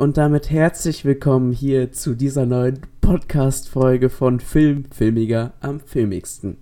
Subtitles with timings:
[0.00, 6.56] und damit herzlich willkommen hier zu dieser neuen Podcast-Folge von Film Filmiger am filmigsten.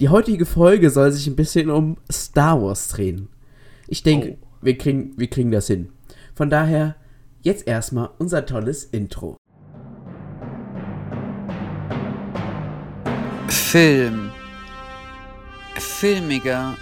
[0.00, 3.28] Die heutige Folge soll sich ein bisschen um Star Wars drehen.
[3.86, 4.46] Ich denke, oh.
[4.62, 5.90] wir, kriegen, wir kriegen das hin.
[6.34, 6.96] Von daher
[7.42, 9.36] jetzt erstmal unser tolles Intro.
[13.46, 14.30] Film.
[15.74, 16.78] Filmiger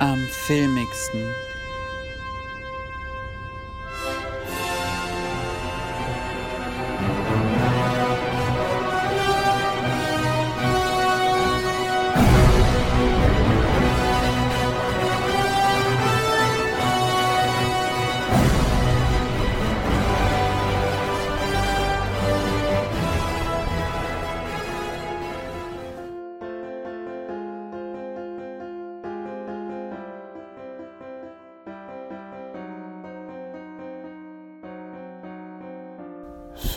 [0.00, 1.47] am filmigsten.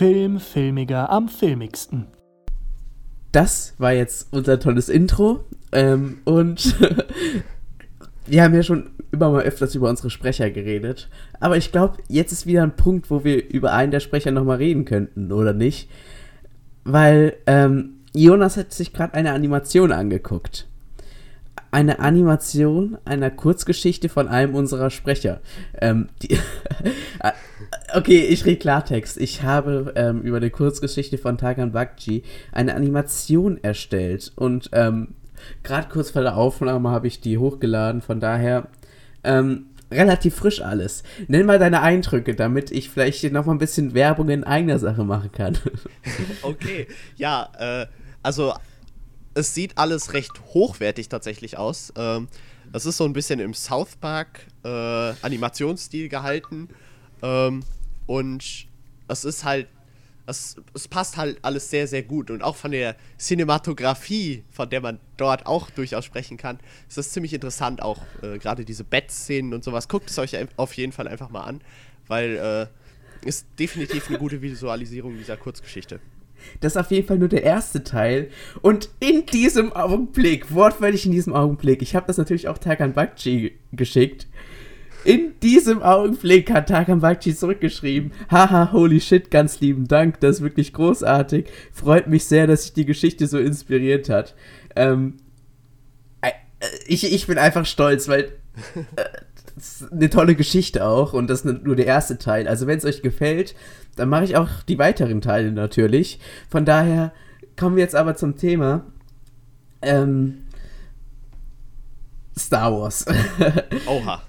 [0.02, 2.08] Film filmiger am filmigsten.
[3.30, 5.44] Das war jetzt unser tolles Intro.
[5.70, 6.76] Ähm, und
[8.26, 11.08] wir haben ja schon immer mal öfters über unsere Sprecher geredet.
[11.38, 14.56] Aber ich glaube, jetzt ist wieder ein Punkt, wo wir über einen der Sprecher nochmal
[14.56, 15.88] reden könnten, oder nicht?
[16.82, 20.66] Weil ähm, Jonas hat sich gerade eine Animation angeguckt
[21.72, 25.40] eine Animation einer Kurzgeschichte von einem unserer Sprecher.
[25.80, 26.38] Ähm, die,
[27.94, 29.18] okay, ich rede Klartext.
[29.18, 35.14] Ich habe ähm, über eine Kurzgeschichte von Tagan Bakji eine Animation erstellt und ähm,
[35.62, 38.02] gerade kurz vor der Aufnahme habe ich die hochgeladen.
[38.02, 38.68] Von daher
[39.24, 41.02] ähm, relativ frisch alles.
[41.28, 45.04] Nenn mal deine Eindrücke, damit ich vielleicht noch mal ein bisschen Werbung in eigener Sache
[45.04, 45.58] machen kann.
[46.42, 47.86] okay, ja, äh,
[48.22, 48.54] also
[49.34, 51.92] es sieht alles recht hochwertig tatsächlich aus.
[51.96, 52.28] Ähm,
[52.72, 54.68] das ist so ein bisschen im South Park äh,
[55.22, 56.68] Animationsstil gehalten.
[57.22, 57.62] Ähm,
[58.12, 58.66] und
[59.08, 59.68] es ist halt,
[60.26, 62.30] es, es passt halt alles sehr, sehr gut.
[62.30, 67.10] Und auch von der Cinematografie, von der man dort auch durchaus sprechen kann, ist das
[67.12, 67.80] ziemlich interessant.
[67.80, 69.88] Auch äh, gerade diese Bett-Szenen und sowas.
[69.88, 71.62] Guckt es euch auf jeden Fall einfach mal an,
[72.06, 72.36] weil
[73.24, 75.98] äh, ist definitiv eine gute Visualisierung dieser Kurzgeschichte.
[76.60, 78.28] Das ist auf jeden Fall nur der erste Teil.
[78.60, 83.58] Und in diesem Augenblick, wortwörtlich in diesem Augenblick, ich habe das natürlich auch Takan Bakchi
[83.72, 84.26] geschickt.
[85.04, 90.42] In diesem Augenblick hat Takan Bakchi zurückgeschrieben: Haha, holy shit, ganz lieben Dank, das ist
[90.42, 91.46] wirklich großartig.
[91.72, 94.34] Freut mich sehr, dass sich die Geschichte so inspiriert hat.
[94.76, 95.16] Ähm,
[96.20, 96.30] äh,
[96.86, 98.32] ich, ich bin einfach stolz, weil.
[98.96, 99.04] Äh,
[99.54, 102.48] das ist eine tolle Geschichte auch und das ist nur der erste Teil.
[102.48, 103.54] Also wenn es euch gefällt,
[103.96, 106.20] dann mache ich auch die weiteren Teile natürlich.
[106.48, 107.12] Von daher
[107.58, 108.86] kommen wir jetzt aber zum Thema
[109.82, 110.44] ähm,
[112.36, 113.04] Star Wars.
[113.86, 114.22] Oha.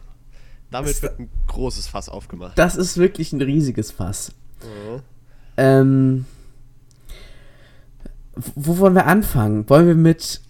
[0.73, 2.57] Damit wird ein großes Fass aufgemacht.
[2.57, 4.33] Das ist wirklich ein riesiges Fass.
[4.61, 5.01] Mhm.
[5.55, 6.25] Ähm,
[8.55, 9.69] wo wollen wir anfangen?
[9.69, 10.41] Wollen wir mit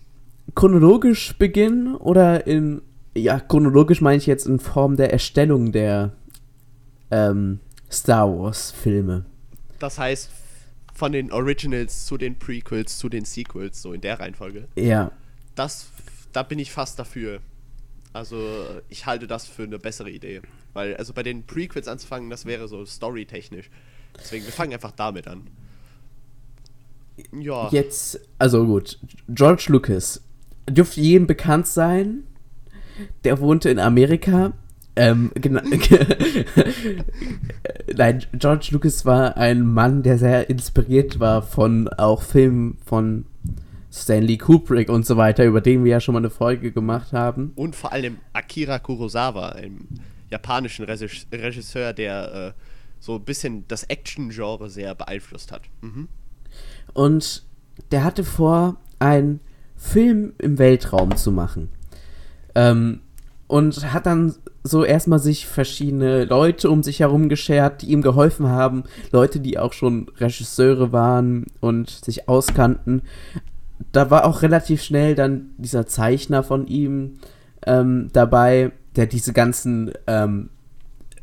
[0.56, 2.82] chronologisch beginnen oder in
[3.16, 6.14] ja, chronologisch meine ich jetzt in Form der Erstellung der
[7.12, 7.60] ähm,
[7.92, 9.26] Star Wars-Filme.
[9.78, 10.32] Das heißt,
[10.94, 14.68] von den Originals zu den Prequels zu den Sequels, so in der Reihenfolge.
[14.76, 15.12] Ja.
[15.56, 15.88] Das,
[16.32, 17.42] da bin ich fast dafür.
[18.14, 20.42] Also, ich halte das für eine bessere Idee.
[20.74, 23.70] Weil, also bei den Prequels anzufangen, das wäre so storytechnisch.
[24.18, 25.48] Deswegen, wir fangen einfach damit an.
[27.32, 27.70] Ja.
[27.70, 30.22] Jetzt, also gut, George Lucas
[30.70, 32.24] dürfte jedem bekannt sein
[33.24, 34.54] der wohnte in Amerika.
[34.96, 35.32] Ähm.
[37.96, 43.26] Nein, George Lucas war ein Mann, der sehr inspiriert war von auch Filmen von
[43.94, 47.52] Stanley Kubrick und so weiter, über den wir ja schon mal eine Folge gemacht haben.
[47.56, 49.88] Und vor allem Akira Kurosawa, einem
[50.32, 52.62] japanischen Regisseur, der äh,
[53.00, 55.62] so ein bisschen das Action-Genre sehr beeinflusst hat.
[55.82, 56.08] Mhm.
[56.94, 57.46] Und
[57.92, 59.42] der hatte vor, einen
[59.76, 61.70] Film im Weltraum zu machen.
[62.56, 63.02] Ähm,
[63.46, 64.34] und hat dann
[64.64, 68.86] so erstmal sich verschiedene Leute um sich herum geschert, die ihm geholfen haben.
[69.12, 73.04] Leute, die auch schon Regisseure waren und sich auskannten.
[73.92, 77.20] Da war auch relativ schnell dann dieser Zeichner von ihm
[77.66, 80.50] ähm, dabei, der diese ganzen ähm,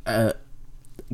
[0.05, 0.33] äh,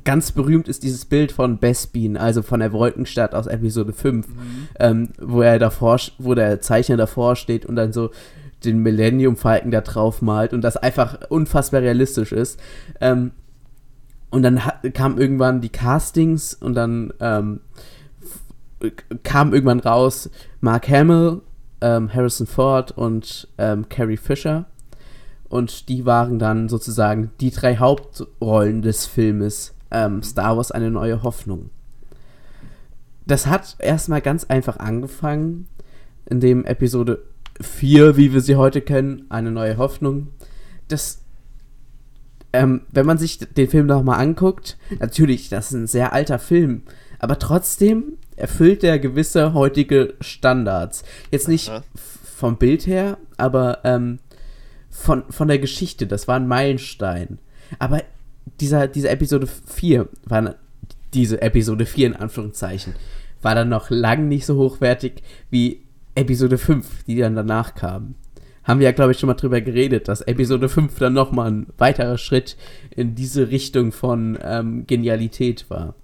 [0.04, 4.34] ganz berühmt ist dieses Bild von Bespin, also von der Wolkenstadt aus Episode 5, mhm.
[4.78, 8.10] ähm, wo er davor, wo der Zeichner davor steht und dann so
[8.64, 12.60] den Millennium Falken da drauf malt und das einfach unfassbar realistisch ist.
[13.00, 13.32] Ähm,
[14.30, 14.60] und dann
[14.92, 17.60] kam irgendwann die Castings und dann ähm,
[19.22, 20.30] kam irgendwann raus
[20.60, 21.40] Mark Hamill,
[21.80, 24.66] ähm, Harrison Ford und ähm, Carrie Fisher.
[25.48, 31.22] Und die waren dann sozusagen die drei Hauptrollen des Filmes ähm, Star Wars eine neue
[31.22, 31.70] Hoffnung.
[33.26, 35.68] Das hat erstmal ganz einfach angefangen,
[36.26, 37.22] indem Episode
[37.60, 40.28] 4, wie wir sie heute kennen, eine neue Hoffnung,
[40.88, 41.22] das
[42.52, 46.82] ähm, wenn man sich den Film nochmal anguckt, natürlich, das ist ein sehr alter Film,
[47.18, 51.04] aber trotzdem erfüllt er gewisse heutige Standards.
[51.30, 51.82] Jetzt nicht Aha.
[52.24, 54.18] vom Bild her, aber ähm,
[54.90, 56.06] von, von der Geschichte.
[56.06, 57.38] Das war ein Meilenstein.
[57.78, 58.02] Aber
[58.60, 60.54] dieser, diese Episode 4 war
[61.14, 62.94] diese Episode 4 in Anführungszeichen,
[63.42, 65.82] war dann noch lang nicht so hochwertig wie
[66.14, 68.14] Episode 5, die dann danach kam.
[68.64, 71.66] Haben wir ja, glaube ich, schon mal drüber geredet, dass Episode 5 dann nochmal ein
[71.78, 72.56] weiterer Schritt
[72.90, 75.94] in diese Richtung von ähm, Genialität war.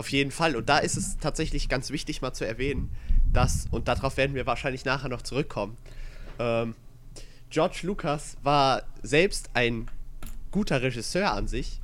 [0.00, 0.56] Auf jeden Fall.
[0.56, 2.90] Und da ist es tatsächlich ganz wichtig mal zu erwähnen,
[3.34, 5.76] dass, und darauf werden wir wahrscheinlich nachher noch zurückkommen,
[6.38, 6.74] ähm,
[7.50, 9.90] George Lucas war selbst ein
[10.52, 11.82] guter Regisseur an sich,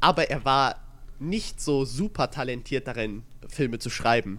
[0.00, 0.82] aber er war
[1.18, 4.38] nicht so super talentiert darin, Filme zu schreiben.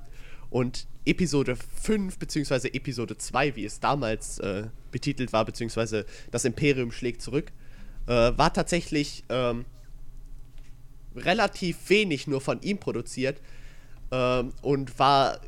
[0.52, 6.92] Und Episode 5 beziehungsweise Episode 2, wie es damals äh, betitelt war, beziehungsweise das Imperium
[6.92, 7.52] schlägt zurück,
[8.06, 9.66] äh, war tatsächlich ähm,
[11.16, 13.42] relativ wenig nur von ihm produziert
[14.12, 15.40] ähm, und war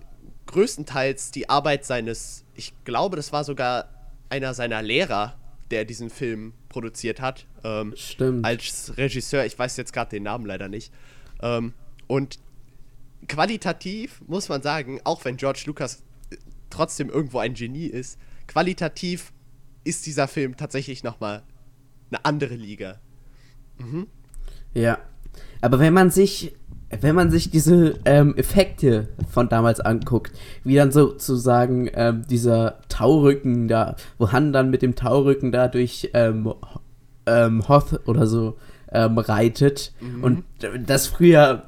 [0.48, 3.90] größtenteils die Arbeit seines, ich glaube, das war sogar
[4.30, 5.38] einer seiner Lehrer,
[5.72, 7.46] der diesen Film produziert hat.
[7.64, 8.46] Ähm, Stimmt.
[8.46, 10.94] als Regisseur, ich weiß jetzt gerade den Namen leider nicht.
[11.42, 11.74] Ähm,
[12.08, 12.40] und
[13.28, 16.38] qualitativ muss man sagen, auch wenn George Lucas äh,
[16.70, 18.18] trotzdem irgendwo ein Genie ist,
[18.48, 19.34] qualitativ
[19.84, 21.44] ist dieser Film tatsächlich nochmal
[22.10, 23.00] eine andere Liga.
[24.74, 25.00] Ja.
[25.62, 26.56] Aber wenn man sich,
[27.02, 30.32] wenn man sich diese ähm, Effekte von damals anguckt,
[30.64, 36.12] wie dann sozusagen ähm, dieser Taurücken da, wo Han dann mit dem Taurücken da durch
[36.14, 36.54] ähm,
[37.26, 38.58] ähm, Hoth oder so
[38.92, 40.44] ähm, reitet und
[40.86, 41.64] das früher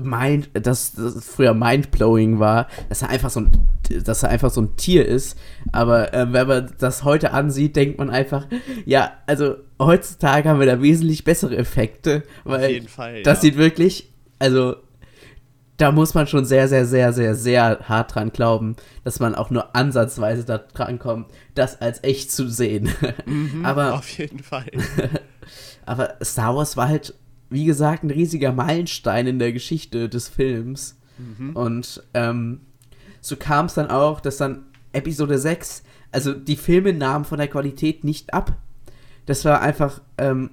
[0.00, 3.68] mind, dass das früher mindblowing war, dass er einfach so ein,
[4.04, 5.38] dass er einfach so ein Tier ist.
[5.72, 8.46] Aber äh, wenn man das heute ansieht, denkt man einfach,
[8.84, 13.42] ja, also heutzutage haben wir da wesentlich bessere Effekte, weil jeden Fall, das ja.
[13.42, 14.76] sieht wirklich, also
[15.76, 19.50] da muss man schon sehr, sehr, sehr, sehr, sehr hart dran glauben, dass man auch
[19.50, 22.88] nur ansatzweise da dran kommt, das als echt zu sehen.
[23.62, 24.70] Aber Auf jeden Fall.
[25.86, 27.14] aber Star Wars war halt,
[27.50, 30.98] wie gesagt, ein riesiger Meilenstein in der Geschichte des Films.
[31.54, 32.60] Und ähm,
[33.20, 35.82] so kam es dann auch, dass dann Episode 6,
[36.12, 38.56] also die Filme nahmen von der Qualität nicht ab.
[39.26, 40.50] Das war einfach ähm,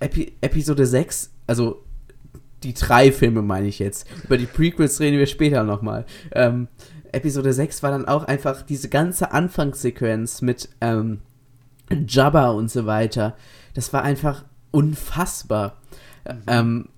[0.00, 1.82] Epi Episode 6, also
[2.62, 4.06] die drei Filme meine ich jetzt.
[4.24, 6.06] Über die Prequels reden wir später nochmal.
[6.32, 6.68] Ähm,
[7.12, 11.20] Episode 6 war dann auch einfach diese ganze Anfangssequenz mit ähm,
[12.08, 13.36] Jabba und so weiter.
[13.74, 15.76] Das war einfach unfassbar.
[16.46, 16.88] Ähm,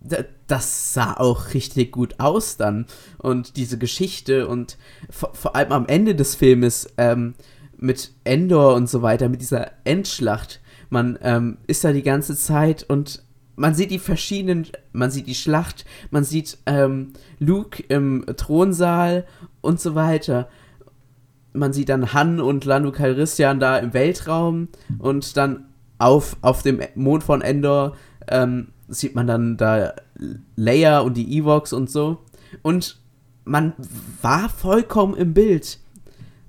[0.00, 2.86] da- das sah auch richtig gut aus dann.
[3.18, 4.78] Und diese Geschichte und
[5.10, 7.34] vor, vor allem am Ende des Filmes ähm,
[7.78, 10.60] mit Endor und so weiter, mit dieser Endschlacht.
[10.90, 13.22] Man ähm, ist da die ganze Zeit und
[13.56, 19.26] man sieht die verschiedenen, man sieht die Schlacht, man sieht ähm, Luke im Thronsaal
[19.60, 20.48] und so weiter
[21.52, 25.66] man sieht dann Han und Lando Calrissian da im Weltraum und dann
[25.98, 27.96] auf, auf dem Mond von Endor
[28.28, 29.94] ähm, sieht man dann da
[30.56, 32.18] Leia und die Evox und so.
[32.62, 33.00] Und
[33.44, 33.72] man
[34.22, 35.78] war vollkommen im Bild.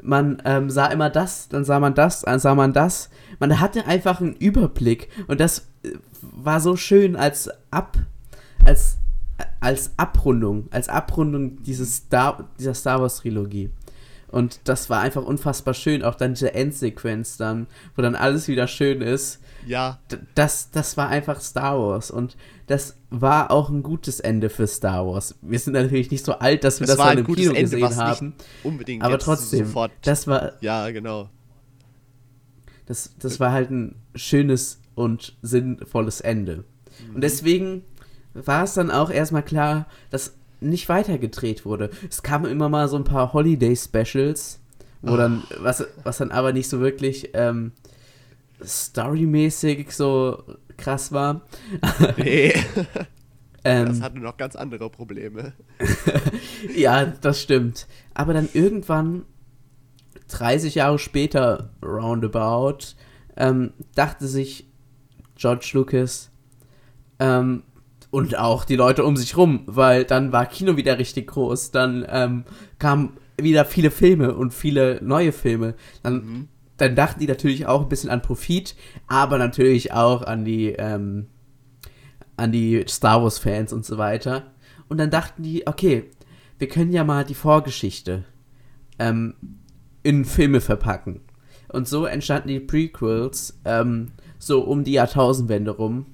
[0.01, 3.09] Man ähm, sah immer das, dann sah man das, dann sah man das.
[3.39, 7.97] Man hatte einfach einen Überblick und das äh, war so schön als Ab,
[8.65, 8.97] als,
[9.59, 13.71] als Abrundung, als Abrundung dieses Star, dieser Star Wars Trilogie.
[14.31, 18.67] Und das war einfach unfassbar schön, auch dann diese Endsequenz dann, wo dann alles wieder
[18.67, 19.39] schön ist.
[19.65, 19.99] Ja,
[20.35, 25.05] das, das war einfach Star Wars und das war auch ein gutes Ende für Star
[25.07, 25.35] Wars.
[25.41, 27.79] Wir sind natürlich nicht so alt, dass wir es das ein im gutes Kino Ende,
[27.79, 28.35] gesehen haben.
[28.63, 29.91] unbedingt Aber trotzdem, sofort.
[30.03, 31.29] das war, ja, genau.
[32.85, 36.65] das, das war halt ein schönes und sinnvolles Ende.
[37.13, 37.83] Und deswegen
[38.33, 41.89] war es dann auch erstmal klar, dass nicht weitergedreht wurde.
[42.09, 44.59] Es kamen immer mal so ein paar Holiday-Specials,
[45.01, 47.71] wo dann, was, was dann aber nicht so wirklich ähm,
[48.63, 50.43] storymäßig so
[50.77, 51.41] krass war.
[52.17, 52.53] Nee,
[53.63, 55.53] Ähm, das hatte noch ganz andere Probleme.
[56.75, 57.87] Ja, das stimmt.
[58.13, 59.25] Aber dann irgendwann,
[60.29, 62.95] 30 Jahre später, roundabout,
[63.35, 64.67] ähm, dachte sich
[65.35, 66.31] George Lucas
[67.19, 67.63] ähm,
[68.11, 72.05] und auch die Leute um sich rum, weil dann war Kino wieder richtig groß, dann
[72.09, 72.45] ähm,
[72.79, 75.75] kamen wieder viele Filme und viele neue Filme.
[76.03, 76.47] Dann,
[76.77, 78.75] dann dachten die natürlich auch ein bisschen an Profit,
[79.07, 81.27] aber natürlich auch an die, ähm,
[82.35, 84.51] an die Star Wars-Fans und so weiter.
[84.87, 86.09] Und dann dachten die, okay,
[86.57, 88.25] wir können ja mal die Vorgeschichte
[88.97, 89.35] ähm,
[90.03, 91.21] in Filme verpacken.
[91.71, 96.07] Und so entstanden die Prequels ähm, so um die Jahrtausendwende rum.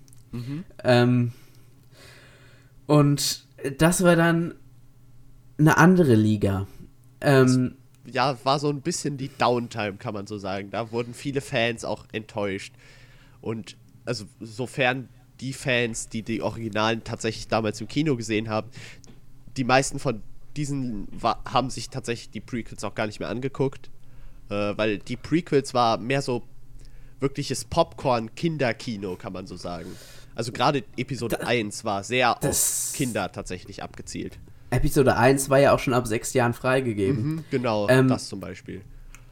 [0.83, 1.31] Ähm,
[2.87, 3.45] und
[3.77, 4.55] das war dann
[5.57, 6.67] eine andere Liga.
[7.21, 7.75] Ähm,
[8.05, 10.69] ja, war so ein bisschen die Downtime, kann man so sagen.
[10.69, 12.73] Da wurden viele Fans auch enttäuscht.
[13.41, 18.69] Und also sofern die Fans, die die Originalen tatsächlich damals im Kino gesehen haben,
[19.57, 20.21] die meisten von
[20.55, 23.89] diesen haben sich tatsächlich die Prequels auch gar nicht mehr angeguckt.
[24.49, 26.43] Äh, weil die Prequels war mehr so
[27.19, 29.89] wirkliches Popcorn-Kinderkino, kann man so sagen.
[30.35, 34.37] Also gerade Episode 1 war sehr auf Kinder tatsächlich abgezielt.
[34.69, 37.23] Episode 1 war ja auch schon ab sechs Jahren freigegeben.
[37.23, 38.81] Mhm, genau, Ähm, das zum Beispiel.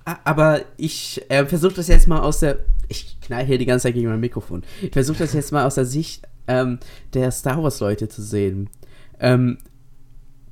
[0.06, 2.60] Aber ich äh, versuche das jetzt mal aus der.
[2.90, 4.64] Ich knall hier die ganze Zeit gegen mein Mikrofon.
[4.82, 6.80] Ich versuche das jetzt mal aus der Sicht ähm,
[7.14, 8.70] der Star Wars-Leute zu sehen.
[9.20, 9.58] Ähm,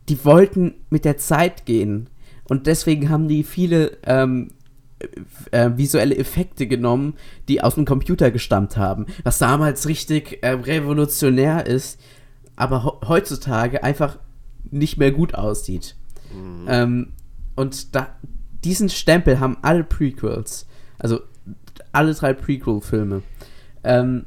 [0.07, 2.09] die wollten mit der Zeit gehen.
[2.45, 4.51] Und deswegen haben die viele ähm,
[5.51, 7.15] äh, visuelle Effekte genommen,
[7.47, 9.05] die aus dem Computer gestammt haben.
[9.23, 11.99] Was damals richtig äh, revolutionär ist,
[12.55, 14.17] aber heutzutage einfach
[14.69, 15.95] nicht mehr gut aussieht.
[16.67, 17.13] Ähm,
[17.55, 18.15] und da,
[18.63, 20.65] diesen Stempel haben alle Prequels.
[20.99, 21.19] Also
[21.91, 23.23] alle drei Prequel-Filme.
[23.83, 24.25] Ähm,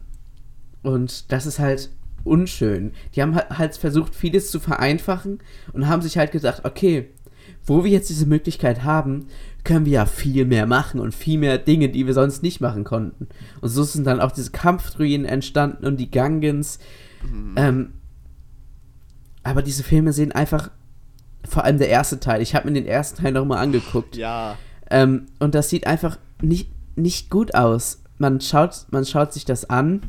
[0.83, 1.91] und das ist halt
[2.25, 2.93] unschön.
[3.15, 5.39] Die haben halt- halt versucht, vieles zu vereinfachen
[5.73, 7.09] und haben sich halt gedacht, okay,
[7.67, 9.27] wo wir jetzt diese Möglichkeit haben,
[9.65, 12.85] können wir ja viel mehr machen und viel mehr Dinge, die wir sonst nicht machen
[12.85, 13.29] konnten.
[13.61, 16.79] Und so sind dann auch diese Kampfdruiden entstanden und die Gungans.
[17.57, 17.95] Ähm,
[19.43, 20.71] aber diese Filme sehen einfach,
[21.49, 24.17] vor allem der erste Teil, ich habe mir den ersten Teil nochmal angeguckt.
[24.17, 24.57] Ja,
[24.91, 28.03] Ähm, und das sieht einfach nicht, nicht gut aus.
[28.19, 30.03] Man schaut, man schaut sich das an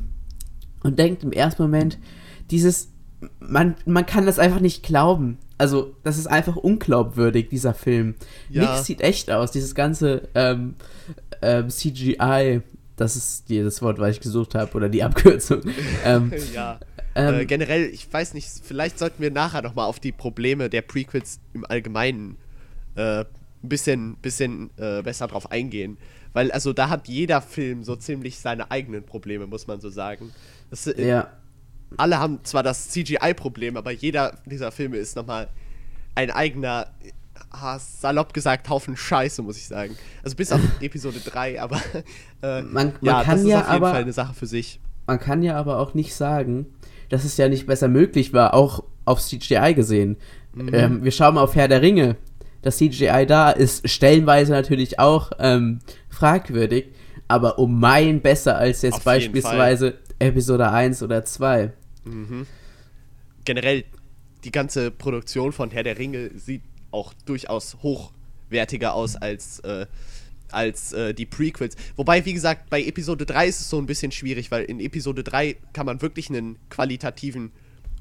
[0.83, 1.97] und denkt im ersten Moment,
[2.51, 2.89] dieses,
[3.39, 5.37] man, man kann das einfach nicht glauben.
[5.57, 8.15] Also, das ist einfach unglaubwürdig, dieser Film.
[8.49, 8.63] Ja.
[8.63, 9.51] Nichts sieht echt aus.
[9.51, 10.75] Dieses ganze ähm,
[11.41, 12.61] ähm, CGI,
[12.97, 15.61] das ist die, das Wort, was ich gesucht habe, oder die Abkürzung.
[16.05, 16.79] ähm, ja.
[17.15, 20.81] ähm, äh, generell, ich weiß nicht, vielleicht sollten wir nachher nochmal auf die Probleme der
[20.81, 22.37] Prequels im Allgemeinen
[22.95, 23.25] äh, ein
[23.69, 25.97] bisschen, bisschen äh, besser drauf eingehen.
[26.33, 30.33] Weil, also da hat jeder Film so ziemlich seine eigenen Probleme, muss man so sagen.
[30.69, 31.31] Das, äh, ja.
[31.97, 35.47] Alle haben zwar das CGI-Problem, aber jeder dieser Filme ist nochmal
[36.15, 36.87] ein eigener,
[37.79, 39.95] salopp gesagt, Haufen Scheiße, muss ich sagen.
[40.23, 41.77] Also bis auf Episode 3, aber
[42.41, 44.47] äh, Man- man ja, kann das ist ja auf jeden aber- Fall eine Sache für
[44.47, 44.79] sich.
[45.07, 46.65] Man kann ja aber auch nicht sagen,
[47.09, 50.17] dass es ja nicht besser möglich war, auch auf CGI gesehen.
[50.73, 52.15] Ähm, wir schauen mal auf Herr der Ringe.
[52.63, 56.87] Das CGI da ist stellenweise natürlich auch ähm, fragwürdig,
[57.27, 61.71] aber um Meilen besser als jetzt Auf beispielsweise Episode 1 oder 2.
[63.43, 63.83] generell
[64.43, 69.85] die ganze Produktion von Herr der Ringe sieht auch durchaus hochwertiger aus als, äh,
[70.51, 71.75] als äh, die Prequels.
[71.95, 75.23] Wobei, wie gesagt, bei Episode 3 ist es so ein bisschen schwierig, weil in Episode
[75.23, 77.51] 3 kann man wirklich einen qualitativen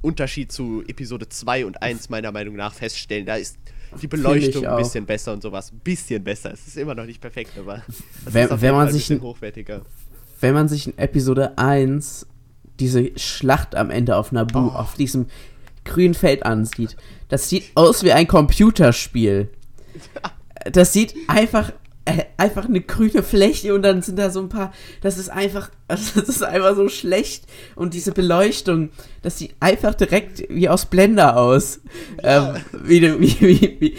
[0.03, 3.25] Unterschied zu Episode 2 und 1 meiner Meinung nach feststellen.
[3.25, 3.57] Da ist
[4.03, 5.73] die Beleuchtung ein bisschen besser und sowas.
[5.73, 6.53] Ein bisschen besser.
[6.53, 8.95] Es ist immer noch nicht perfekt, aber es Wenn- ist auf wenn jeden man Fall
[8.95, 9.83] ein sich hochwertiger.
[10.41, 12.27] Wenn man sich in Episode 1
[12.81, 15.27] diese Schlacht am Ende auf Naboo, auf diesem
[15.85, 16.97] grünen Feld ansieht,
[17.29, 19.51] das sieht aus wie ein Computerspiel.
[20.73, 21.73] Das sieht einfach
[22.07, 24.73] äh, einfach eine grüne Fläche und dann sind da so ein paar.
[25.01, 28.91] Das ist einfach, das ist einfach so schlecht und diese Beleuchtung,
[29.23, 31.81] das sieht einfach direkt wie aus Blender aus,
[32.23, 33.97] ähm, wie du wie, wie, wie,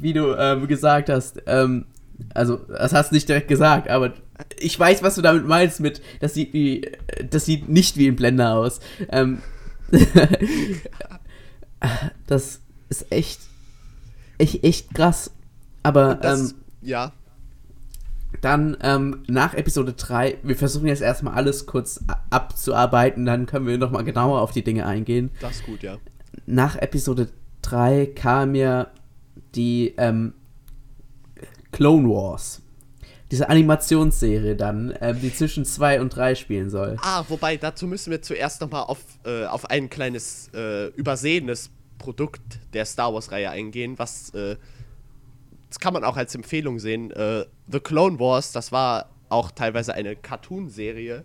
[0.00, 1.42] wie du ähm, gesagt hast.
[1.46, 1.86] Ähm,
[2.32, 4.14] also das hast du nicht direkt gesagt, aber
[4.58, 6.90] ich weiß, was du damit meinst mit, das sieht wie,
[7.30, 8.80] das sieht nicht wie ein Blender aus.
[9.08, 9.40] Ähm,
[12.26, 13.40] das ist echt,
[14.38, 15.30] echt, echt krass.
[15.82, 17.12] Aber Das, ähm, ja,
[18.40, 23.78] dann ähm, nach Episode 3, wir versuchen jetzt erstmal alles kurz abzuarbeiten, dann können wir
[23.78, 25.30] nochmal genauer auf die Dinge eingehen.
[25.40, 25.98] das ist gut, ja.
[26.46, 27.28] Nach Episode
[27.62, 28.88] 3 kam ja
[29.54, 30.34] die ähm,
[31.72, 32.60] Clone Wars.
[33.30, 36.96] Diese Animationsserie dann, ähm, die zwischen 2 und 3 spielen soll.
[37.00, 42.42] Ah, wobei, dazu müssen wir zuerst nochmal auf, äh, auf ein kleines äh, übersehenes Produkt
[42.74, 44.56] der Star Wars-Reihe eingehen, was, äh,
[45.68, 47.10] das kann man auch als Empfehlung sehen.
[47.12, 51.24] Äh, The Clone Wars, das war auch teilweise eine Cartoon-Serie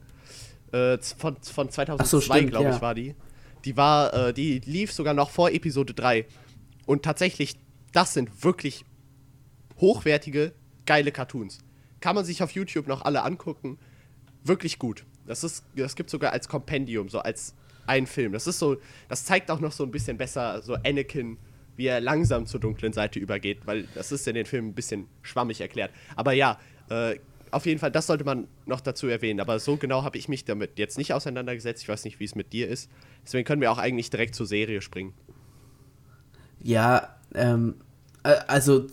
[0.71, 2.81] äh, von, von 2002, Ach so, glaube ich, ja.
[2.81, 3.15] war die.
[3.65, 6.25] Die war, äh, die lief sogar noch vor Episode 3.
[6.85, 7.59] Und tatsächlich,
[7.91, 8.85] das sind wirklich
[9.79, 10.53] hochwertige,
[10.85, 11.59] geile Cartoons.
[11.99, 13.77] Kann man sich auf YouTube noch alle angucken.
[14.43, 15.05] Wirklich gut.
[15.25, 17.53] Das, ist, das gibt sogar als Kompendium, so als
[17.85, 18.31] ein Film.
[18.31, 18.77] Das ist so,
[19.07, 21.37] das zeigt auch noch so ein bisschen besser so Anakin,
[21.75, 25.07] wie er langsam zur dunklen Seite übergeht, weil das ist in den Filmen ein bisschen
[25.21, 25.91] schwammig erklärt.
[26.15, 27.17] Aber ja, äh,
[27.51, 29.39] auf jeden Fall, das sollte man noch dazu erwähnen.
[29.39, 31.81] Aber so genau habe ich mich damit jetzt nicht auseinandergesetzt.
[31.81, 32.89] Ich weiß nicht, wie es mit dir ist.
[33.25, 35.13] Deswegen können wir auch eigentlich direkt zur Serie springen.
[36.61, 37.75] Ja, ähm,
[38.23, 38.87] äh, also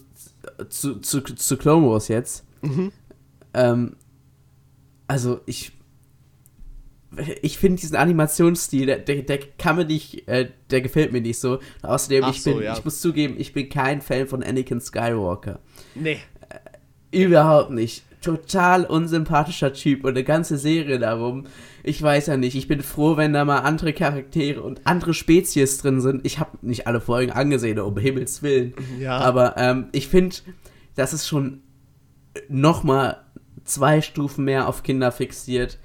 [0.68, 2.45] zu, zu, zu Clone Wars jetzt.
[2.66, 2.92] Mhm.
[3.54, 3.96] Ähm,
[5.08, 5.72] also ich
[7.42, 11.38] ich finde diesen Animationsstil, der, der, der, kann mir nicht, äh, der gefällt mir nicht
[11.38, 11.60] so.
[11.82, 12.76] Außerdem, Ach ich so, bin, ja.
[12.76, 15.60] ich muss zugeben, ich bin kein Fan von Anakin Skywalker.
[15.94, 16.18] Nee.
[17.12, 18.02] Überhaupt nicht.
[18.20, 21.46] Total unsympathischer Typ und eine ganze Serie darum.
[21.84, 22.56] Ich weiß ja nicht.
[22.56, 26.26] Ich bin froh, wenn da mal andere Charaktere und andere Spezies drin sind.
[26.26, 28.74] Ich habe nicht alle Folgen angesehen, um Himmels Willen.
[28.98, 29.18] Ja.
[29.18, 30.36] Aber ähm, ich finde,
[30.96, 31.62] das ist schon
[32.48, 33.24] noch mal
[33.64, 35.78] zwei Stufen mehr auf Kinder fixiert.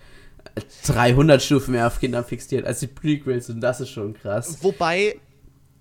[0.85, 4.57] 300 Stufen mehr auf Kinder fixiert als die Prequels und das ist schon krass.
[4.61, 5.19] Wobei,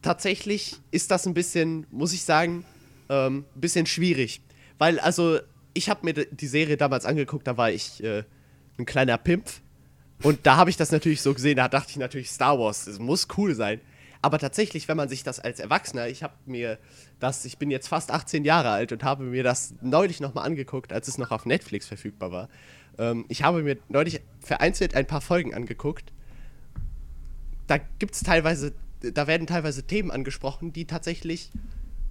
[0.02, 2.64] tatsächlich ist das ein bisschen, muss ich sagen,
[3.08, 4.42] ähm, ein bisschen schwierig.
[4.78, 5.38] Weil, also,
[5.74, 8.24] ich habe mir die Serie damals angeguckt, da war ich äh,
[8.78, 9.60] ein kleiner Pimpf.
[10.22, 12.98] Und da habe ich das natürlich so gesehen, da dachte ich natürlich, Star Wars, das
[12.98, 13.80] muss cool sein.
[14.22, 16.78] Aber tatsächlich, wenn man sich das als Erwachsener, ich habe mir
[17.20, 20.92] das, ich bin jetzt fast 18 Jahre alt und habe mir das neulich nochmal angeguckt,
[20.92, 22.48] als es noch auf Netflix verfügbar war.
[22.98, 26.12] Ähm, ich habe mir neulich vereinzelt ein paar Folgen angeguckt.
[27.66, 31.50] Da gibt es teilweise, da werden teilweise Themen angesprochen, die tatsächlich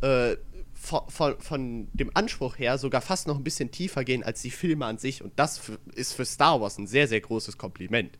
[0.01, 0.37] äh,
[0.73, 4.51] von, von, von dem Anspruch her sogar fast noch ein bisschen tiefer gehen als die
[4.51, 5.23] Filme an sich.
[5.23, 5.61] Und das
[5.95, 8.17] ist für Star Wars ein sehr, sehr großes Kompliment.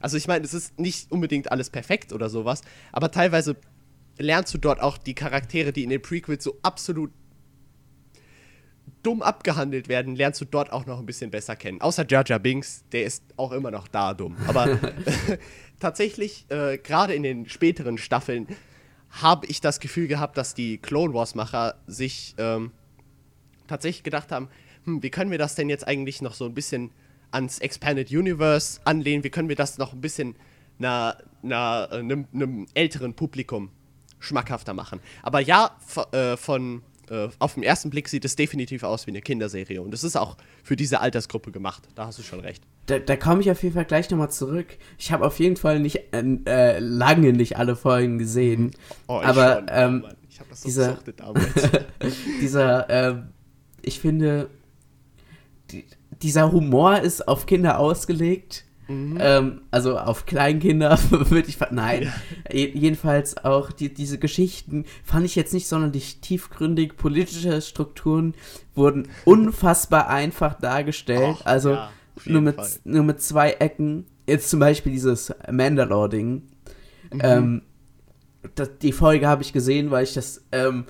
[0.00, 3.56] Also ich meine, es ist nicht unbedingt alles perfekt oder sowas, aber teilweise
[4.18, 7.10] lernst du dort auch die Charaktere, die in den Prequels so absolut
[9.02, 11.80] dumm abgehandelt werden, lernst du dort auch noch ein bisschen besser kennen.
[11.80, 14.36] Außer Jar Jar Binks, der ist auch immer noch da dumm.
[14.46, 14.78] Aber
[15.80, 18.46] tatsächlich, äh, gerade in den späteren Staffeln,
[19.10, 22.70] habe ich das Gefühl gehabt, dass die Clone Wars-Macher sich ähm,
[23.66, 24.48] tatsächlich gedacht haben,
[24.84, 26.90] hm, wie können wir das denn jetzt eigentlich noch so ein bisschen
[27.30, 29.24] ans Expanded Universe anlehnen?
[29.24, 30.36] Wie können wir das noch ein bisschen
[30.78, 33.70] einer, einer, äh, einem, einem älteren Publikum
[34.22, 35.00] schmackhafter machen?
[35.22, 35.70] Aber ja,
[36.12, 39.92] äh, von äh, auf den ersten Blick sieht es definitiv aus wie eine Kinderserie und
[39.92, 41.82] es ist auch für diese Altersgruppe gemacht.
[41.94, 42.62] Da hast du schon recht.
[42.86, 44.78] Da, da komme ich auf jeden Fall gleich nochmal zurück.
[44.98, 48.70] Ich habe auf jeden Fall nicht äh, äh, lange nicht alle Folgen gesehen.
[49.08, 49.66] Oh, ich aber schon.
[49.70, 51.52] ähm, Mann, ich habe das so dieser- damals.
[52.40, 53.28] dieser, ähm,
[53.82, 54.48] ich finde,
[55.70, 55.84] die,
[56.22, 58.64] dieser Humor ist auf Kinder ausgelegt.
[58.92, 59.18] Mhm.
[59.20, 61.58] Ähm, also auf Kleinkinder würde ich.
[61.70, 62.12] Nein.
[62.50, 66.96] Je, jedenfalls auch die, diese Geschichten fand ich jetzt nicht sonderlich tiefgründig.
[66.96, 68.34] Politische Strukturen
[68.74, 71.40] wurden unfassbar einfach dargestellt.
[71.40, 71.90] Och, also ja,
[72.26, 72.68] nur, mit, Fall.
[72.84, 74.06] nur mit zwei Ecken.
[74.26, 76.42] Jetzt zum Beispiel dieses Mandalore-Ding.
[77.12, 77.20] Mhm.
[77.22, 77.62] Ähm,
[78.54, 80.84] das, die Folge habe ich gesehen, weil ich das ähm,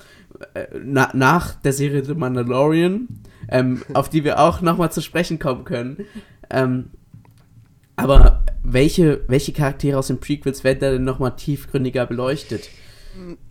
[0.55, 3.09] äh, na, nach der Serie The Mandalorian,
[3.49, 6.07] ähm, auf die wir auch nochmal zu sprechen kommen können.
[6.51, 6.91] Ähm,
[7.97, 12.69] aber welche, welche Charaktere aus den Prequels werden da denn nochmal tiefgründiger beleuchtet?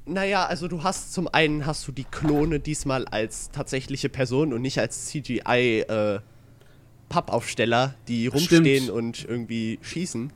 [0.06, 4.62] Naja, also du hast zum einen hast du die Klone diesmal als tatsächliche Person und
[4.62, 6.19] nicht als CGI äh,
[7.10, 8.89] Pappaufsteller, die rumstehen Stimmt.
[8.89, 10.34] und irgendwie schießen.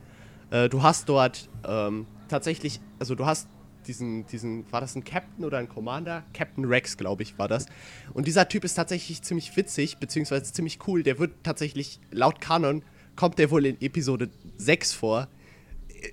[0.50, 3.48] Äh, du hast dort ähm, tatsächlich, also du hast
[3.86, 6.24] diesen, diesen, war das ein Captain oder ein Commander?
[6.32, 7.66] Captain Rex, glaube ich, war das.
[8.14, 11.02] Und dieser Typ ist tatsächlich ziemlich witzig, beziehungsweise ziemlich cool.
[11.02, 12.82] Der wird tatsächlich, laut Kanon,
[13.16, 15.28] kommt der wohl in Episode 6 vor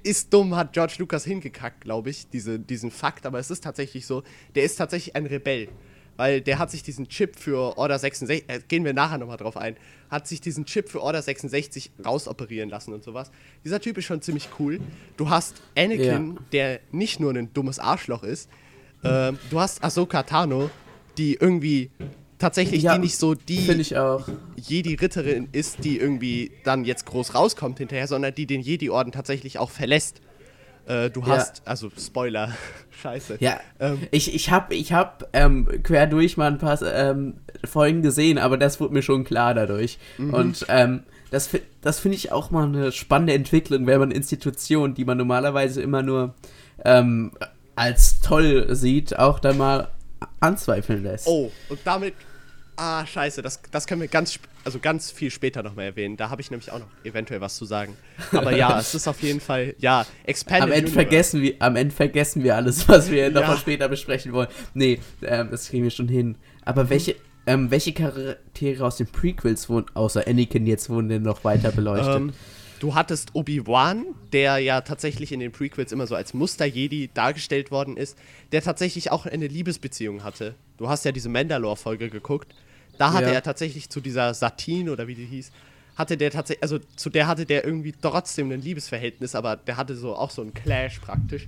[0.03, 4.05] ist dumm, hat George Lucas hingekackt, glaube ich, diese, diesen Fakt, aber es ist tatsächlich
[4.05, 4.23] so,
[4.55, 5.67] der ist tatsächlich ein Rebell.
[6.15, 9.57] Weil der hat sich diesen Chip für Order 66, äh, gehen wir nachher nochmal drauf
[9.57, 9.75] ein,
[10.09, 13.31] hat sich diesen Chip für Order 66 rausoperieren lassen und sowas.
[13.65, 14.79] Dieser Typ ist schon ziemlich cool.
[15.17, 16.41] Du hast Anakin, Ja.
[16.53, 18.47] der nicht nur ein dummes Arschloch ist,
[19.03, 20.69] ähm, du hast Ahsoka Tano,
[21.17, 21.89] die irgendwie
[22.43, 23.65] tatsächlich Ja, die nicht so die.
[24.55, 29.69] Jedi-Ritterin ist, die irgendwie dann jetzt groß rauskommt hinterher, sondern die den Jedi-Orden tatsächlich auch
[29.69, 30.21] verlässt.
[30.85, 31.27] Äh, du Ja.
[31.27, 32.51] hast, also Spoiler,
[33.01, 33.37] scheiße.
[33.39, 38.01] Ja, Ähm, ich, ich habe ich hab, ähm, quer durch mal ein paar ähm, Folgen
[38.01, 39.97] gesehen, aber das wurde mir schon klar dadurch.
[40.17, 40.33] Mhm.
[40.33, 41.49] Und ähm, das,
[41.81, 46.03] das finde ich auch mal eine spannende Entwicklung, wenn man Institutionen, die man normalerweise immer
[46.03, 46.35] nur
[46.83, 47.31] ähm,
[47.75, 49.87] als toll sieht, auch dann mal
[50.41, 51.27] anzweifeln lässt.
[51.27, 52.13] oh, und damit,
[52.75, 56.17] ah, scheiße, das, das können wir ganz, also ganz viel später nochmal erwähnen.
[56.17, 57.95] Da habe ich nämlich auch noch eventuell was zu sagen.
[58.31, 60.93] Aber ja, es ist auf jeden Fall, ja, Expanded Am Ende, Universe.
[60.93, 63.29] vergessen wir, am Ende vergessen wir alles, was wir Ja.
[63.29, 64.47] nochmal später besprechen wollen.
[64.73, 66.35] Nee, ähm, das kriegen wir schon hin.
[66.65, 71.43] Aber welche, ähm, welche Charaktere aus den Prequels wurden, außer Anakin jetzt, wurden denn noch
[71.43, 72.15] weiter beleuchtet?
[72.15, 72.33] Ähm,
[72.83, 77.95] du hattest Obi-Wan, der ja tatsächlich in den Prequels immer so als Muster-Jedi dargestellt worden
[77.95, 78.17] ist,
[78.51, 80.55] der tatsächlich auch eine Liebesbeziehung hatte.
[80.77, 82.53] Du hast ja diese Mandalore-Folge geguckt.
[82.97, 83.35] Da hatte Ja.
[83.35, 85.51] er tatsächlich zu dieser Satine oder wie die hieß,
[85.95, 89.95] hatte der tatsächlich, also zu der hatte der irgendwie trotzdem ein Liebesverhältnis, aber der hatte
[89.95, 91.47] so auch so einen Clash praktisch,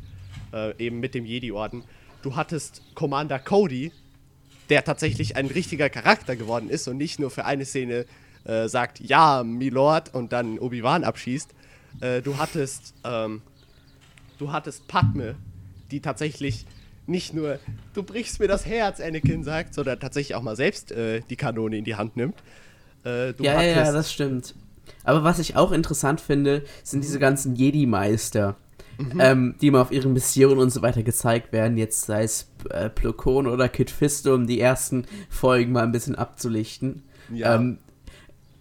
[0.54, 1.84] äh, eben mit dem Jedi-Orden.
[2.21, 3.91] Du hattest Commander Cody,
[4.69, 8.06] der tatsächlich ein richtiger Charakter geworden ist und nicht nur für eine Szene
[8.45, 11.53] äh, sagt, ja, Milord, und dann Obi-Wan abschießt.
[12.01, 13.41] Äh, du hattest, ähm,
[14.38, 15.36] du hattest Padme,
[15.91, 16.65] die tatsächlich
[17.08, 17.60] nicht nur,
[17.93, 21.77] du brichst mir das Herz, Anakin sagt, sondern tatsächlich auch mal selbst äh, die Kanone
[21.77, 22.36] in die Hand nimmt.
[23.03, 24.55] Äh, du Ja, ja, ja, das stimmt.
[25.03, 28.55] Aber was ich auch interessant finde, sind diese ganzen Jedi-Meister,
[29.19, 31.77] ähm, die mal auf ihren Missionen und so weiter gezeigt werden.
[31.77, 35.91] Jetzt sei es äh, Plo Koon oder Kid Fisto, um die ersten Folgen mal ein
[35.91, 37.03] bisschen abzulichten.
[37.31, 37.55] Ja.
[37.55, 37.79] Ähm,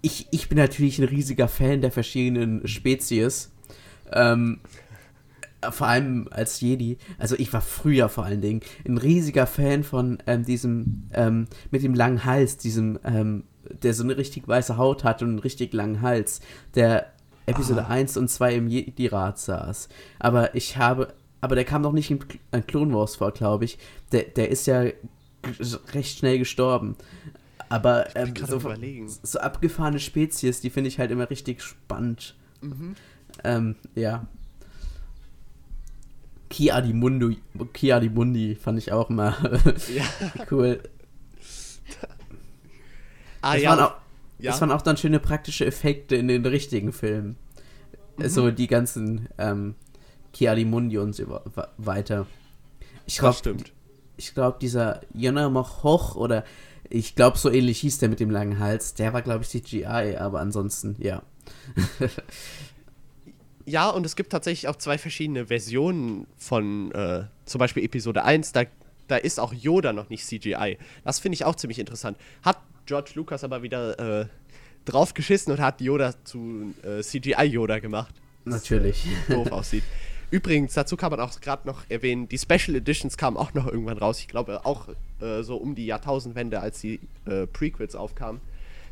[0.05, 3.51] ich, ich bin natürlich ein riesiger Fan der verschiedenen Spezies.
[4.13, 4.61] Ähm,
[5.71, 10.19] vor allem als Jedi, also ich war früher vor allen Dingen ein riesiger Fan von
[10.27, 13.45] ähm, diesem ähm, mit dem langen Hals, diesem, ähm,
[13.83, 16.41] der so eine richtig weiße Haut hat und einen richtig langen Hals,
[16.75, 17.07] der
[17.47, 19.89] Episode 1 und 2 im Jedi-Rat saß.
[20.19, 23.79] Aber ich habe, aber der kam noch nicht in Cl- Clone Wars vor, glaube ich.
[24.13, 24.85] Der, der ist ja
[25.95, 26.97] recht schnell gestorben.
[27.75, 28.61] Aber ähm, so,
[29.25, 32.37] so abgefahrene Spezies, die finde ich halt immer richtig spannend.
[32.61, 32.95] Mhm.
[33.43, 34.29] Ähm, ja.
[36.51, 37.39] Kia di Mundi,
[37.73, 39.37] Kia di Mundi fand ich auch immer
[39.93, 40.05] Ja.
[40.53, 40.81] cool.
[43.41, 43.71] Ah, Das, ja.
[43.71, 43.95] waren auch,
[44.39, 44.53] ja.
[44.53, 47.35] das waren auch dann schöne praktische Effekte in den richtigen Filmen.
[48.25, 49.75] So die ganzen ähm,
[50.33, 51.41] Kia di Mundi und so
[51.77, 52.29] weiter.
[53.07, 53.57] Ich glaube,
[54.17, 56.45] ich glaube, dieser Yonah Hoch oder
[56.91, 60.17] ich glaube, so ähnlich hieß der mit dem langen Hals, der war, glaube ich, CGI,
[60.19, 61.23] aber ansonsten, ja.
[63.67, 68.53] Ja, und es gibt tatsächlich auch zwei verschiedene Versionen von äh, zum Beispiel Episode 1.
[68.53, 68.65] Da,
[69.09, 70.77] da ist auch Yoda noch nicht CGI.
[71.03, 72.19] Das finde ich auch ziemlich interessant.
[72.43, 74.27] Hat George Lucas aber wieder äh,
[74.85, 78.15] drauf geschissen und hat Yoda zu äh, CGI-Yoda gemacht.
[78.45, 79.07] Natürlich.
[79.29, 79.85] Doof aussieht.
[80.35, 83.99] Übrigens, dazu kann man auch gerade noch erwähnen, die Special Editions kamen auch noch irgendwann
[83.99, 84.19] raus.
[84.19, 84.89] Ich glaube auch
[85.21, 88.41] äh, so um die Jahrtausendwende, als die äh, Prequels aufkamen.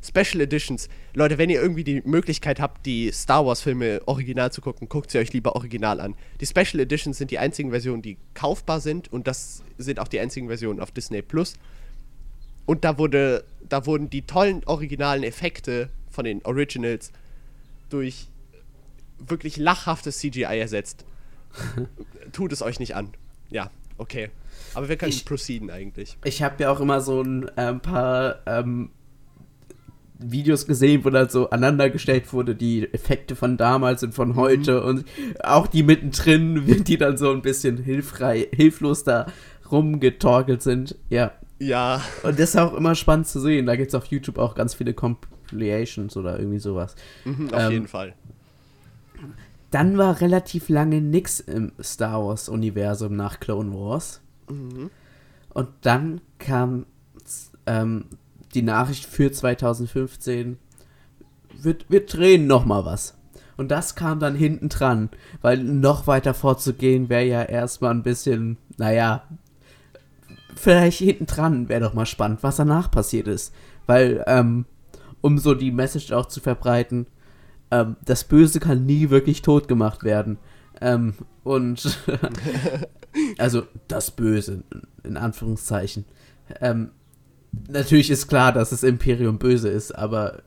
[0.04, 0.88] Special Editions.
[1.14, 5.18] Leute, wenn ihr irgendwie die Möglichkeit habt, die Star Wars-Filme original zu gucken, guckt sie
[5.18, 6.14] euch lieber original an.
[6.40, 10.20] Die Special Editions sind die einzigen Versionen, die kaufbar sind und das sind auch die
[10.20, 11.54] einzigen Versionen auf Disney Plus.
[12.66, 17.10] Und da wurde, da wurden die tollen originalen Effekte von den Originals
[17.90, 18.28] durch
[19.18, 21.04] wirklich lachhaftes CGI ersetzt.
[22.32, 23.08] Tut es euch nicht an.
[23.50, 24.30] Ja, okay.
[24.74, 26.16] Aber wir können Ich- proceeden eigentlich.
[26.24, 28.90] Ich habe ja auch immer so ein äh, paar ähm,
[30.18, 35.04] Videos gesehen, wo dann so aneinandergestellt wurde, die Effekte von damals und von heute und
[35.42, 39.26] auch die mittendrin, die dann so ein bisschen hilfrei, hilflos da
[39.70, 40.96] rumgetorkelt sind.
[41.10, 41.32] Ja.
[41.58, 43.66] Ja, Und das ist auch immer spannend zu sehen.
[43.66, 46.96] Da gibt es auf YouTube auch ganz viele Compilations oder irgendwie sowas.
[47.24, 48.14] mhm, auf Ähm, jeden Fall.
[49.72, 54.20] Dann war relativ lange nix im Star Wars-Universum nach Clone Wars.
[55.54, 56.84] Und dann kam
[57.66, 58.04] ähm,
[58.54, 60.58] die Nachricht für 2015,
[61.62, 63.14] wir, wir drehen noch mal was.
[63.56, 65.08] Und das kam dann hinten dran,
[65.40, 69.22] weil noch weiter vorzugehen wäre ja erstmal ein bisschen, naja,
[70.54, 73.54] vielleicht hinten dran wäre doch mal spannend, was danach passiert ist.
[73.86, 74.66] Weil, ähm,
[75.22, 77.06] um so die Message auch zu verbreiten,
[77.72, 80.38] ähm, das Böse kann nie wirklich tot gemacht werden.
[80.80, 81.98] Ähm, und
[83.38, 84.62] also das Böse,
[85.02, 86.04] in Anführungszeichen.
[86.60, 86.90] Ähm,
[87.68, 90.42] natürlich ist klar, dass das Imperium böse ist, aber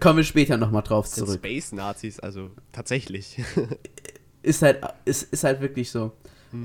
[0.00, 1.34] kommen wir später nochmal drauf Das zurück.
[1.36, 3.42] Space-Nazis, also tatsächlich.
[4.40, 6.12] Ist halt, ist, ist halt wirklich so.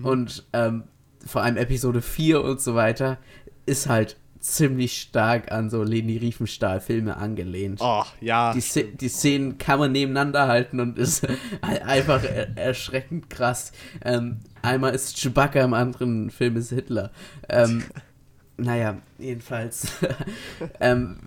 [0.03, 0.83] Und ähm,
[1.25, 3.17] vor allem Episode 4 und so weiter
[3.65, 7.79] ist halt ziemlich stark an so Leni Riefenstahl-Filme angelehnt.
[7.81, 8.53] oh, ja.
[8.53, 11.25] Die, die Szenen kann man nebeneinander halten und ist
[11.61, 13.71] einfach er erschreckend krass.
[14.03, 17.11] Ähm, einmal ist Chewbacca, im anderen Film ist Hitler.
[17.47, 17.83] Ähm,
[18.57, 19.87] naja, jedenfalls.
[20.81, 21.19] ähm,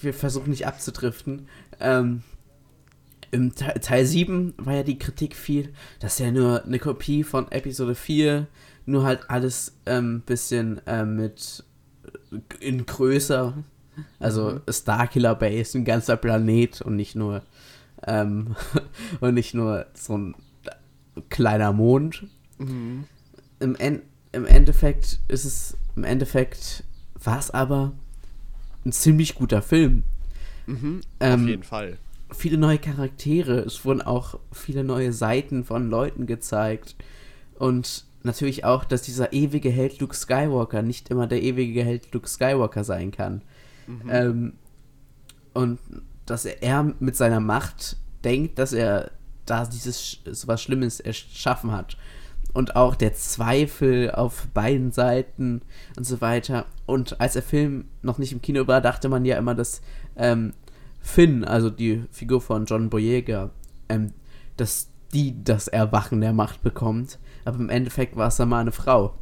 [0.00, 1.48] wir versuchen nicht abzudriften.
[1.80, 2.22] Ähm,
[3.32, 7.50] Im Te- Teil 7 war ja die Kritik viel, dass ja nur eine Kopie von
[7.50, 8.46] Episode 4,
[8.86, 11.64] nur halt alles ein ähm, bisschen ähm, mit
[12.60, 13.54] in größer,
[14.18, 17.42] also Starkiller Base, ein ganzer Planet und nicht nur
[18.06, 18.54] ähm,
[19.20, 20.34] und nicht nur so ein
[21.28, 22.24] kleiner Mond.
[22.58, 23.04] Mhm.
[23.60, 27.92] Im, en Im Endeffekt ist es, im Endeffekt war es aber
[28.84, 30.04] ein ziemlich guter Film.
[30.66, 31.00] Mhm.
[31.20, 31.98] Ähm, Auf jeden Fall.
[32.30, 33.60] viele neue Charaktere.
[33.60, 36.94] Es wurden auch viele neue Seiten von Leuten gezeigt.
[37.58, 42.28] Und natürlich auch, dass dieser ewige Held Luke Skywalker nicht immer der ewige Held Luke
[42.28, 43.42] Skywalker sein kann.
[44.08, 44.54] Ähm,
[45.54, 45.78] und
[46.26, 49.10] dass er, mit seiner Macht denkt, dass er
[49.46, 51.96] da dieses was Schlimmes erschaffen hat.
[52.52, 55.62] Und auch der Zweifel auf beiden Seiten
[55.96, 56.66] und so weiter.
[56.86, 59.80] Und als der Film noch nicht im Kino war, dachte man ja immer, dass
[60.16, 60.54] ähm,
[61.00, 63.50] Finn, also die Figur von John Boyega,
[63.88, 64.12] ähm,
[64.56, 67.18] dass die das Erwachen der Macht bekommt.
[67.48, 69.14] Aber im Endeffekt war es dann mal eine Frau,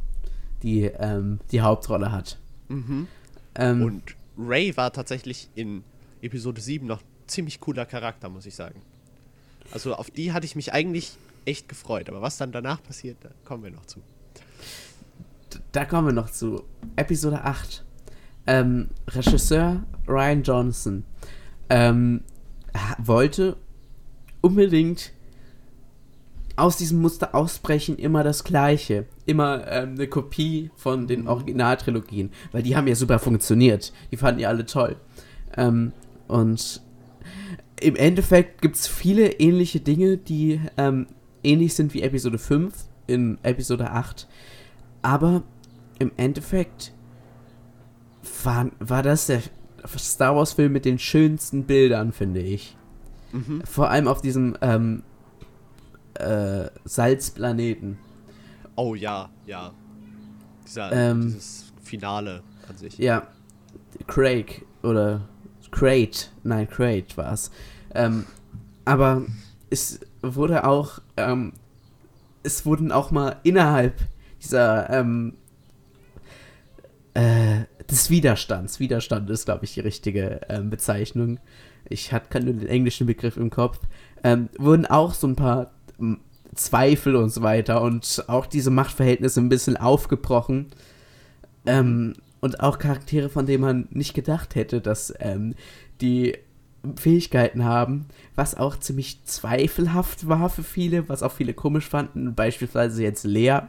[0.61, 2.37] die ähm, die Hauptrolle hat.
[2.67, 3.07] Mhm.
[3.55, 4.03] Ähm, Und
[4.37, 5.85] Ray war tatsächlich in
[6.21, 8.81] Episode 7 noch ziemlich cooler Charakter, muss ich sagen.
[9.71, 12.09] Also auf die hatte ich mich eigentlich echt gefreut.
[12.09, 14.01] Aber was dann danach passiert, da kommen wir noch zu.
[15.71, 16.65] da kommen wir noch zu.
[16.97, 17.85] Episode 8.
[18.45, 21.05] Ähm, Regisseur Ryan Johnson
[21.69, 22.25] ähm,
[22.97, 23.55] wollte
[24.41, 25.13] unbedingt
[26.57, 29.05] aus diesem Muster ausbrechen, immer das Gleiche.
[29.25, 33.93] Immer ähm, eine Kopie von den Originaltrilogien, weil die haben ja super funktioniert.
[34.11, 34.97] Die fanden ja alle toll.
[35.55, 35.93] Ähm,
[36.27, 36.81] und
[37.79, 41.07] im Endeffekt gibt es viele ähnliche Dinge, die ähm,
[41.43, 42.73] ähnlich sind wie Episode 5
[43.05, 44.27] in Episode 8.
[45.03, 45.43] Aber
[45.99, 46.93] im Endeffekt
[48.43, 49.41] war, war das der
[49.97, 52.75] Star Wars-Film mit den schönsten Bildern, finde ich.
[53.31, 53.61] Mhm.
[53.63, 55.03] Vor allem auf diesem ähm,
[56.19, 57.97] äh, Salzplaneten.
[58.75, 59.71] Oh ja, ja.
[60.65, 62.97] Dieser, Ähm, dieses Finale an sich.
[62.97, 63.27] Ja,
[64.07, 65.27] Craig oder
[65.71, 67.51] Crate, nein, Crate war es.
[67.93, 68.25] Ähm,
[68.85, 69.23] aber
[69.69, 71.53] es wurde auch, ähm,
[72.43, 73.95] es wurden auch mal innerhalb
[74.41, 75.33] dieser, ähm,
[77.13, 81.39] äh, des Widerstands, Widerstand ist, glaube ich, die richtige ähm, Bezeichnung.
[81.89, 83.79] Ich hatte nur den englischen Begriff im Kopf.
[84.23, 85.71] Ähm, wurden auch so ein paar
[86.55, 90.67] Zweifel und so weiter und auch diese Machtverhältnisse ein bisschen aufgebrochen.
[91.65, 95.55] Ähm, und auch Charaktere, von denen man nicht gedacht hätte, dass ähm,
[96.01, 96.37] die
[96.95, 98.05] Fähigkeiten haben,
[98.35, 103.59] was auch ziemlich zweifelhaft war für viele, was auch viele komisch fanden, beispielsweise jetzt Lea,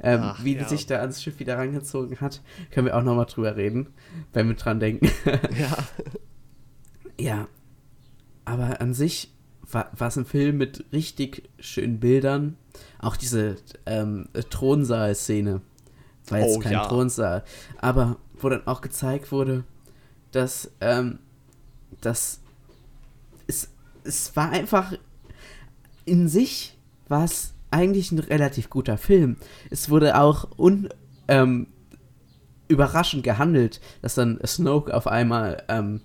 [0.00, 0.62] ähm, Ach, wie ja.
[0.62, 3.88] die sich da ans Schiff wieder rangezogen hat, können wir auch nochmal drüber reden,
[4.32, 5.10] wenn wir dran denken.
[5.58, 5.76] Ja.
[7.18, 7.48] ja,
[8.44, 9.32] aber an sich
[9.72, 12.56] war es ein Film mit richtig schönen Bildern,
[12.98, 13.56] auch diese
[13.86, 15.60] ähm, Thronsaal-Szene,
[16.28, 16.86] war jetzt Oh, kein ja.
[16.86, 17.44] Thronsaal,
[17.78, 19.64] aber wo dann auch gezeigt wurde,
[20.32, 21.18] dass, ähm,
[22.00, 22.40] dass
[23.46, 23.68] es,
[24.04, 24.92] es war einfach
[26.04, 26.76] in sich
[27.08, 29.36] war es eigentlich ein relativ guter Film.
[29.70, 30.88] Es wurde auch un,
[31.28, 31.66] ähm,
[32.68, 36.00] überraschend gehandelt, dass dann Snoke auf einmal ähm,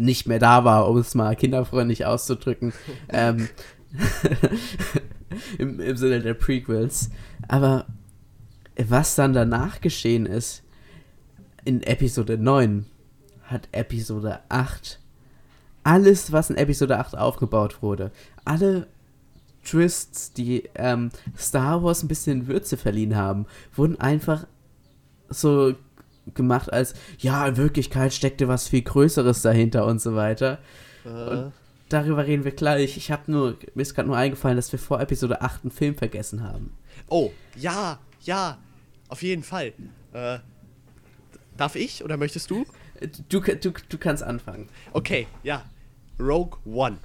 [0.00, 2.72] nicht mehr da war, um es mal kinderfreundlich auszudrücken.
[3.08, 3.48] ähm,
[5.58, 7.10] im, Im Sinne der Prequels.
[7.48, 7.86] Aber
[8.76, 10.62] was dann danach geschehen ist,
[11.64, 12.86] in Episode 9
[13.42, 14.98] hat Episode 8
[15.82, 18.10] alles, was in Episode 8 aufgebaut wurde,
[18.44, 18.86] alle
[19.64, 24.46] Twists, die ähm, Star Wars ein bisschen Würze verliehen haben, wurden einfach
[25.28, 25.74] so
[26.34, 30.58] gemacht als, ja, in Wirklichkeit steckte was viel Größeres dahinter und so weiter.
[31.04, 31.50] Äh,
[31.88, 32.96] Darüber reden wir gleich.
[32.96, 35.96] Ich habe nur, mir ist gerade nur eingefallen, dass wir vor Episode 8 einen Film
[35.96, 36.72] vergessen haben.
[37.08, 38.58] oh, ja, ja.
[39.08, 39.72] Auf jeden Fall.
[40.12, 40.38] Äh,
[41.56, 42.64] darf ich oder möchtest du?
[43.28, 44.68] Du, du, du kannst anfangen.
[44.92, 45.64] Okay, ja.
[46.20, 46.98] Rogue One.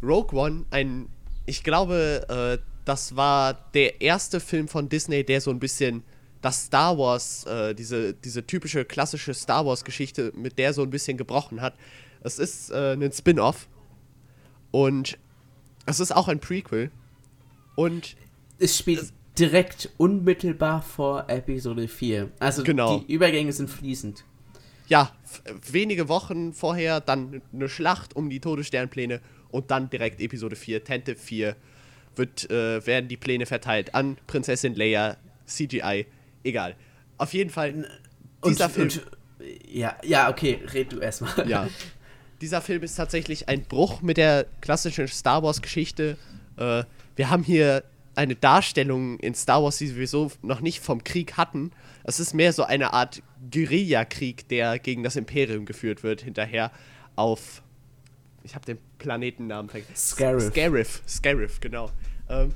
[0.00, 1.08] Rogue One, ein,
[1.46, 6.04] ich glaube, äh, das war der erste Film von Disney, der so ein bisschen
[6.44, 11.16] das Star Wars, äh, diese, diese typische klassische Star Wars-Geschichte, mit der so ein bisschen
[11.16, 11.74] gebrochen hat.
[12.22, 13.66] Es ist äh, ein Spin-off
[14.70, 15.18] und
[15.86, 16.90] es ist auch ein Prequel.
[17.76, 18.16] Und
[18.58, 22.30] Es spielt direkt unmittelbar vor Episode 4.
[22.38, 22.98] Also Genau.
[23.00, 24.24] die Übergänge sind fließend.
[24.88, 25.10] ja,
[25.70, 31.16] wenige Wochen vorher dann eine Schlacht um die Todessternpläne und dann direkt Episode 4, Tente
[31.16, 31.56] 4,
[32.16, 36.06] wird, äh, werden die Pläne verteilt an Prinzessin Leia, CGI,
[36.44, 36.76] egal.
[37.18, 37.88] Auf jeden Fall,
[38.44, 38.90] dieser Film,
[39.66, 41.48] ja, ja, okay, red du erstmal.
[41.48, 41.68] ja,
[42.40, 46.16] dieser Film ist tatsächlich ein Bruch mit der klassischen Star Wars-Geschichte.
[46.56, 46.84] Äh,
[47.16, 47.84] wir haben hier
[48.16, 51.72] eine Darstellung in Star Wars, die wir so noch nicht vom Krieg hatten.
[52.04, 56.70] Es ist mehr so eine Art Guerillakrieg, der gegen das Imperium geführt wird, hinterher
[57.16, 57.62] auf.
[58.42, 59.96] Ich habe den Planetennamen vergessen.
[59.96, 60.50] Scarif.
[60.50, 61.90] Scarif, Scarif, genau.
[62.28, 62.52] Ähm,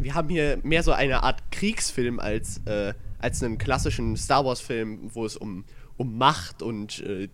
[0.00, 5.10] wir haben hier mehr so eine Art Kriegsfilm als, äh, als einen klassischen Star Wars-Film,
[5.14, 5.64] wo es um,
[5.96, 7.28] um Macht und äh,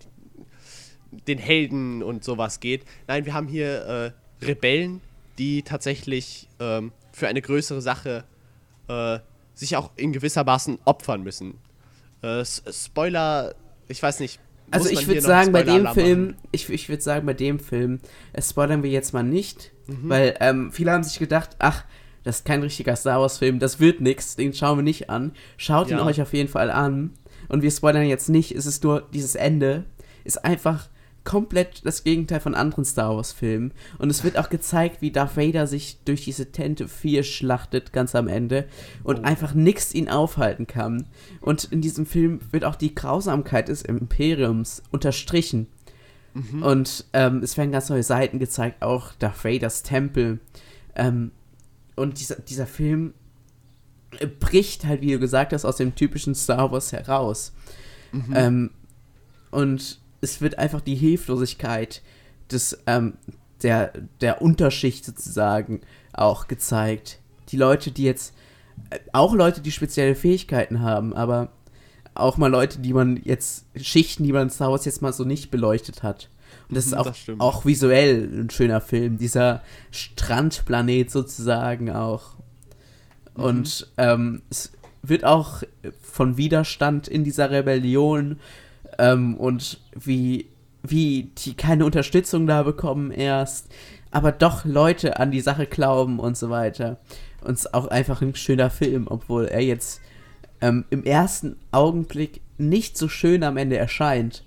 [1.26, 2.84] den Helden und sowas geht.
[3.08, 5.00] Nein, wir haben hier äh, Rebellen,
[5.38, 8.24] die tatsächlich ähm, für eine größere Sache
[8.88, 9.18] äh,
[9.54, 11.58] sich auch in gewisser Maßen opfern müssen.
[12.22, 13.54] Äh, Spoiler,
[13.88, 14.38] ich weiß nicht.
[14.70, 17.98] Also muss ich würde sagen, bei dem Film, ich, ich würde sagen, bei dem Film,
[18.32, 20.08] äh, spoilern wir jetzt mal nicht, Mhm.
[20.08, 21.84] weil ähm, viele haben sich gedacht, ach,
[22.24, 25.32] das ist kein richtiger Star Wars Film, das wird nix, den schauen wir nicht an.
[25.56, 26.04] Schaut ihn Ja.
[26.06, 27.10] euch auf jeden Fall an.
[27.48, 29.84] Und wir spoilern jetzt nicht, es ist nur dieses Ende,
[30.24, 30.88] ist einfach
[31.22, 33.72] komplett das Gegenteil von anderen Star Wars Filmen.
[33.98, 38.14] Und es wird auch gezeigt, wie Darth Vader sich durch diese Tente 4 schlachtet, ganz
[38.14, 38.66] am Ende.
[39.04, 39.22] Und Oh.
[39.22, 41.06] einfach nichts ihn aufhalten kann.
[41.42, 45.66] Und in diesem Film wird auch die Grausamkeit des Imperiums unterstrichen.
[46.62, 50.38] Und ähm, es werden ganz neue Seiten gezeigt, auch Darth Vaders Tempel.
[50.94, 51.32] Ähm,
[52.00, 53.14] und dieser, dieser Film
[54.18, 57.52] äh, bricht halt, wie du gesagt hast, aus dem typischen Star Wars heraus.
[58.34, 58.70] Ähm,
[59.50, 62.02] und es wird einfach die Hilflosigkeit
[62.50, 63.14] des, ähm,
[63.62, 65.82] der, der Unterschicht sozusagen
[66.12, 67.20] auch gezeigt.
[67.50, 68.34] Die Leute, die jetzt,
[68.90, 71.52] äh, auch Leute, die spezielle Fähigkeiten haben, aber
[72.14, 75.24] auch mal Leute, die man jetzt, Schichten, die man in Star Wars jetzt mal so
[75.24, 76.30] nicht beleuchtet hat.
[76.70, 82.36] Und das ist auch, das auch visuell ein schöner Film, dieser Strandplanet sozusagen auch.
[83.36, 83.42] Mhm.
[83.42, 85.64] Und ähm, es wird auch
[86.00, 88.38] von Widerstand in dieser Rebellion
[88.98, 90.46] ähm, und wie,
[90.82, 93.68] wie die keine Unterstützung da bekommen erst,
[94.12, 96.98] aber doch Leute an die Sache glauben und so weiter.
[97.42, 100.00] Und es ist auch einfach ein schöner Film, obwohl er jetzt
[100.60, 104.44] ähm, im ersten Augenblick nicht so schön am Ende erscheint,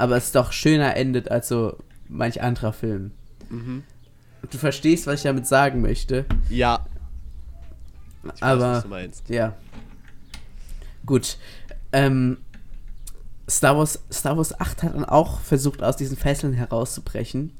[0.00, 1.76] aber es doch schöner endet als so
[2.08, 3.12] manch anderer Film.
[3.50, 3.84] Mhm.
[4.50, 6.86] Du verstehst, was ich damit sagen möchte, Ja.
[8.24, 9.28] Ich weiß, aber was du meinst.
[9.28, 9.54] ja.
[11.06, 11.38] Gut.
[11.92, 12.38] Ähm,
[13.48, 17.52] Star Wars, Star Wars 8 hat dann auch versucht, aus diesen Fesseln herauszubrechen.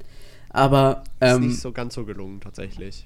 [0.49, 3.05] Aber Ist ähm, nicht so ganz so gelungen, tatsächlich.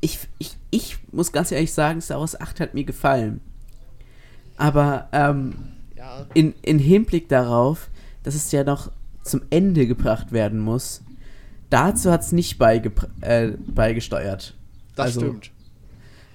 [0.00, 3.40] ich, ich, ich muss ganz ehrlich sagen, Star Wars 8 hat mir gefallen.
[4.56, 5.54] Aber ähm,
[5.96, 6.26] Ja.
[6.34, 7.88] in, in Hinblick darauf,
[8.26, 8.90] dass es ja noch
[9.22, 11.04] zum Ende gebracht werden muss,
[11.70, 14.56] dazu hat es nicht äh, beigesteuert.
[14.96, 15.52] Das Also, stimmt.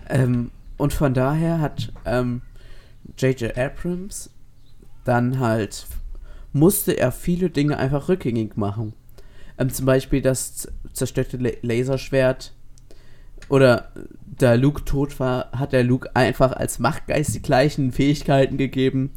[0.07, 2.43] Ähm, und von daher hat ähm,
[3.17, 3.57] J.J.
[3.57, 4.29] Abrams
[5.03, 5.85] dann halt,
[6.53, 8.93] musste er viele Dinge einfach rückgängig machen.
[9.57, 12.53] Ähm, zum Beispiel das zerstörte La Laserschwert.
[13.49, 13.91] Oder
[14.37, 19.11] da Luke tot war, hat der Luke einfach als Machtgeist die gleichen Fähigkeiten gegeben.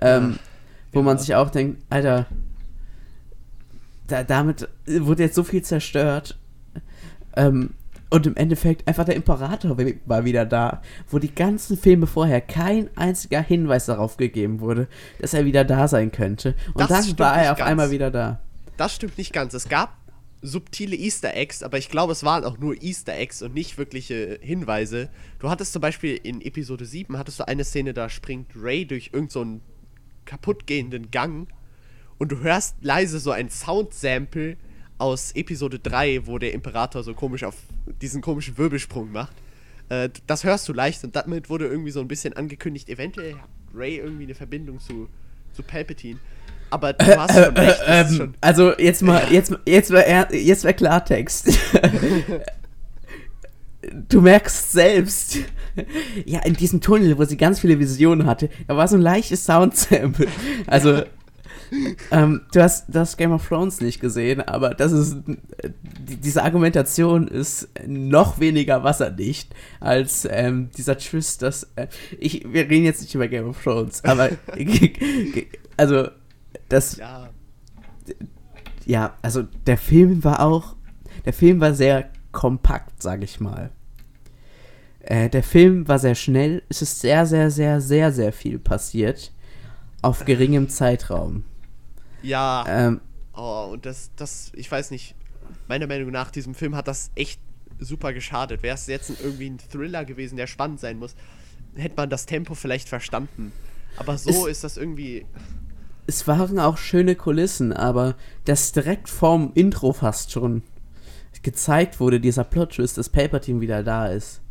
[0.00, 0.38] Ähm,
[0.92, 2.26] wo man sich auch denkt, Alter,
[4.06, 6.38] da, damit wurde jetzt so viel zerstört.
[7.36, 7.74] Ähm,
[8.10, 9.74] und im Endeffekt einfach der Imperator
[10.04, 14.86] war wieder da, wo die ganzen Filme vorher kein einziger Hinweis darauf gegeben wurde,
[15.18, 16.54] dass er wieder da sein könnte.
[16.74, 17.70] Und Das dann war er auf ganz.
[17.70, 18.40] einmal wieder da.
[18.76, 19.54] Das stimmt nicht ganz.
[19.54, 19.96] Es gab
[20.42, 24.38] subtile Easter Eggs, aber ich glaube, es waren auch nur Easter Eggs und nicht wirkliche
[24.42, 25.08] Hinweise.
[25.38, 29.10] Du hattest zum Beispiel in Episode 7 hattest du eine Szene, da springt Ray durch
[29.14, 29.60] irgendeinen so
[30.24, 31.48] kaputtgehenden Gang
[32.18, 34.56] und du hörst leise so ein Soundsample
[34.98, 37.56] aus Episode 3, wo der Imperator so komisch auf
[38.00, 39.32] diesen komischen Wirbelsprung macht.
[39.88, 43.48] Äh, das hörst du leicht und damit wurde irgendwie so ein bisschen angekündigt, eventuell hat
[43.74, 45.08] Ray irgendwie eine Verbindung zu,
[45.52, 46.18] zu Palpatine.
[46.70, 50.00] Aber du hast schon recht, das ist Ähm, schon also jetzt mal, jetzt, jetzt mal,
[50.00, 51.50] er- jetzt mal Klartext.
[54.08, 55.38] du merkst selbst,
[56.24, 59.44] ja, in diesem Tunnel, wo sie ganz viele Visionen hatte, da war so ein leichtes
[59.44, 60.26] Soundsample.
[60.66, 61.02] Also,
[62.10, 66.42] ähm, du, hast, du hast Game of Thrones nicht gesehen, aber das ist, die, diese
[66.42, 71.86] Argumentation ist noch weniger wasserdicht als ähm, dieser Twist, dass, äh,
[72.18, 74.30] ich, wir reden jetzt nicht über Game of Thrones, aber,
[75.76, 76.08] also,
[76.68, 77.30] das, Ja,
[78.84, 80.76] ja, also der Film war auch,
[81.24, 83.70] der Film war sehr kompakt, sag ich mal.
[85.02, 89.32] Äh, der Film war sehr schnell, es ist sehr, sehr, sehr, sehr, sehr viel passiert
[90.00, 91.44] auf geringem Zeitraum.
[92.22, 92.64] ja.
[92.68, 93.00] Ähm,
[93.34, 95.14] Oh, und das, das, ich weiß nicht,
[95.66, 97.40] meiner Meinung nach, diesem Film hat das echt
[97.78, 98.62] super geschadet.
[98.62, 101.14] Wäre es jetzt irgendwie ein Thriller gewesen, der spannend sein muss,
[101.74, 103.52] hätte man das Tempo vielleicht verstanden.
[103.96, 105.24] Aber so Es- ist das irgendwie.
[106.06, 110.62] es waren auch schöne Kulissen, aber das direkt vorm Intro fast schon
[111.42, 114.41] gezeigt wurde, dieser Plot-Twist, dass Palpatine wieder da ist.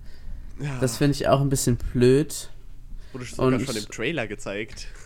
[0.61, 2.49] Ja, Das finde ich auch ein bisschen blöd.
[3.13, 4.87] wurde sogar und- schon im Trailer gezeigt.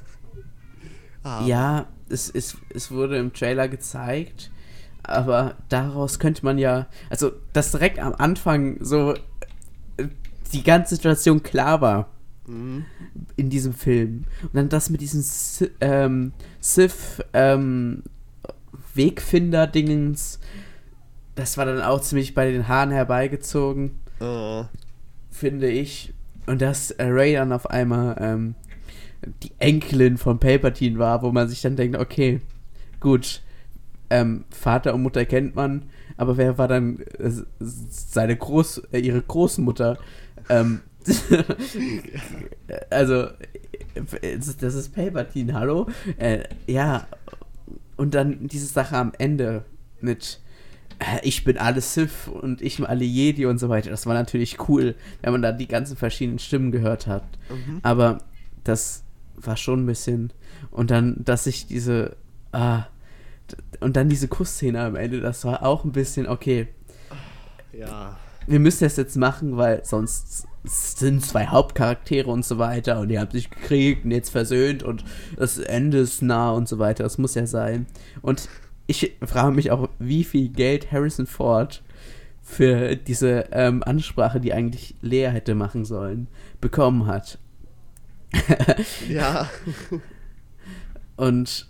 [1.24, 4.52] Ah, Ja, es, es, es wurde im Trailer gezeigt,
[5.02, 9.16] aber daraus könnte man ja, also dass direkt am Anfang so
[9.98, 10.08] äh,
[10.54, 12.10] die ganze Situation klar war
[12.46, 12.86] Mhm.
[13.38, 14.26] in diesem Film.
[14.44, 15.26] Und dann das mit diesen
[15.82, 18.04] ähm, Sith, ähm,
[18.94, 20.40] Wegfinder-Dingens.
[21.36, 24.66] Das war dann auch ziemlich bei den Haaren herbeigezogen, Oh.
[25.36, 26.14] Finde ich.
[26.48, 28.56] Und dass Ray dann auf einmal ähm,
[29.44, 32.42] die Enkelin von Palpatine war, wo man sich dann denkt, okay,
[33.00, 33.42] gut,
[34.10, 39.22] ähm, Vater und Mutter kennt man, aber wer war dann äh, seine Groß, äh, ihre
[39.22, 39.98] Großmutter?
[40.50, 40.82] Ähm,
[42.90, 45.88] also, äh, das ist Palpatine, hallo?
[46.18, 47.08] Äh, ja,
[47.98, 49.66] und dann diese Sache am Ende
[50.02, 50.40] mit
[51.24, 53.90] ich bin alle Sith und ich bin alle Jedi und so weiter.
[53.90, 57.24] Das war natürlich cool, wenn man da die ganzen verschiedenen Stimmen gehört hat.
[57.50, 57.80] Mhm.
[57.84, 58.20] Aber
[58.64, 59.04] das
[59.36, 60.32] war schon ein bisschen.
[60.72, 62.16] Und dann, dass ich diese.
[62.52, 62.86] Ah,
[63.80, 66.68] und dann diese Kussszene am Ende, das war auch ein bisschen, okay,
[67.74, 68.18] Ja.
[68.48, 73.20] wir müssen das jetzt machen, weil sonst sind zwei Hauptcharaktere und so weiter und die
[73.20, 75.04] haben sich gekriegt und jetzt versöhnt und
[75.38, 77.04] das Ende ist nah und so weiter.
[77.04, 77.86] Das muss ja sein.
[78.24, 78.50] Und
[78.88, 81.84] ich frage mich auch, wie viel Geld Harrison Ford
[82.42, 86.28] für diese ähm, Ansprache, die eigentlich Lea hätte machen sollen,
[86.62, 87.40] bekommen hat.
[89.10, 89.50] Ja.
[91.16, 91.70] Und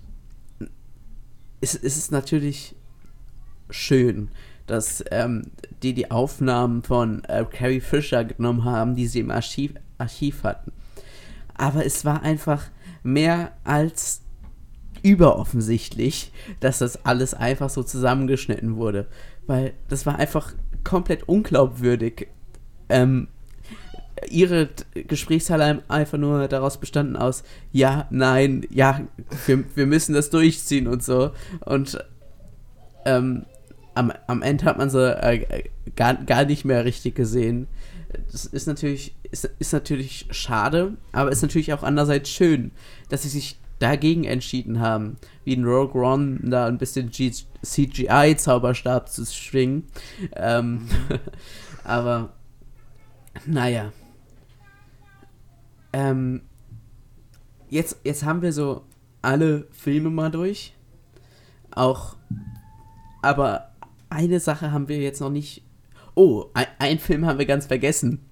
[1.61, 2.75] es, es ist natürlich
[3.69, 4.29] schön,
[4.67, 5.51] dass ähm,
[5.83, 10.71] die die Aufnahmen von äh, Carrie Fisher genommen haben, die sie im Archiv, Archiv hatten.
[11.53, 12.69] Aber es war einfach
[13.03, 14.21] mehr als
[15.05, 19.05] überoffensichtlich, dass das alles einfach so zusammengeschnitten wurde.
[19.45, 20.53] Weil das war einfach
[20.83, 22.27] komplett unglaubwürdig.
[22.89, 23.27] Ähm,
[24.29, 24.69] ihre
[25.61, 29.01] haben einfach nur daraus bestanden aus ja, nein, ja,
[29.45, 31.31] wir, wir müssen das durchziehen und so.
[31.65, 32.03] Und
[33.05, 33.45] ähm,
[33.93, 35.63] am, am Ende hat man äh, äh,
[35.95, 37.67] gar, gar nicht mehr richtig gesehen.
[38.31, 42.71] Das ist natürlich, ist, ist natürlich schade, aber ist natürlich auch andererseits schön,
[43.09, 49.25] dass sie sich dagegen entschieden haben, wie in Rogue One da ein bisschen CGI-Zauberstab zu
[49.25, 49.87] schwingen.
[50.35, 50.87] Ähm,
[51.83, 52.33] aber
[53.45, 53.91] naja.
[55.93, 56.41] Ähm,
[57.69, 58.85] jetzt, jetzt haben wir so
[59.21, 60.73] alle Filme mal durch.
[61.71, 62.15] Auch,
[63.21, 63.71] aber
[64.09, 65.63] eine Sache haben wir jetzt noch nicht.
[66.15, 68.25] Oh, ein, ein Film haben wir ganz vergessen.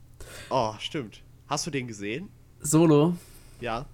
[0.49, 1.21] Oh, stimmt.
[1.47, 2.29] Hast du den gesehen?
[2.61, 3.15] Solo.
[3.59, 3.85] Ja.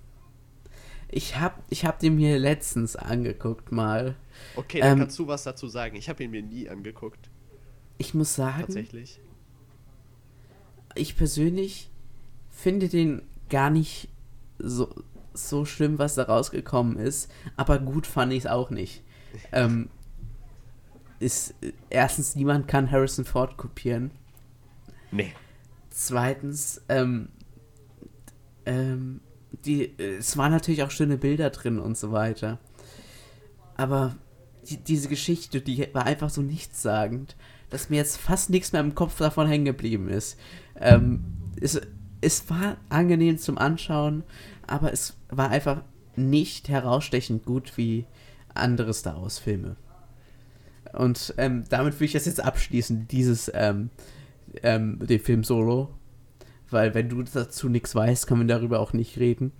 [1.11, 4.15] Ich hab, ich hab den mir letztens angeguckt mal.
[4.55, 5.95] Okay, dann Ähm, kannst du was dazu sagen.
[5.95, 7.29] Ich habe ihn mir nie angeguckt.
[7.97, 9.19] Ich muss sagen, Tatsächlich.
[10.95, 11.89] ich persönlich
[12.49, 14.09] finde den gar nicht
[14.59, 14.93] so,
[15.33, 17.31] so schlimm, was da rausgekommen ist.
[17.57, 19.03] Aber gut fand ich es auch nicht.
[19.51, 19.89] Ähm,
[21.19, 21.53] ist,
[21.91, 24.09] erstens, niemand kann Harrison Ford kopieren.
[25.11, 25.33] Nee.
[25.91, 27.29] Zweitens, ähm,
[28.65, 32.59] ähm, die, äh, es waren natürlich auch schöne Bilder drin und so weiter.
[33.75, 34.15] Aber
[34.69, 37.35] die, diese Geschichte, die war einfach so nichtssagend,
[37.69, 40.37] dass mir jetzt fast nichts mehr im Kopf davon hängen geblieben ist.
[40.75, 41.23] Ähm,
[41.61, 41.79] es,
[42.21, 44.23] es war angenehm zum Anschauen,
[44.67, 45.81] aber es war einfach
[46.15, 48.05] nicht herausstechend gut wie
[48.53, 49.75] andere Star Wars-Filme.
[50.93, 53.89] Und ähm, damit will ich das jetzt abschließen, dieses, ähm,
[54.63, 55.89] ähm, den Film Solo.
[56.71, 59.51] Weil wenn du dazu nichts weißt, können wir darüber auch nicht reden.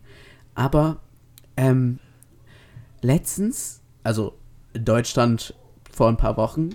[0.56, 1.02] Aber
[1.58, 2.00] ähm,
[3.02, 4.38] letztens, also
[4.74, 5.56] in Deutschland
[5.92, 6.70] vor ein paar Wochen,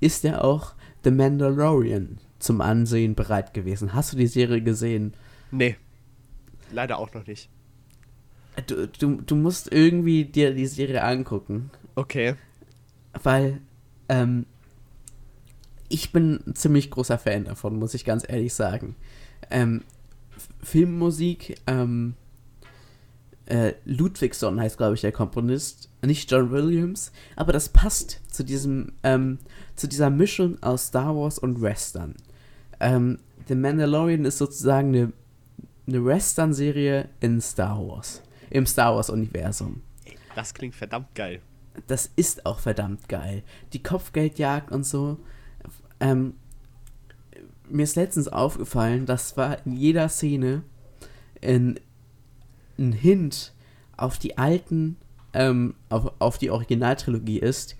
[0.00, 3.94] ist ja auch The Mandalorian zum Ansehen bereit gewesen.
[3.94, 5.14] Hast du die Serie gesehen?
[5.50, 5.76] Nee.
[6.70, 7.48] Leider auch noch nicht.
[8.66, 11.70] Du, du, du musst irgendwie dir die Serie angucken.
[11.96, 12.34] Okay.
[13.22, 13.60] weil
[14.08, 14.46] ähm,
[15.88, 18.96] ich bin ein ziemlich großer Fan davon, muss ich ganz ehrlich sagen.
[19.50, 19.82] Ähm,
[20.62, 22.14] Filmmusik, ähm,
[23.46, 28.92] äh, Ludwigson heißt, glaube ich, der Komponist, nicht John Williams, aber das passt zu diesem,
[29.02, 29.38] ähm,
[29.76, 32.14] zu dieser Mischung aus Star Wars und Western.
[32.80, 33.18] Ähm,
[33.48, 35.12] The Mandalorian ist sozusagen eine,
[35.86, 39.82] eine Western-Serie in Star Wars, im Star Wars-Universum
[40.34, 41.40] Das klingt verdammt geil.
[41.86, 43.42] das ist auch verdammt geil.
[43.74, 45.18] Die Kopfgeldjagd und so.
[46.00, 46.34] Ähm,
[47.68, 50.62] mir ist letztens aufgefallen, das war in jeder Szene
[51.42, 51.80] ein,
[52.78, 53.52] ein Hint
[53.96, 54.96] auf die alten,
[55.32, 57.76] ähm, auf, auf die Originaltrilogie ist.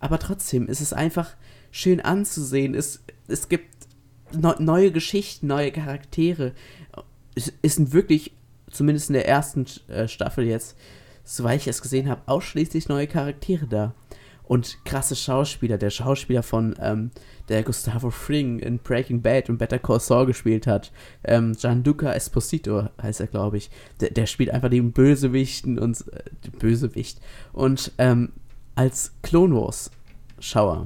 [0.00, 1.34] Aber trotzdem ist es einfach
[1.70, 2.74] schön anzusehen.
[2.74, 3.86] Es, es gibt
[4.32, 6.52] neu- neue Geschichten, neue Charaktere.
[7.34, 8.32] Es, es sind wirklich,
[8.70, 10.76] zumindest in der ersten äh, Staffel jetzt,
[11.24, 13.94] soweit ich es gesehen habe, ausschließlich neue Charaktere da.
[14.48, 15.76] Und krasse Schauspieler.
[15.76, 17.10] Der Schauspieler von, ähm,
[17.50, 20.90] der Gustavo Fring in Breaking Bad und Better Call Saul gespielt hat.
[21.22, 23.70] Ähm, Gianluca Esposito heißt er, glaube ich.
[24.00, 27.20] Der, der spielt einfach den Bösewichten und äh, Bösewicht.
[27.52, 28.32] Und ähm,
[28.74, 30.84] als Clone Wars-Schauer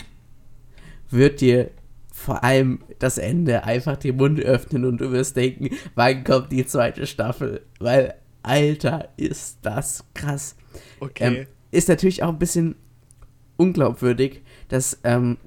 [1.11, 1.71] wird dir
[2.13, 6.67] vor allem das Ende einfach den Mund öffnen und du wirst denken, wann kommt die
[6.67, 7.63] zweite Staffel?
[7.79, 10.57] Weil, Alter, ist das krass.
[10.99, 11.25] Okay.
[11.25, 12.75] Ähm, ist natürlich auch ein bisschen
[13.57, 15.39] unglaubwürdig, dass, ähm,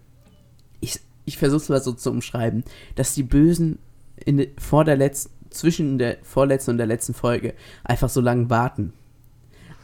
[0.79, 2.63] ich, ich versuche es mal so zu umschreiben,
[2.95, 3.79] dass die Bösen
[4.15, 7.53] in, vor der letzten, zwischen der vorletzten und der letzten Folge
[7.83, 8.93] einfach so lange warten.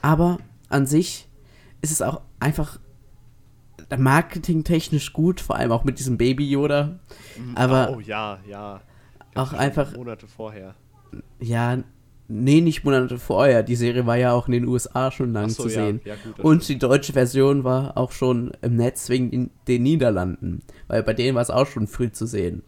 [0.02, 1.28] Aber an sich
[1.82, 2.80] ist es auch einfach
[3.98, 7.00] marketingtechnisch gut, vor allem auch mit diesem Baby Yoda.
[7.56, 8.82] Aber oh ja, ja.
[9.36, 10.76] auch einfach, Monate vorher.
[11.40, 11.84] ja,
[12.32, 13.64] nee, nicht Monate vorher.
[13.64, 15.86] Die Serie war ja auch in den USA schon lang so, zu ja.
[15.86, 16.02] sehen.
[16.06, 16.82] Ja, gut, Und stimmt.
[16.82, 20.62] die deutsche Version war auch schon im Netz wegen den, den Niederlanden.
[20.88, 22.64] Weil bei denen war es auch schon früh zu sehen.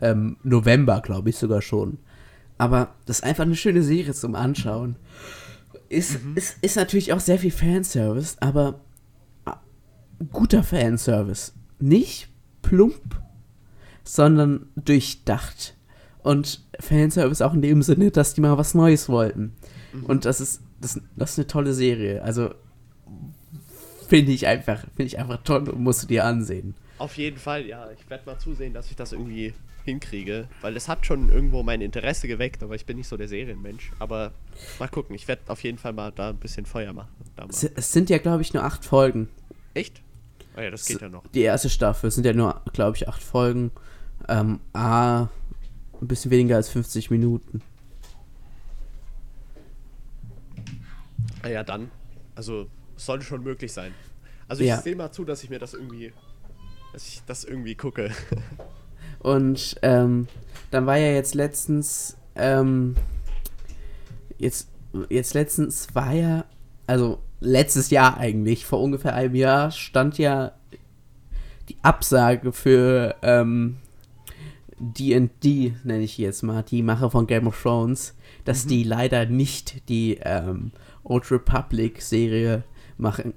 [0.00, 1.98] Ähm, November, glaube ich sogar schon.
[2.56, 4.96] Aber das ist einfach eine schöne Serie zum Anschauen.
[5.88, 6.36] Ist, Mhm.
[6.36, 8.80] ist, ist natürlich auch sehr viel Fanservice, aber
[9.44, 9.58] ah,
[10.32, 11.52] guter Fanservice.
[11.80, 12.28] Nicht
[12.62, 13.20] plump,
[14.04, 15.74] sondern durchdacht.
[16.22, 19.54] Und Fanservice auch in dem Sinne, dass die mal was Neues wollten.
[19.92, 20.04] Mhm.
[20.04, 22.22] Und das ist, das, das ist eine tolle Serie.
[22.22, 22.50] Also
[24.08, 26.74] finde ich einfach, finde ich einfach toll und musst du dir ansehen.
[26.98, 27.88] Auf jeden Fall, ja.
[27.92, 29.54] Ich werde mal zusehen, dass ich das irgendwie
[29.84, 30.48] hinkriege.
[30.60, 33.92] Weil es hat schon irgendwo mein Interesse geweckt, aber ich bin nicht so der Serienmensch.
[33.98, 34.32] Aber
[34.78, 37.08] mal gucken, ich werde auf jeden Fall mal da ein bisschen Feuer machen.
[37.48, 39.28] Es, sind ja, glaube ich, nur acht Folgen.
[39.74, 40.02] Echt?
[40.56, 41.26] Oh ja, das geht ja noch.
[41.28, 43.70] Die erste Staffel sind ja nur, glaube ich, acht Folgen.
[44.28, 45.28] Ähm, ah,
[46.00, 47.62] ein bisschen weniger als 50 Minuten.
[51.42, 51.90] Ah ja, dann.
[52.34, 53.92] Also, sollte schon möglich sein.
[54.48, 54.80] Also, ich Ja.
[54.80, 56.12] sehe mal zu, dass ich mir das irgendwie.
[56.92, 58.10] Dass ich das irgendwie gucke.
[59.20, 60.26] Und ähm,
[60.70, 62.94] dann war ja jetzt letztens, ähm,
[64.38, 64.68] jetzt,
[65.08, 66.44] jetzt letztens war ja,
[66.86, 70.52] also letztes Jahr eigentlich, vor ungefähr einem Jahr, stand ja
[71.68, 73.78] die Absage für ähm,
[74.80, 78.14] D&D, nenne ich jetzt mal, die Macher von Game of Thrones,
[78.44, 80.72] dass die leider nicht die ähm,
[81.04, 82.64] Old Republic Serie
[82.96, 83.34] machen,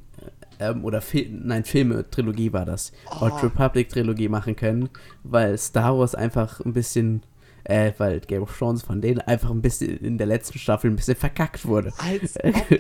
[0.60, 4.90] ähm, oder Fil nein, Filme, Trilogie war das, Old Republic Trilogie machen können,
[5.24, 7.24] weil Star Wars einfach ein bisschen,
[7.64, 10.96] äh, weil Game of Thrones von denen einfach ein bisschen in der letzten Staffel ein
[10.96, 11.92] bisschen verkackt wurde.
[11.98, 12.80] Als ob.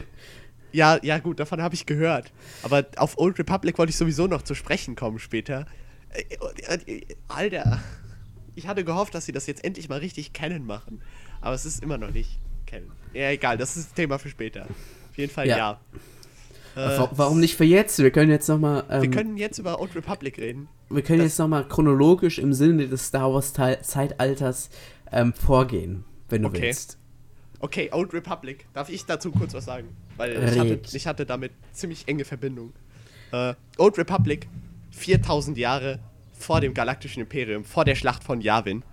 [0.73, 2.31] Ja, ja, gut, davon habe ich gehört.
[2.63, 5.65] Aber auf Old Republic wollte ich sowieso noch zu sprechen kommen später.
[6.09, 6.23] Äh,
[6.85, 7.81] äh, Alter,
[8.61, 11.01] ich hatte gehofft, dass sie das jetzt endlich mal richtig kennen machen.
[11.41, 12.91] Aber es ist immer noch nicht kennen.
[13.13, 14.63] Ja, egal, das ist Thema für später.
[15.09, 15.57] Auf jeden Fall Ja.
[15.57, 15.81] ja.
[16.75, 17.99] Äh, Wa- Warum nicht für jetzt?
[17.99, 18.83] Wir können jetzt nochmal.
[18.89, 20.69] Ähm, Wir können jetzt über Old Republic reden.
[20.89, 24.69] wir können jetzt nochmal chronologisch im Sinne des Star Wars Teil- Zeitalters
[25.11, 26.61] ähm, vorgehen, wenn du Okay.
[26.61, 26.97] willst.
[27.59, 28.67] Okay, Old Republic.
[28.73, 29.89] Darf ich dazu kurz was sagen?
[30.17, 32.71] Weil ich hatte, ich hatte damit ziemlich enge Verbindung.
[33.33, 34.47] Äh, Old Republic,
[34.91, 35.99] 4000 Jahre
[36.41, 38.83] vor dem Galaktischen Imperium, vor der Schlacht von Yavin.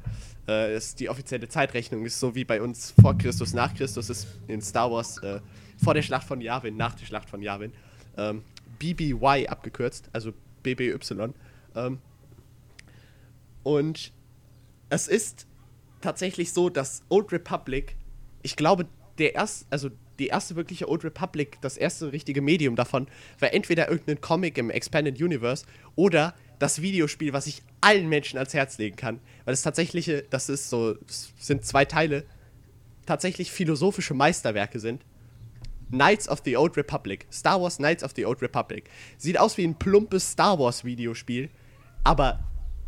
[0.46, 4.28] Äh, ist die offizielle Zeitrechnung ist so wie bei uns vor Christus, nach Christus ist
[4.46, 5.40] in Star Wars äh,
[5.82, 7.72] vor der Schlacht von Yavin, nach der Schlacht von Yavin.
[8.16, 8.42] Ähm,
[8.78, 10.32] BBY abgekürzt, also
[10.62, 10.98] BBY.
[11.74, 11.98] Ähm,
[13.62, 14.12] und
[14.88, 15.46] es ist
[16.00, 17.96] tatsächlich so, dass Old Republic,
[18.42, 18.86] ich glaube,
[19.18, 23.06] der erste, also die erste wirkliche Old Republic, das erste richtige Medium davon,
[23.38, 28.54] war entweder irgendein Comic im Expanded Universe oder das Videospiel, was ich allen Menschen ans
[28.54, 29.20] Herz legen kann.
[29.44, 32.24] Weil das tatsächliche, das ist so, es sind zwei Teile,
[33.06, 35.02] tatsächlich philosophische Meisterwerke sind.
[35.90, 37.26] Knights of the Old Republic.
[37.32, 38.90] Star Wars Knights of the Old Republic.
[39.16, 41.48] Sieht aus wie ein plumpes Star Wars Videospiel,
[42.04, 42.40] aber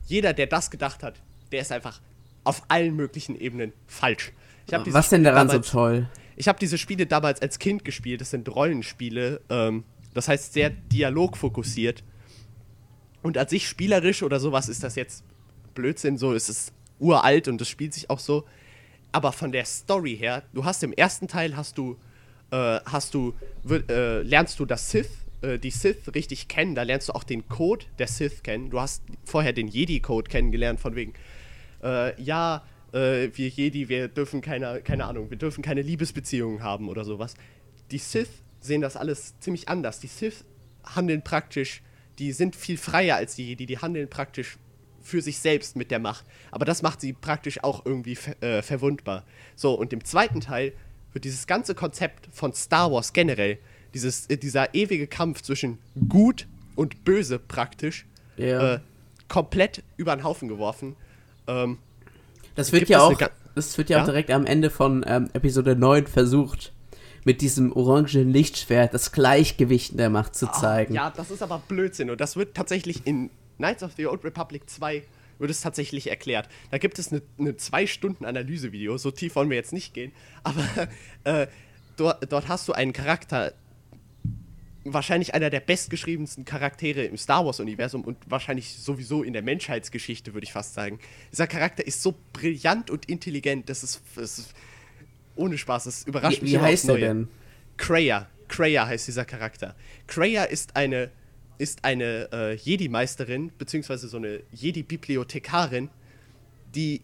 [0.06, 1.20] jeder, der das gedacht hat,
[1.52, 2.00] der ist einfach
[2.44, 4.32] auf allen möglichen Ebenen falsch.
[4.68, 6.08] Was denn daran damals- so toll?
[6.40, 8.22] ich habe diese Spiele damals als Kind gespielt.
[8.22, 9.42] Das sind Rollenspiele.
[9.50, 12.02] Ähm, das heißt sehr dialogfokussiert.
[13.22, 15.24] Und an sich spielerisch oder sowas ist das jetzt
[15.74, 16.18] Blödsinn.
[16.18, 18.44] So ist es uralt und es spielt sich auch so.
[19.12, 21.96] Aber von der Story her, du hast im ersten Teil hast du
[22.50, 23.34] äh, hast du
[23.68, 25.10] äh, lernst du das Sith
[25.42, 26.74] äh, die Sith richtig kennen.
[26.74, 28.70] Da lernst du auch den Code der Sith kennen.
[28.70, 31.14] Du hast vorher den Jedi-Code kennengelernt von wegen
[31.82, 32.62] äh, ja,
[32.92, 37.34] äh, wir Jedi, wir dürfen keine, keine Ahnung, wir dürfen keine Liebesbeziehungen haben oder sowas.
[37.90, 40.00] Die Sith sehen das alles ziemlich anders.
[40.00, 40.44] Die Sith
[40.84, 41.82] handeln praktisch,
[42.20, 44.58] die sind viel freier als die Jedi, die handeln praktisch
[45.02, 46.24] für sich selbst mit der Macht.
[46.50, 49.24] Aber das macht sie praktisch auch irgendwie äh, verwundbar.
[49.56, 50.72] So, und im zweiten Teil
[51.12, 53.58] wird dieses ganze Konzept von Star Wars generell,
[53.94, 56.46] dieses, äh, dieser ewige Kampf zwischen gut
[56.76, 58.04] und böse praktisch,
[58.36, 58.74] Ja.
[58.74, 58.80] äh,
[59.28, 60.96] komplett über den Haufen geworfen.
[61.46, 61.78] Ähm,
[62.54, 63.18] Das wird ja auch,
[63.54, 64.06] das wird ja, auch Ja?
[64.06, 66.72] direkt am Ende von ähm, Episode 9 versucht.
[67.24, 70.94] Mit diesem orangen Lichtschwert das Gleichgewicht in der Macht zu zeigen.
[70.94, 72.10] Ah, Ja, das ist aber Blödsinn.
[72.10, 75.02] Und das wird tatsächlich in Knights of the Old Republic 2
[75.40, 76.48] wird es tatsächlich erklärt.
[76.70, 78.98] Da gibt es eine, eine zwei Stunden Analysevideo.
[78.98, 80.12] So tief wollen wir jetzt nicht gehen.
[80.44, 80.62] Aber
[81.24, 81.46] äh,
[81.96, 83.54] dort, dort hast du einen Charakter,
[84.84, 90.44] wahrscheinlich einer der bestgeschriebensten Charaktere im Star Wars-Universum und wahrscheinlich sowieso in der Menschheitsgeschichte, würde
[90.44, 90.98] ich fast sagen.
[91.32, 94.54] Dieser Charakter ist so brillant und intelligent, das ist, das ist
[95.40, 97.00] ohne Spaß, das überrascht Wie, mich wie heißt er Neue.
[97.00, 97.28] denn?
[97.76, 98.28] Kreia.
[98.48, 99.74] Kreia heißt dieser Charakter.
[100.06, 101.10] Kreia ist eine,
[101.58, 105.88] ist eine äh, Jedi-Meisterin, beziehungsweise so eine Jedi-Bibliothekarin,
[106.74, 107.02] die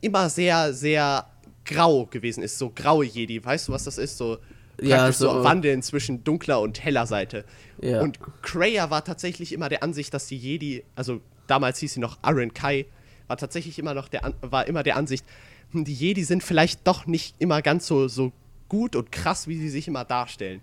[0.00, 1.26] immer sehr, sehr
[1.64, 2.58] grau gewesen ist.
[2.58, 3.44] So graue Jedi.
[3.44, 4.16] Weißt du, was das ist?
[4.18, 4.38] So,
[4.80, 7.44] Ja, praktisch so, so- wandeln zwischen dunkler und heller Seite.
[7.80, 8.00] Ja.
[8.00, 12.18] Und Kreia war tatsächlich immer der Ansicht, dass die Jedi, also damals hieß sie noch
[12.22, 12.86] Aaron Kai,
[13.28, 15.24] war tatsächlich immer noch der, war immer der Ansicht,
[15.72, 18.32] die Jedi sind vielleicht doch nicht immer ganz so, so
[18.68, 20.60] gut und krass, wie sie sich immer darstellen.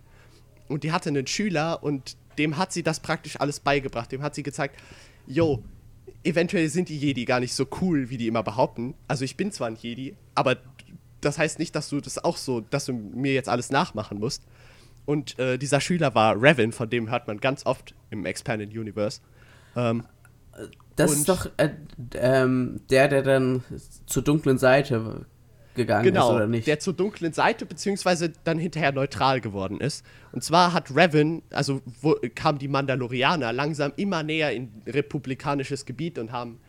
[0.68, 4.12] Und die hatte einen Schüler und dem hat sie das praktisch alles beigebracht.
[4.12, 4.80] Dem hat sie gezeigt,
[5.28, 5.64] yo,
[6.24, 8.94] eventuell sind die Jedi gar nicht so cool, wie die immer behaupten.
[9.08, 10.58] Also ich bin zwar ein Jedi, aber
[11.22, 14.44] das heißt nicht, dass du das auch so, dass du mir jetzt alles nachmachen musst.
[15.06, 19.22] Und äh, dieser Schüler war Revan, von dem hört man ganz oft im Expanded Universe.
[19.76, 20.04] Ähm,
[20.96, 21.70] Das Und- ist doch äh,
[22.16, 23.64] ähm, der, der dann
[24.06, 25.26] zur dunklen Seite
[25.76, 26.68] gegangen ist, genau, oder nicht?
[26.68, 30.04] der zur dunklen Seite beziehungsweise dann hinterher neutral geworden ist.
[30.34, 36.20] Und zwar hat Revan, also wo, kamen die Mandalorianer langsam immer näher in republikanisches Gebiet
[36.20, 36.60] und haben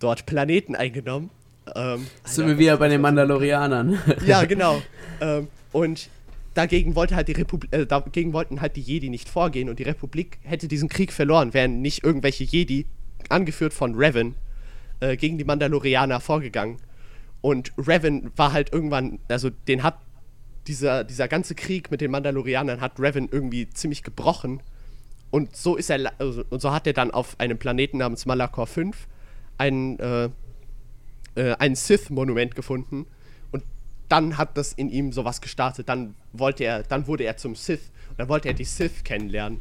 [0.00, 1.30] dort Planeten eingenommen.
[1.74, 3.98] Ähm, Sind wir wieder bei den Mandalorianern.
[4.26, 4.82] Ja, genau.
[5.20, 6.08] ähm, und
[6.54, 9.84] dagegen wollte halt die Republik, äh, dagegen wollten halt die Jedi nicht vorgehen und die
[9.84, 12.86] Republik hätte diesen Krieg verloren, wären nicht irgendwelche Jedi,
[13.28, 14.34] angeführt von Revan,
[15.00, 16.78] äh, gegen die Mandalorianer vorgegangen.
[17.40, 19.98] Und Revan war halt irgendwann, also den hat
[20.66, 24.62] dieser, dieser ganze Krieg mit den Mandalorianern hat Revan irgendwie ziemlich gebrochen.
[25.30, 28.66] Und so ist er, also, und so hat er dann auf einem Planeten namens Malakor
[28.66, 29.08] 5
[29.56, 30.30] einen, äh,
[31.34, 33.06] äh, ein Sith-Monument gefunden
[33.50, 33.64] und
[34.08, 35.88] dann hat das in ihm sowas gestartet.
[35.88, 39.60] Dann wollte er, dann wurde er zum Sith und dann wollte er die Sith kennenlernen.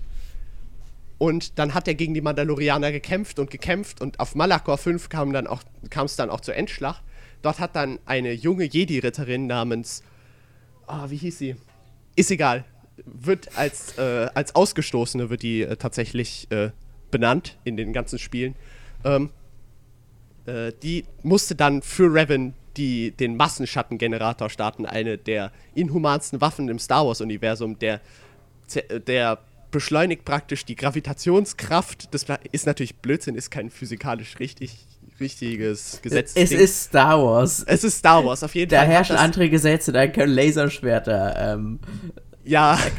[1.18, 5.32] Und dann hat er gegen die Mandalorianer gekämpft und gekämpft und auf Malakor 5 kam
[5.32, 7.04] es dann auch zur Endschlacht.
[7.42, 10.04] Dort hat dann eine junge Jedi-Ritterin namens
[10.88, 11.56] ah, wie hieß sie?
[12.16, 12.66] Ist egal.
[13.06, 16.72] Wird als, äh, als Ausgestoßene wird die äh, tatsächlich äh,
[17.12, 18.56] benannt in den ganzen Spielen.
[19.04, 19.30] Ähm,
[20.46, 26.80] äh, die musste dann für Revan die, den Massenschatten-Generator starten, eine der inhumansten Waffen im
[26.80, 28.02] Star Wars-Universum, der,
[29.08, 29.40] der
[29.72, 32.14] beschleunigt praktisch die Gravitationskraft.
[32.14, 34.86] Das ist natürlich Blödsinn, ist kein physikalisch richtig,
[35.20, 36.34] richtiges Gesetz.
[36.36, 37.64] es ist Star Wars.
[37.68, 38.88] es ist Star Wars, auf jeden Da Fall.
[38.88, 41.54] hat herrschen andere Gesetze, da können Laserschwerter.
[41.54, 41.80] Ähm,
[42.44, 42.80] Ja.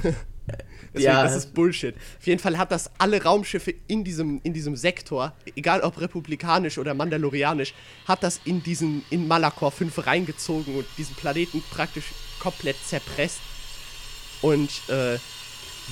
[0.95, 1.23] Deswegen, Ja.
[1.23, 1.95] das ist Bullshit.
[2.19, 6.79] Auf jeden Fall hat das alle Raumschiffe in diesem, in diesem Sektor, egal ob republikanisch
[6.79, 7.75] oder mandalorianisch,
[8.07, 12.07] hat das in diesen, in Malakor 5 reingezogen und diesen Planeten praktisch
[12.41, 13.41] komplett zerpresst.
[14.41, 15.19] Und äh,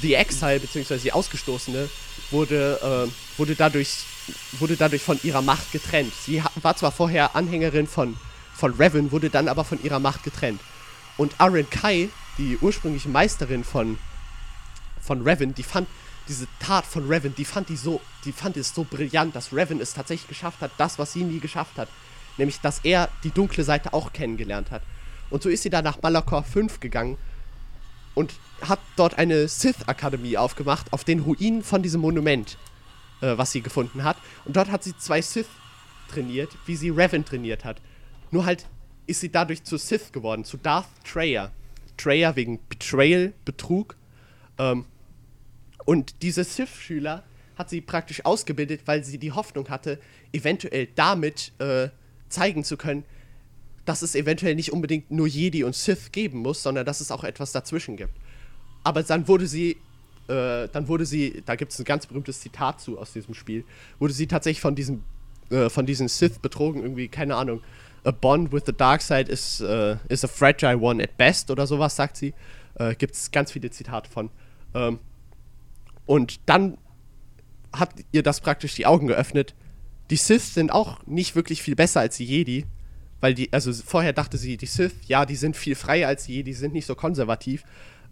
[0.03, 1.89] The Exile, beziehungsweise die Ausgestoßene,
[2.31, 4.05] wurde, äh, wurde, dadurch,
[4.53, 6.13] wurde dadurch von ihrer Macht getrennt.
[6.25, 8.17] Sie war zwar vorher Anhängerin von,
[8.55, 10.61] von Revan, wurde dann aber von ihrer Macht getrennt.
[11.17, 13.99] Und Aaron Kai, die ursprüngliche Meisterin von,
[15.01, 15.89] von Revan, die fand
[16.29, 19.81] diese Tat von Revan, die fand die so, die fand es so brillant, dass Revan
[19.81, 21.89] es tatsächlich geschafft hat, das, was sie nie geschafft hat.
[22.37, 24.83] Nämlich, dass er die dunkle Seite auch kennengelernt hat.
[25.31, 27.17] Und so ist sie dann nach Malakor 5 gegangen
[28.17, 32.57] und hat dort eine Sith-Akademie aufgemacht, auf den Ruinen von diesem Monument,
[33.21, 34.17] äh, was sie gefunden hat.
[34.47, 35.47] Und dort hat sie zwei Sith
[36.11, 37.81] trainiert, wie sie Revan trainiert hat.
[38.31, 38.67] Nur halt
[39.07, 41.53] ist sie dadurch zu Sith geworden, zu Darth Treya.
[41.99, 43.97] Treya wegen Betrayal, Betrug.
[44.59, 44.87] Ähm,
[45.85, 47.23] und diese Sith-Schüler
[47.57, 50.01] hat sie praktisch ausgebildet, weil sie die Hoffnung hatte,
[50.33, 51.91] eventuell damit äh,
[52.29, 53.05] zeigen zu können,
[53.87, 57.25] dass es eventuell nicht unbedingt nur Jedi und Sith geben muss, sondern dass es auch
[57.25, 58.13] etwas dazwischen gibt.
[58.85, 59.79] Aber dann wurde sie,
[60.29, 63.65] äh, dann wurde sie, da gibt es ein ganz berühmtes Zitat zu aus diesem Spiel,
[63.99, 65.03] wurde sie tatsächlich von diesem,
[65.51, 67.63] äh, von diesen Sith betrogen, irgendwie, keine Ahnung,
[68.05, 71.67] a bond with the dark side is, äh, is a fragile one at best oder
[71.67, 72.35] sowas, sagt sie.
[72.75, 74.31] Äh, gibt es ganz viele Zitate von.
[74.75, 74.99] Ähm,
[76.05, 76.77] und dann
[77.73, 79.55] hat ihr das praktisch die Augen geöffnet.
[80.11, 82.65] Die Sith sind auch nicht wirklich viel besser als die Jedi,
[83.21, 86.45] weil die, also vorher dachte sie, die Sith, ja, die sind viel freier als Jedi,
[86.45, 87.65] die sind nicht so konservativ,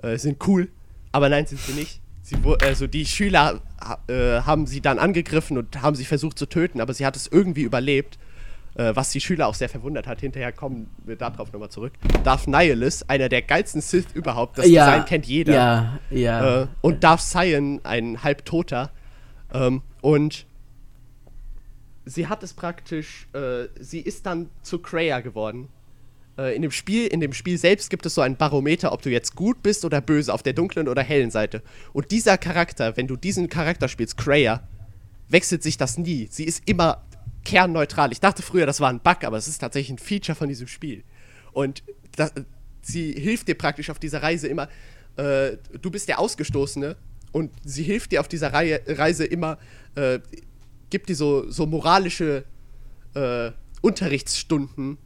[0.03, 0.69] äh, sind cool,
[1.13, 2.01] aber nein, sind sie nicht.
[2.23, 3.61] Sie, also die Schüler
[4.09, 7.27] äh, haben sie dann angegriffen und haben sie versucht zu töten, aber sie hat es
[7.27, 8.19] irgendwie überlebt.
[8.75, 10.21] äh, was die Schüler auch sehr verwundert hat.
[10.21, 11.93] Hinterher kommen wir darauf nochmal zurück.
[12.25, 14.59] Darth Nihilus, einer der geilsten Sith überhaupt.
[14.59, 15.55] Das ja, Design kennt jeder.
[15.55, 16.63] Ja, ja.
[16.63, 18.91] Äh, und Darth Sion, ein Halbtoter.
[19.53, 20.47] Ähm, und
[22.05, 25.69] sie hat es praktisch, äh, sie ist dann zu Kreia geworden.
[26.37, 29.11] Äh, in, dem Spiel, in dem Spiel selbst gibt es so ein Barometer, ob du
[29.11, 31.63] jetzt gut bist oder böse, auf der dunklen oder hellen Seite.
[31.93, 34.67] Und dieser Charakter, wenn du diesen Charakter spielst, Kreia,
[35.29, 36.29] wechselt sich das nie.
[36.31, 37.05] Sie ist immer
[37.45, 38.13] kernneutral.
[38.13, 40.67] Ich dachte früher, das war ein Bug, aber es ist tatsächlich ein Feature von diesem
[40.67, 41.05] Spiel.
[41.53, 41.83] Und
[42.17, 42.33] das,
[42.83, 44.69] sie hilft dir praktisch auf dieser Reise immer.
[45.17, 46.97] Äh, du bist der Ausgestoßene
[47.33, 49.59] und sie hilft dir auf dieser Reihe, Reise immer,
[49.95, 50.21] äh,
[50.95, 52.45] gibt dir so, so moralische
[53.15, 54.97] äh, Unterrichtsstunden.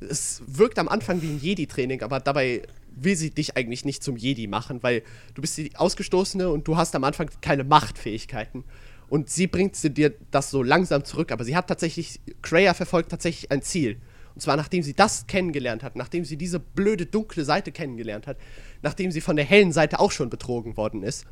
[0.00, 4.16] Es wirkt am Anfang wie ein Jedi-Training, aber dabei will sie dich eigentlich nicht zum
[4.16, 5.04] Jedi machen, weil
[5.34, 8.64] du bist die Ausgestoßene und du hast am Anfang keine Machtfähigkeiten.
[9.08, 11.30] Und sie bringt sie dir das so langsam zurück.
[11.30, 14.00] Aber sie hat tatsächlich, Kreia verfolgt tatsächlich ein Ziel.
[14.34, 18.36] Und zwar nachdem sie das kennengelernt hat, nachdem sie diese blöde dunkle Seite kennengelernt hat,
[18.82, 21.24] nachdem sie von der hellen Seite auch schon betrogen worden ist,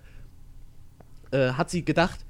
[1.33, 2.25] äh, hat sie gedacht,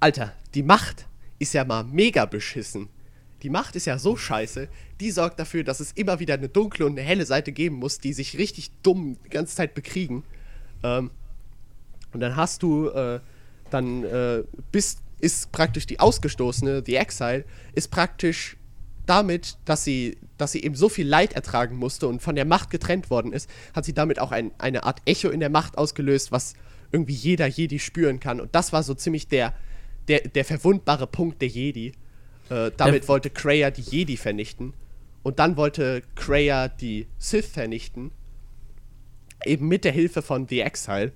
[0.00, 1.06] Alter, die Macht
[1.38, 2.88] ist ja mal mega beschissen.
[3.42, 4.68] Die Macht ist ja so scheiße,
[5.00, 7.98] die sorgt dafür, dass es immer wieder eine dunkle und eine helle Seite geben muss,
[7.98, 10.24] die sich richtig dumm die ganze Zeit bekriegen.
[10.82, 11.10] Ähm,
[12.12, 13.20] und dann hast du äh,
[13.70, 14.42] dann äh,
[14.72, 17.44] bist, ist praktisch die Ausgestoßene, die Exile,
[17.74, 18.56] ist praktisch
[19.06, 22.70] damit, dass sie, dass sie eben so viel Leid ertragen musste und von der Macht
[22.70, 26.32] getrennt worden ist, hat sie damit auch ein, eine Art Echo in der Macht ausgelöst,
[26.32, 26.54] was
[26.92, 28.40] irgendwie jeder Jedi spüren kann.
[28.40, 29.54] Und das war so ziemlich der,
[30.08, 31.92] der, der verwundbare Punkt der Jedi.
[32.50, 33.08] Äh, damit ja.
[33.08, 34.74] wollte Kreia die Jedi vernichten.
[35.22, 38.10] Und dann wollte Kreia die Sith vernichten.
[39.44, 41.12] Eben mit der Hilfe von The Exile.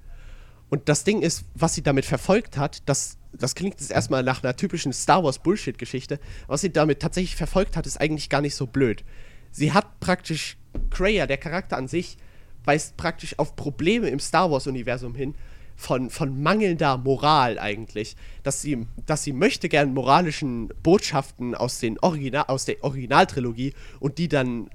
[0.69, 4.43] Und das Ding ist, was sie damit verfolgt hat, das, das klingt jetzt erstmal nach
[4.43, 6.19] einer typischen Star Wars Bullshit-Geschichte.
[6.47, 9.05] Was sie damit tatsächlich verfolgt hat, ist eigentlich gar nicht so blöd.
[9.51, 10.57] Sie hat praktisch,
[10.89, 12.17] Kreia, der Charakter an sich,
[12.65, 15.35] weist praktisch auf Probleme im Star Wars-Universum hin,
[15.77, 18.17] von, von mangelnder Moral eigentlich.
[18.43, 24.19] Dass sie, dass sie möchte gern moralischen Botschaften aus, den Original, aus der Originaltrilogie und
[24.19, 24.71] die dann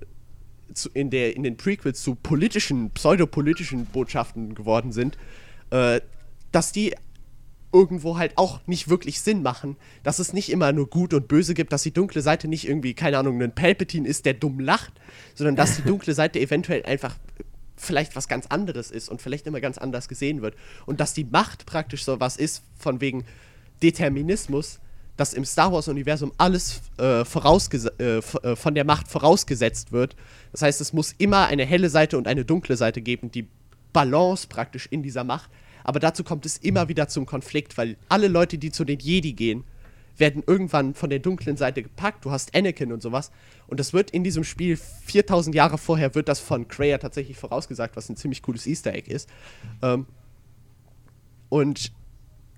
[0.73, 5.17] zu, in, der, in den Prequels zu politischen, pseudopolitischen Botschaften geworden sind
[5.69, 6.01] äh,
[6.51, 6.95] dass die
[7.73, 11.53] irgendwo halt auch nicht wirklich Sinn machen, dass es nicht immer nur gut und böse
[11.53, 14.93] gibt, dass die dunkle Seite nicht irgendwie, keine Ahnung, ein Palpatine ist, der dumm lacht,
[15.35, 17.17] sondern dass die dunkle Seite eventuell einfach
[17.77, 20.55] vielleicht was ganz anderes ist und vielleicht immer ganz anders gesehen wird.
[20.85, 23.23] Und dass die Macht praktisch so was ist, von wegen
[23.81, 24.79] Determinismus,
[25.15, 28.21] dass im Star Wars-Universum alles äh, äh, äh,
[28.55, 30.15] von der Macht vorausgesetzt wird.
[30.51, 33.47] Das heißt, es muss immer eine helle Seite und eine dunkle Seite geben, die
[33.93, 35.49] Balance praktisch in dieser Macht.
[35.83, 39.33] Aber dazu kommt es immer wieder zum Konflikt, weil alle Leute, die zu den Jedi
[39.33, 39.63] gehen,
[40.17, 42.25] werden irgendwann von der dunklen Seite gepackt.
[42.25, 43.31] Du hast Anakin und sowas.
[43.67, 47.95] Und das wird in diesem Spiel 4000 Jahre vorher, wird das von Kreia tatsächlich vorausgesagt,
[47.95, 49.29] was ein ziemlich cooles Easter Egg ist.
[49.81, 50.05] Ähm,
[51.49, 51.91] und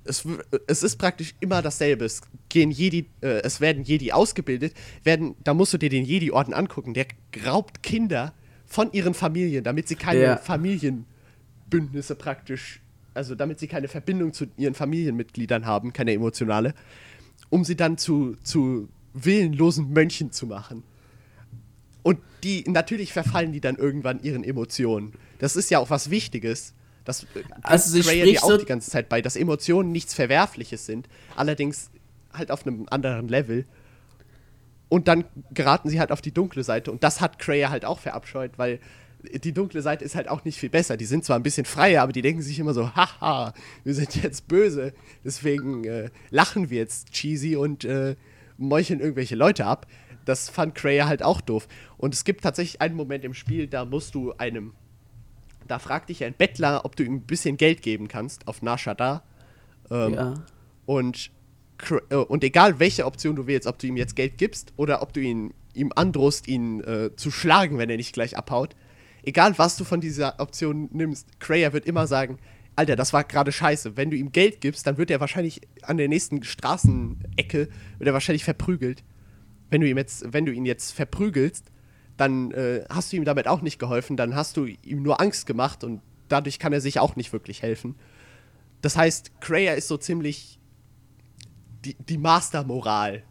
[0.05, 0.26] es,
[0.68, 2.05] es, ist praktisch immer dasselbe.
[2.05, 4.74] Es, gehen Jedi, äh, es werden Jedi ausgebildet.
[5.03, 6.93] Werden, da musst du dir den Jedi-Orden angucken.
[6.93, 7.05] Der
[7.45, 8.34] raubt Kinder
[8.66, 10.38] von ihren Familien, damit sie keine ja.
[10.38, 11.05] Familien
[11.70, 12.82] Bündnisse praktisch,
[13.14, 16.74] also damit sie keine Verbindung zu ihren Familienmitgliedern haben, keine emotionale,
[17.50, 20.84] um sie dann zu, zu willenlosen Mönchen zu machen.
[22.04, 25.14] Und die, natürlich verfallen die dann irgendwann ihren Emotionen.
[25.39, 26.74] Das ist ja auch was Wichtiges.
[27.06, 27.26] Das
[27.62, 31.89] also sie dir auch so die ganze Zeit bei, dass Emotionen nichts Verwerfliches sind, allerdings
[32.34, 33.66] halt auf einem anderen Level.
[34.89, 36.91] Und dann geraten sie halt auf die dunkle Seite.
[36.91, 38.80] Und das hat Kreia halt auch verabscheut, weil
[39.24, 40.97] die dunkle Seite ist halt auch nicht viel besser.
[40.97, 43.53] Die sind zwar ein bisschen freier, aber die denken sich immer so, haha,
[43.84, 44.93] wir sind jetzt böse,
[45.24, 48.15] deswegen äh, lachen wir jetzt cheesy und äh,
[48.57, 49.88] meucheln irgendwelche Leute ab.
[50.26, 51.67] Das fand Kreia halt auch doof.
[51.97, 54.74] Und es gibt tatsächlich einen Moment im Spiel, da musst du einem,
[55.67, 59.24] da fragt dich ein Bettler, ob du ihm ein bisschen Geld geben kannst auf Nashada.
[59.91, 60.34] Ähm, ja.
[60.86, 61.32] Und,
[62.09, 65.13] äh, und egal welche Option du wählst, ob du ihm jetzt Geld gibst oder ob
[65.13, 68.76] du ihn, ihm androhst, ihn äh, zu schlagen, wenn er nicht gleich abhaut,
[69.30, 72.39] egal was du von dieser Option nimmst, Kreia wird immer sagen,
[72.75, 73.95] Alter, das war gerade scheiße.
[73.95, 77.69] Wenn du ihm Geld gibst, dann wird er wahrscheinlich an der nächsten Straßenecke,
[77.99, 79.03] wird er wahrscheinlich verprügelt.
[79.69, 81.65] Wenn du, ihm jetzt, wenn du ihn jetzt verprügelst,
[82.17, 85.45] dann äh, hast du ihm damit auch nicht geholfen, dann hast du ihm nur Angst
[85.45, 87.95] gemacht und dadurch kann er sich auch nicht wirklich helfen.
[88.82, 90.59] Das heißt, Kreia ist so ziemlich
[91.86, 93.23] die, die Mastermoral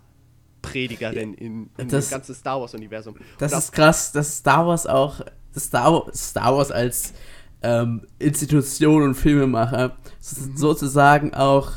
[0.62, 3.16] Predigerin in, in das, dem ganzen Star Wars-Universum.
[3.38, 5.22] Das ist krass, dass Star Wars auch
[5.58, 7.14] Star, Star Wars als
[7.62, 10.56] ähm, Institution und Filmemacher mhm.
[10.56, 11.72] sozusagen auch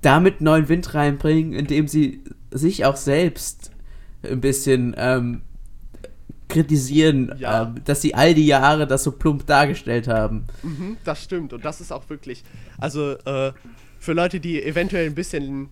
[0.00, 3.70] damit neuen Wind reinbringen, indem sie sich auch selbst
[4.22, 5.42] ein bisschen ähm,
[6.48, 7.62] kritisieren, Ja.
[7.62, 10.44] ähm, dass sie all die Jahre das so plump dargestellt haben.
[10.62, 11.52] Mhm, das stimmt.
[11.52, 12.44] Und das ist auch wirklich.
[12.78, 13.52] Also, äh,
[13.98, 15.70] für Leute, die eventuell ein bisschen,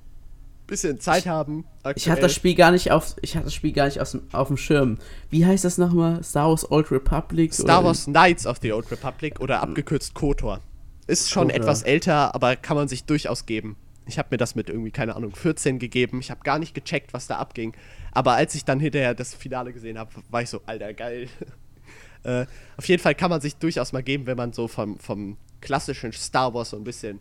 [0.71, 1.67] bisschen Zeit haben.
[1.97, 4.49] Ich hatte das Spiel gar nicht auf, ich hatte das Spiel gar nicht dem, auf
[4.49, 4.99] dem Schirm.
[5.29, 6.23] Wie heißt das nochmal?
[6.25, 7.53] Star Wars Old Republic?
[7.53, 10.61] Star Wars Knights of the Old Republic oder abgekürzt KOTOR.
[11.07, 11.61] Ist schon KOTOR.
[11.61, 13.77] etwas älter, aber kann man sich durchaus geben.
[14.07, 16.21] Ich habe mir das mit irgendwie, keine Ahnung, 14 gegeben.
[16.21, 17.75] Ich habe gar nicht gecheckt, was da abging.
[18.13, 21.29] Aber als ich dann hinterher das Finale gesehen habe, war ich so, alter, geil.
[22.25, 22.47] äh,
[22.77, 26.13] auf jeden Fall kann man sich durchaus mal geben, wenn man so vom, vom klassischen
[26.13, 27.21] Star Wars so ein bisschen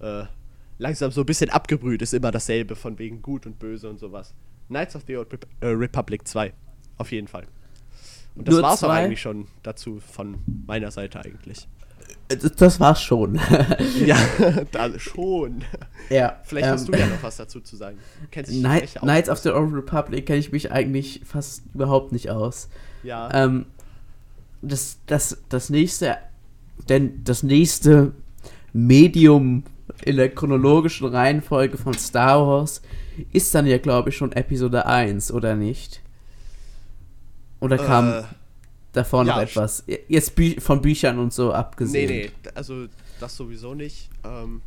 [0.00, 0.24] äh,
[0.78, 2.14] langsam so ein bisschen abgebrüht ist.
[2.14, 4.34] Immer dasselbe von wegen Gut und Böse und sowas.
[4.68, 6.52] Knights of the Old Rep äh, Republic 2.
[6.96, 7.46] Auf jeden Fall.
[8.34, 9.04] Und das Nur war's auch zwei?
[9.04, 11.68] eigentlich schon dazu von meiner Seite eigentlich.
[12.28, 13.40] Das, das war's schon.
[14.04, 14.16] Ja,
[14.72, 15.64] da schon.
[16.08, 16.40] ja.
[16.44, 17.98] Vielleicht hast ähm, du ja noch was dazu zu sagen.
[18.22, 19.02] Du kennst dich Knight, echt aus.
[19.02, 22.68] Knights of the Old Republic kenne ich mich eigentlich fast überhaupt nicht aus.
[23.02, 23.66] Ja, Ähm,
[24.62, 26.16] das, das, das nächste,
[26.88, 28.12] denn das nächste
[28.72, 29.64] Medium
[30.04, 32.82] in der chronologischen Reihenfolge von Star Wars
[33.32, 36.00] ist dann ja, glaube ich, schon Episode 1, oder nicht?
[37.60, 38.22] Oder kam äh,
[38.92, 39.84] davor noch ja, etwas?
[40.06, 42.10] Jetzt Bü von Büchern und so nee, abgesehen.
[42.10, 42.86] nee, d- also
[43.18, 44.08] das sowieso nicht.
[44.24, 44.62] Ähm,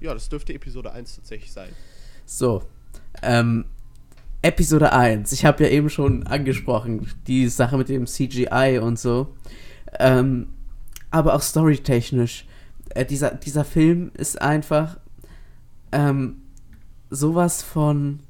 [0.00, 1.70] ja, das dürfte Episode 1 tatsächlich sein.
[2.24, 2.62] So,
[3.22, 3.64] ähm,
[4.42, 5.32] Episode 1.
[5.32, 9.34] Ich habe ja eben schon angesprochen, die Sache mit dem CGI und so.
[9.98, 10.48] Ähm,
[11.10, 12.46] aber auch storytechnisch.
[12.94, 14.98] Äh, dieser, dieser Film ist einfach
[15.92, 16.42] ähm,
[17.10, 18.20] sowas von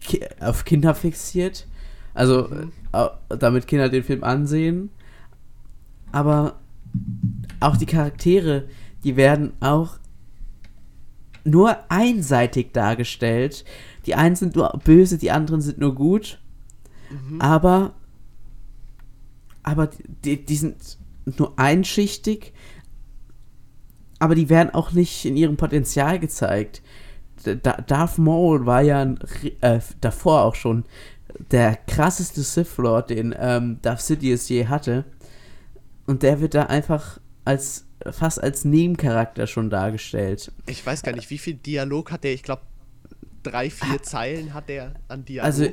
[0.00, 1.66] ki auf Kinder fixiert.
[2.14, 2.72] Also, Mhm.
[2.92, 4.90] äh, damit Kinder den Film ansehen.
[6.10, 6.58] Aber
[7.60, 8.64] auch die Charaktere,
[9.04, 9.98] die werden auch
[11.44, 13.64] nur einseitig dargestellt.
[14.06, 16.40] Die einen sind nur böse, die anderen sind nur gut.
[17.38, 17.94] Aber,
[19.62, 19.88] aber
[20.24, 20.98] die, die sind
[21.38, 22.52] nur einschichtig.
[24.18, 26.82] Aber die werden auch nicht in ihrem Potenzial gezeigt.
[27.44, 29.14] Da- Darth Maul war ja
[29.60, 30.84] äh, davor auch schon
[31.52, 35.04] der krasseste Sith Lord, den ähm, Darth Sidious je hatte.
[36.06, 40.52] Und der wird da einfach als fast als Nebencharakter schon dargestellt.
[40.66, 42.32] Ich weiß gar nicht, wie viel Dialog hat der?
[42.32, 42.62] Ich glaube,
[43.42, 45.44] drei, vier Zeilen hat der an Dialog.
[45.44, 45.66] Also,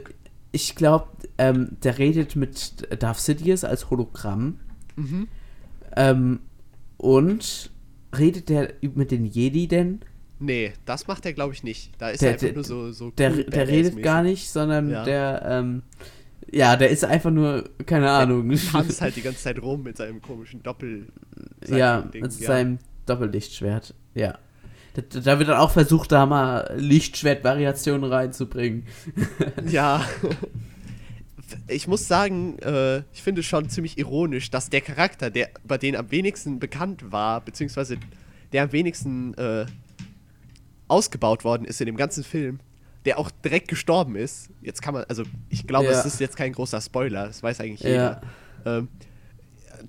[0.51, 4.59] ich glaube, ähm, der redet mit Darth Sidious als Hologramm.
[4.95, 5.27] Mhm.
[5.95, 6.39] Ähm,
[6.97, 7.71] und
[8.19, 9.99] redet der mit den Jedi denn?
[10.39, 11.91] nee, das macht er, glaube ich, nicht.
[11.97, 14.49] Da ist Der- er einfach der- nur so, so Der, cool, der redet gar nicht,
[14.49, 15.03] sondern Ja.
[15.05, 15.83] der, ähm,
[16.51, 18.49] ja, der ist einfach nur, keine Ahnung.
[18.71, 21.07] tanzt halt die ganze Zeit rum mit seinem komischen Doppel.
[21.67, 22.47] ja, Ding, mit ja.
[22.47, 23.93] seinem Doppellichtschwert.
[24.13, 24.37] Ja.
[24.93, 28.83] Da, da wird dann auch versucht, da mal Lichtschwert-Variationen reinzubringen.
[29.69, 30.05] Ja.
[31.67, 35.77] Ich muss sagen, äh, ich finde es schon ziemlich ironisch, dass der Charakter, der über
[35.77, 37.97] den am wenigsten bekannt war, beziehungsweise
[38.51, 39.65] der am wenigsten äh,
[40.87, 42.59] ausgebaut worden ist in dem ganzen Film,
[43.05, 44.49] der auch direkt gestorben ist.
[44.61, 45.99] Jetzt kann man, also ich glaube, Ja.
[45.99, 48.21] es ist jetzt kein großer Spoiler, das weiß eigentlich jeder.
[48.65, 48.87] Ähm,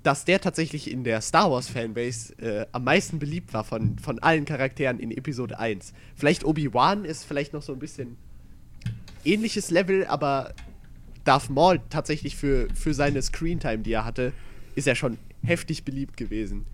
[0.03, 4.19] dass der tatsächlich in der Star Wars Fanbase äh, am meisten beliebt war von, von
[4.19, 5.93] allen Charakteren in Episode 1.
[6.15, 8.17] Vielleicht Obi-Wan ist vielleicht noch so ein bisschen
[9.25, 10.53] ähnliches Level, aber
[11.27, 14.33] Darth Maul tatsächlich für, für seine Screentime, die er hatte,
[14.75, 16.65] ist er schon heftig beliebt gewesen.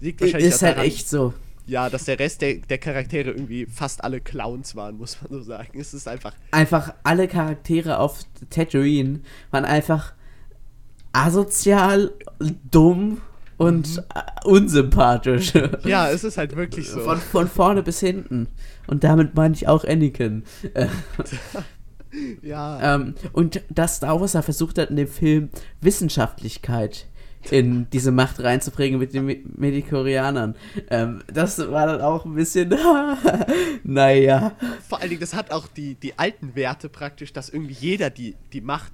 [0.00, 1.34] Liegt wahrscheinlich Ist halt daran, echt so.
[1.66, 5.42] ja, dass der Rest der, der Charaktere irgendwie fast alle Clowns waren, muss man so
[5.42, 5.78] sagen.
[5.78, 10.14] Es ist einfach, einfach alle Charaktere auf Tatooine waren einfach
[11.12, 12.12] asozial,
[12.70, 13.20] dumm
[13.58, 15.52] und äh, unsympathisch.
[15.84, 17.00] ja, es ist halt wirklich so.
[17.00, 18.48] Von, von vorne bis hinten.
[18.86, 20.44] Und damit meine ich auch Anakin.
[22.42, 25.48] Ja, ähm, und dass Star Wars da versucht hat, in dem Film
[25.80, 27.06] Wissenschaftlichkeit
[27.50, 30.56] in diese Macht reinzubringen mit den Me- Medikorianern.
[30.90, 32.74] Ähm, das war dann auch ein bisschen,
[33.84, 34.52] naja.
[34.88, 38.36] vor allen Dingen, das hat auch die, die alten Werte praktisch, dass irgendwie jeder die,
[38.52, 38.92] die Macht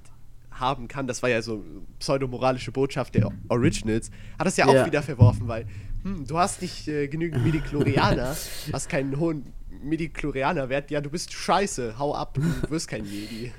[0.51, 1.07] haben kann.
[1.07, 1.63] Das war ja so
[1.99, 4.11] pseudomoralische Botschaft der Originals.
[4.39, 4.85] Hat das ja auch Ja.
[4.85, 5.65] wieder verworfen, weil
[6.03, 8.35] hm, du hast nicht äh, genügend Midichlorianer,
[8.73, 9.53] hast keinen hohen
[9.83, 10.91] Midichlorianer-Wert.
[10.91, 13.51] Ja, du bist scheiße, hau ab, du wirst kein Jedi.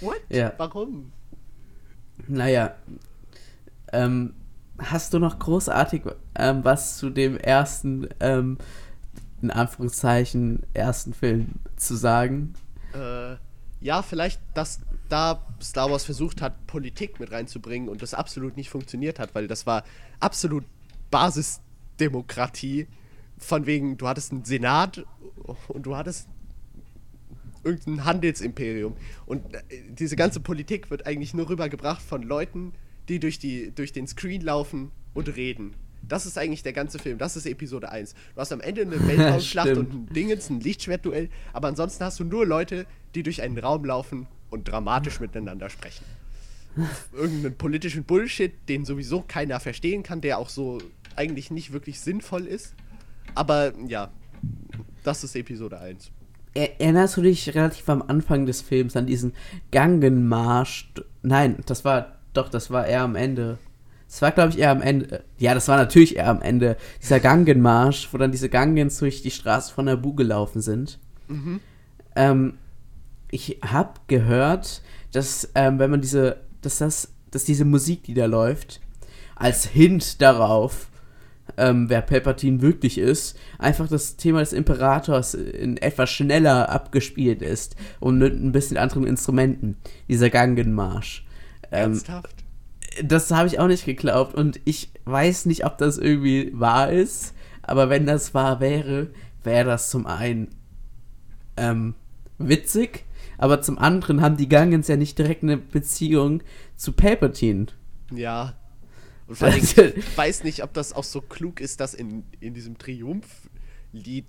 [0.00, 0.20] What?
[0.28, 0.52] Ja.
[0.56, 1.12] Warum?
[2.28, 2.74] Naja.
[3.92, 4.34] Ähm,
[4.78, 6.02] hast du noch großartig
[6.34, 8.58] ähm, was zu dem ersten, ähm,
[9.40, 12.54] in Anführungszeichen, ersten Film zu sagen?
[12.94, 13.36] Äh,
[13.80, 18.70] ja, vielleicht, dass da Star Wars versucht hat, Politik mit reinzubringen und das absolut nicht
[18.70, 19.84] funktioniert hat, weil das war
[20.20, 20.64] absolut
[21.10, 22.86] Basisdemokratie.
[23.42, 25.04] Von wegen, du hattest einen Senat
[25.68, 26.28] und du hattest
[27.64, 28.96] irgendein Handelsimperium.
[29.26, 32.72] Und äh, diese ganze Politik wird eigentlich nur rübergebracht von Leuten,
[33.08, 35.74] die durch, die durch den Screen laufen und reden.
[36.02, 37.18] Das ist eigentlich der ganze Film.
[37.18, 38.14] Das ist Episode 1.
[38.34, 42.24] Du hast am Ende eine Weltraumschlacht und ein Dingens, ein Lichtschwertduell, aber ansonsten hast du
[42.24, 46.04] nur Leute, die durch einen Raum laufen und dramatisch miteinander sprechen.
[47.12, 50.78] Irgendeinen politischen Bullshit, den sowieso keiner verstehen kann, der auch so
[51.16, 52.74] eigentlich nicht wirklich sinnvoll ist.
[53.34, 54.10] Aber ja,
[55.04, 56.10] das ist Episode 1.
[56.54, 59.32] Er- Erinnerst du dich relativ am Anfang des Films an diesen
[59.70, 60.92] Gangenmarsch?
[61.22, 63.58] Nein, das war doch, das war eher am Ende.
[64.08, 65.24] Das war, glaube ich, eher am Ende.
[65.38, 66.76] Ja, das war natürlich eher am Ende.
[67.00, 70.98] Dieser Gangenmarsch, wo dann diese Gangens durch die Straße von Nabu gelaufen sind.
[72.14, 72.58] Ähm,
[73.30, 78.26] ich habe gehört, dass ähm, wenn man diese, dass das, dass diese Musik, die da
[78.26, 78.80] läuft,
[79.34, 80.88] als Hint darauf,
[81.62, 87.76] ähm, wer Palpatine wirklich ist, einfach das Thema des Imperators in etwas schneller abgespielt ist
[88.00, 89.76] und mit ein bisschen anderen Instrumenten.
[90.08, 91.24] Dieser Gangenmarsch.
[91.70, 92.42] Ähm, Ernsthaft?
[93.02, 97.34] das habe ich auch nicht geglaubt und ich weiß nicht, ob das irgendwie wahr ist,
[97.62, 99.08] aber wenn das wahr wäre,
[99.44, 100.48] wäre das zum einen
[101.56, 101.94] ähm,
[102.38, 103.04] witzig,
[103.38, 106.42] aber zum anderen haben die Gangens ja nicht direkt eine Beziehung
[106.76, 107.66] zu Palpatine.
[108.14, 108.54] Ja.
[109.40, 112.54] Und allem, Also- ich weiß nicht, ob das auch so klug ist, das in, in
[112.54, 114.26] diesem Triumphlied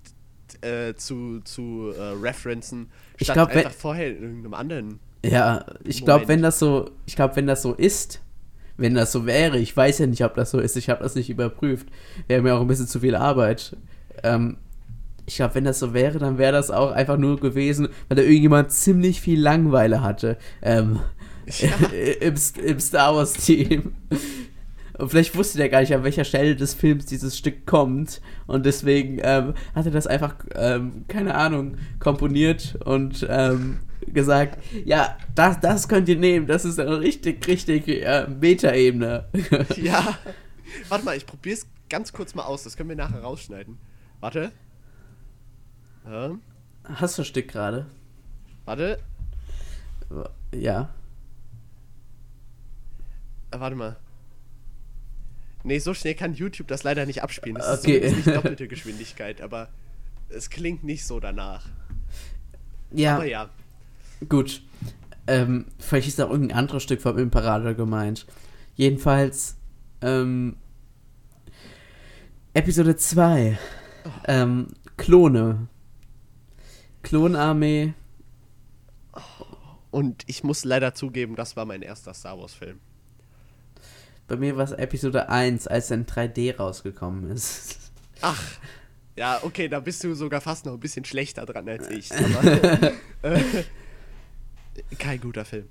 [0.60, 2.88] äh, zu, zu äh, referenzen,
[3.18, 5.00] Ich statt glaub, wenn- einfach vorher in irgendeinem anderen.
[5.24, 8.20] Ja, ich glaube, wenn das so, ich glaube, wenn das so ist,
[8.76, 11.14] wenn das so wäre, ich weiß ja nicht, ob das so ist, ich habe das
[11.14, 11.88] nicht überprüft,
[12.28, 13.74] wäre mir auch ein bisschen zu viel Arbeit.
[14.22, 14.58] Ähm,
[15.26, 18.22] ich glaube, wenn das so wäre, dann wäre das auch einfach nur gewesen, weil da
[18.22, 21.00] irgendjemand ziemlich viel Langeweile hatte ähm,
[22.20, 23.94] im, im Star Wars Team.
[24.98, 28.20] Und vielleicht wusste der gar nicht, an welcher Stelle des Films dieses Stück kommt.
[28.46, 35.16] Und deswegen ähm, hat er das einfach, ähm, keine Ahnung, komponiert und ähm, gesagt, ja,
[35.34, 39.26] das, das könnt ihr nehmen, das ist eine richtig, richtig äh, Meta-Ebene.
[39.76, 40.18] Ja.
[40.88, 42.64] Warte mal, ich probier's ganz kurz mal aus.
[42.64, 43.78] Das können wir nachher rausschneiden.
[44.20, 44.50] Warte.
[46.06, 46.32] Ja,
[46.84, 47.86] Hast du ein Stück gerade?
[48.64, 48.98] warte.
[50.54, 50.90] Ja.
[53.50, 53.96] Äh, warte mal.
[55.64, 57.56] Nee, so schnell kann YouTube das leider nicht abspielen.
[57.56, 57.96] Das Okay.
[57.96, 59.68] ist zumindest nicht doppelte Geschwindigkeit, aber
[60.28, 61.66] es klingt nicht so danach.
[62.92, 63.48] Ja, Aber ja.
[64.28, 64.62] gut.
[65.26, 68.26] Ähm, vielleicht ist auch irgendein anderes Stück vom Imperator gemeint.
[68.76, 69.56] Jedenfalls,
[70.02, 70.56] ähm,
[72.52, 73.58] Episode 2.
[74.28, 75.68] Ähm, Klone.
[77.02, 77.94] Klonarmee.
[79.90, 82.80] Und ich muss leider zugeben, das war mein erster Star Wars-Film.
[84.26, 87.92] Bei mir war es Episode 1, als in 3D rausgekommen ist.
[88.20, 88.42] Ach.
[89.16, 92.10] Ja, okay, da bist du sogar fast noch ein bisschen schlechter dran als ich.
[92.16, 93.64] Aber, äh,
[94.98, 95.68] kein guter Film.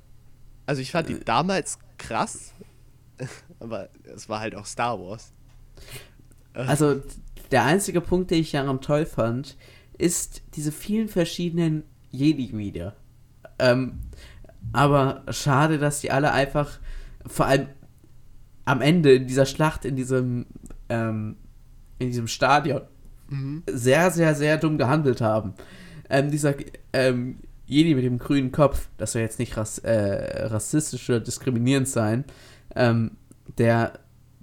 [0.66, 2.54] Also ich fand die damals krass,
[3.60, 5.34] aber es war halt auch Star Wars.
[6.54, 7.02] Also,
[7.52, 9.58] der einzige Punkt, den ich daran toll fand,
[9.98, 12.96] ist diese vielen verschiedenen Jedi wieder.
[13.60, 14.00] Ähm,
[14.72, 16.80] aber schade, dass die alle einfach,
[17.26, 17.68] vor allem
[18.66, 20.46] am Ende in dieser Schlacht, in diesem,
[20.90, 21.36] ähm,
[22.00, 22.82] in diesem Stadion,
[23.68, 25.54] sehr, sehr, sehr dumm gehandelt haben.
[26.10, 26.56] Ähm, dieser
[26.92, 31.88] ähm, Jedi mit dem grünen Kopf, das soll jetzt nicht rass, äh, rassistisch oder diskriminierend
[31.88, 32.26] sein,
[32.76, 33.12] ähm,
[33.58, 34.00] der,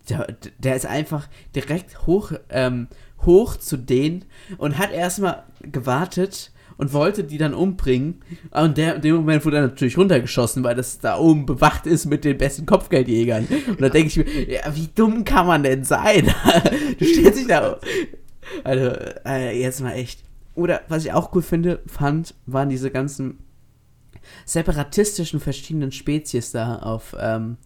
[0.09, 0.27] der,
[0.59, 2.89] der ist einfach direkt hoch, ähm,
[3.23, 4.25] hoch zu denen
[4.59, 8.23] und hat erstmal gewartet und wollte die dann umbringen.
[8.51, 12.07] Und der, in dem Moment wurde er natürlich runtergeschossen, weil das da oben bewacht ist
[12.07, 13.47] mit den besten Kopfgeldjägern.
[13.69, 16.25] Und da denke ich mir, ja, wie dumm kann man denn sein?
[16.99, 17.79] du stellst dich da.
[18.65, 20.23] Also, äh, jetzt mal echt.
[20.55, 23.39] Oder was ich auch cool finde, fand, waren diese ganzen
[24.45, 27.57] separatistischen verschiedenen Spezies da auf ähm,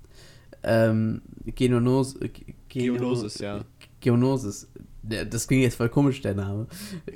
[0.63, 2.33] ähm, Geonos Geno-
[2.69, 3.61] Geonosis, ja.
[4.01, 4.69] Geonosis.
[5.09, 6.67] Das klingt jetzt voll komisch, der Name.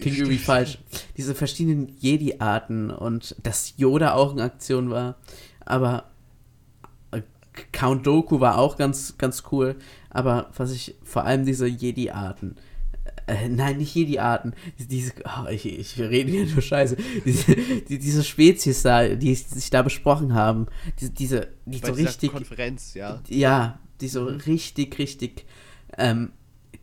[0.01, 0.79] Klingt irgendwie falsch.
[1.17, 5.17] Diese verschiedenen Jedi-Arten und dass Yoda auch in Aktion war.
[5.65, 6.11] Aber
[7.11, 7.23] äh,
[7.73, 9.77] Count Doku war auch ganz, ganz cool.
[10.11, 12.57] Aber was ich, vor allem diese Jedi-Arten.
[13.27, 14.55] Äh, nein, nicht Jedi-Arten.
[14.79, 16.97] Diese, oh, ich, ich rede hier nur Scheiße.
[17.25, 20.67] Diese, die, diese Spezies da, die sich da besprochen haben.
[21.01, 23.21] Diese, diese die Bei so richtig Konferenz, ja.
[23.29, 25.47] ja, die so richtig, richtig
[25.97, 26.33] ähm,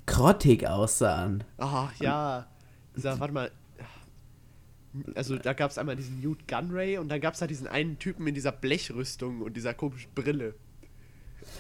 [0.05, 1.43] grottig aussahen.
[1.57, 2.47] Ah, ja.
[2.95, 3.51] Dieser, warte mal.
[5.15, 7.99] Also da gab es einmal diesen Newt Gunray und dann gab es da diesen einen
[7.99, 10.55] Typen in dieser Blechrüstung und dieser komischen Brille.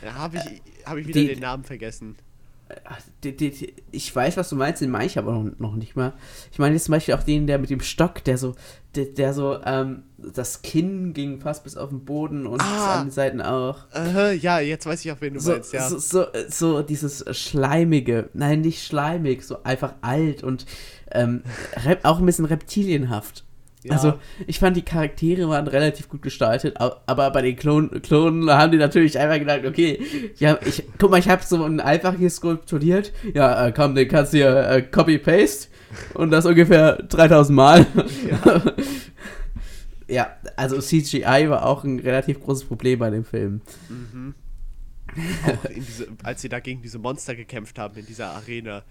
[0.01, 2.15] Da habe ich, hab ich wieder die- den Namen vergessen.
[3.91, 6.13] Ich weiß, was du meinst, den meine ich aber noch, noch nicht mal.
[6.51, 8.55] Ich meine jetzt zum Beispiel auch den, der mit dem Stock, der so,
[8.95, 12.99] der, der so, ähm, das Kinn ging fast bis auf den Boden und Ah.
[13.01, 13.85] an den Seiten auch.
[13.93, 15.87] Äh, ja, jetzt weiß ich auch, wen du So, meinst, ja.
[15.89, 20.65] so, so, so dieses Schleimige, nein, nicht schleimig, so einfach alt und
[21.11, 21.43] ähm,
[22.03, 23.43] auch ein bisschen reptilienhaft.
[23.85, 23.91] Ja.
[23.91, 24.13] Also,
[24.47, 28.79] ich fand, die Charaktere waren relativ gut gestaltet, aber bei den Klonen, Klonen haben die
[28.79, 29.99] natürlich einfach gedacht, okay,
[30.37, 34.33] ja, ich, guck mal, ich habe so ein einfaches skulpturiert, ja, äh, komm, den kannst
[34.33, 35.67] du hier äh, copy-paste
[36.15, 37.85] und das ungefähr 3000 Mal.
[40.07, 40.35] Ja.
[40.55, 43.61] also CGI war auch ein relativ großes Problem bei dem Film.
[45.45, 48.81] auch in diese, als sie da gegen diese Monster gekämpft haben in dieser Arena.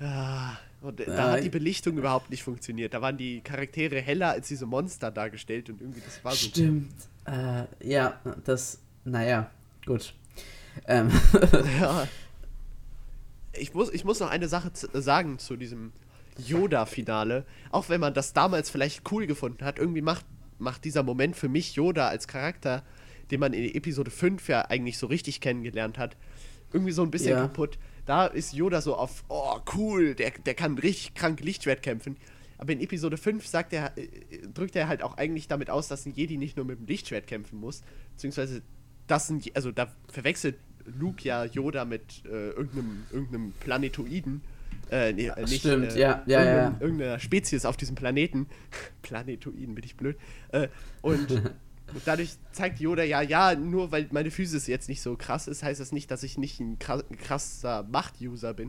[0.00, 2.94] Ah, und da hat die Belichtung überhaupt nicht funktioniert.
[2.94, 6.48] Da waren die Charaktere heller als diese Monster dargestellt und irgendwie das war so.
[6.48, 6.92] Stimmt.
[7.24, 9.50] Äh, ja, das, naja,
[9.86, 10.14] gut.
[10.86, 11.10] Ähm,
[11.80, 12.06] Ja.
[13.54, 15.92] Ich muss, ich muss noch eine Sache z- sagen zu diesem
[16.38, 17.44] Yoda-Finale.
[17.70, 20.24] Auch wenn man das damals vielleicht cool gefunden hat, irgendwie macht,
[20.58, 22.82] macht dieser Moment für mich Yoda als Charakter,
[23.30, 26.16] den man in Episode 5 ja eigentlich so richtig kennengelernt hat,
[26.72, 27.42] irgendwie so ein bisschen Ja.
[27.42, 27.78] kaputt.
[28.12, 32.18] Da ist Yoda so auf, oh cool, der, der kann richtig krank Lichtschwert kämpfen.
[32.58, 34.06] Aber in Episode 5 sagt er, äh,
[34.52, 37.26] drückt er halt auch eigentlich damit aus, dass ein Jedi nicht nur mit dem Lichtschwert
[37.26, 38.60] kämpfen muss, beziehungsweise
[39.06, 44.42] das ein, Je- also da verwechselt Luke ja Yoda mit äh, irgendeinem, irgendeinem Planetoiden.
[44.90, 46.76] Äh, nee, äh, nicht, stimmt, äh, ja, ja, ja.
[46.80, 48.46] Irgendeiner Spezies auf diesem Planeten.
[49.00, 50.18] Planetoiden, bin ich blöd.
[50.50, 50.68] Äh,
[51.00, 51.28] und
[52.04, 55.80] dadurch zeigt Yoda ja, ja, nur weil meine Physis jetzt nicht so krass ist, heißt
[55.80, 58.68] das nicht, dass ich nicht ein kra- krasser Macht-User bin.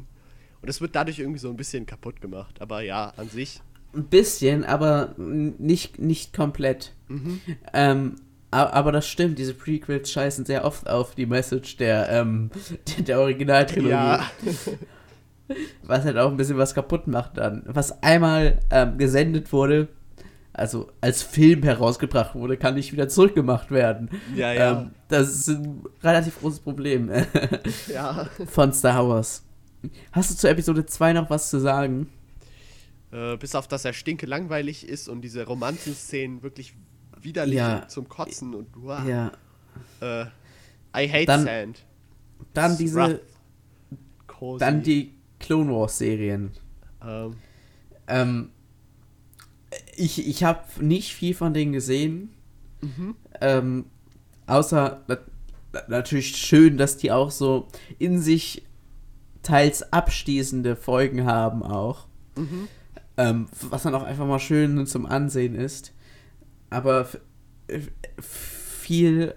[0.61, 2.61] Und das wird dadurch irgendwie so ein bisschen kaputt gemacht.
[2.61, 3.61] Aber ja, an sich.
[3.93, 6.93] ein bisschen, aber nicht, nicht komplett.
[7.73, 8.15] Ähm,
[8.51, 12.49] a- aber das stimmt, diese Prequels scheißen sehr oft auf die Message der, ähm,
[12.97, 13.89] der, der Originaltrilogie.
[13.91, 14.25] Ja,
[15.83, 17.63] Was halt auch ein bisschen was kaputt macht dann.
[17.65, 19.89] Was einmal ähm, gesendet wurde,
[20.53, 24.09] also als Film herausgebracht wurde, kann nicht wieder zurückgemacht werden.
[24.35, 24.81] ja, ja.
[24.81, 27.11] Ähm, das ist ein relativ großes Problem
[27.91, 28.29] ja.
[28.47, 29.43] von Star Wars.
[30.11, 32.07] Hast du zu Episode 2 noch was zu sagen?
[33.11, 36.73] Äh, bis auf, dass er stinke langweilig ist und diese Romanzenszenen wirklich
[37.19, 37.87] widerlich Ja.
[37.87, 38.99] zum Kotzen und wow.
[39.07, 39.31] Ja.
[40.01, 40.25] Äh,
[40.95, 41.85] I hate Dann- sand.
[42.53, 43.21] Dann diese,
[44.59, 46.51] dann die Clone Wars Serien.
[47.03, 47.35] Ähm,
[48.07, 48.49] Ähm,
[49.95, 52.29] ich ich habe nicht viel von denen gesehen.
[52.81, 53.15] Mhm.
[53.41, 53.85] Ähm,
[54.47, 55.17] außer na,
[55.73, 57.67] na- natürlich schön, dass die auch so
[57.99, 58.63] in sich
[59.41, 62.07] teils abschließende Folgen haben auch.
[62.37, 62.67] Mhm.
[63.17, 65.93] Ähm, was dann auch einfach mal schön zum Ansehen ist.
[66.69, 67.07] Aber
[68.19, 69.33] viel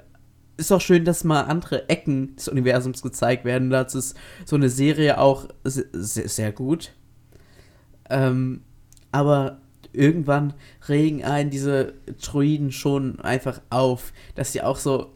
[0.56, 3.68] ist auch schön, dass mal andere Ecken des Universums gezeigt werden.
[3.68, 6.92] Dazu ist so eine Serie auch se- se- sehr gut.
[8.08, 8.62] Ähm,
[9.12, 9.60] aber
[9.96, 10.54] irgendwann
[10.88, 15.12] regen einen diese Druiden schon einfach auf, dass sie auch so.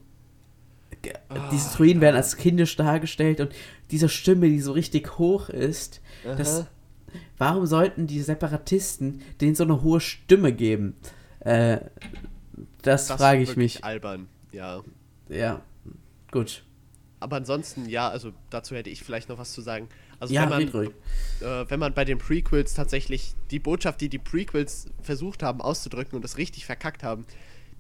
[1.03, 1.15] ge-
[1.53, 3.53] diese Druiden werden als kindisch dargestellt und
[3.91, 6.67] diese Stimme, die so richtig hoch ist, das,
[7.39, 10.95] warum sollten die Separatisten denen so eine hohe Stimme geben?
[11.41, 11.79] Äh,
[12.83, 13.85] das, Das frage ich mich.
[13.85, 14.83] albern, ja.
[15.29, 15.63] Ja,
[16.31, 16.65] gut.
[17.21, 19.89] Aber ansonsten, ja, also dazu hätte ich vielleicht noch was zu sagen.
[20.21, 20.91] Also Ja, wenn man ruhig.
[21.41, 26.15] äh, wenn man bei den Prequels tatsächlich die Botschaft, die die Prequels versucht haben auszudrücken
[26.15, 27.25] und das richtig verkackt haben,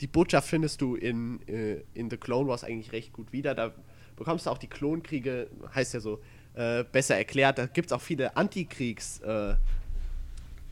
[0.00, 3.54] die Botschaft findest du in, äh, in The Clone Wars eigentlich recht gut wieder.
[3.54, 3.72] Da
[4.16, 6.20] bekommst du auch die Klonkriege, heißt ja so,
[6.54, 7.58] äh, besser erklärt.
[7.58, 9.58] Da gibt es auch viele Antikriegs-Episoden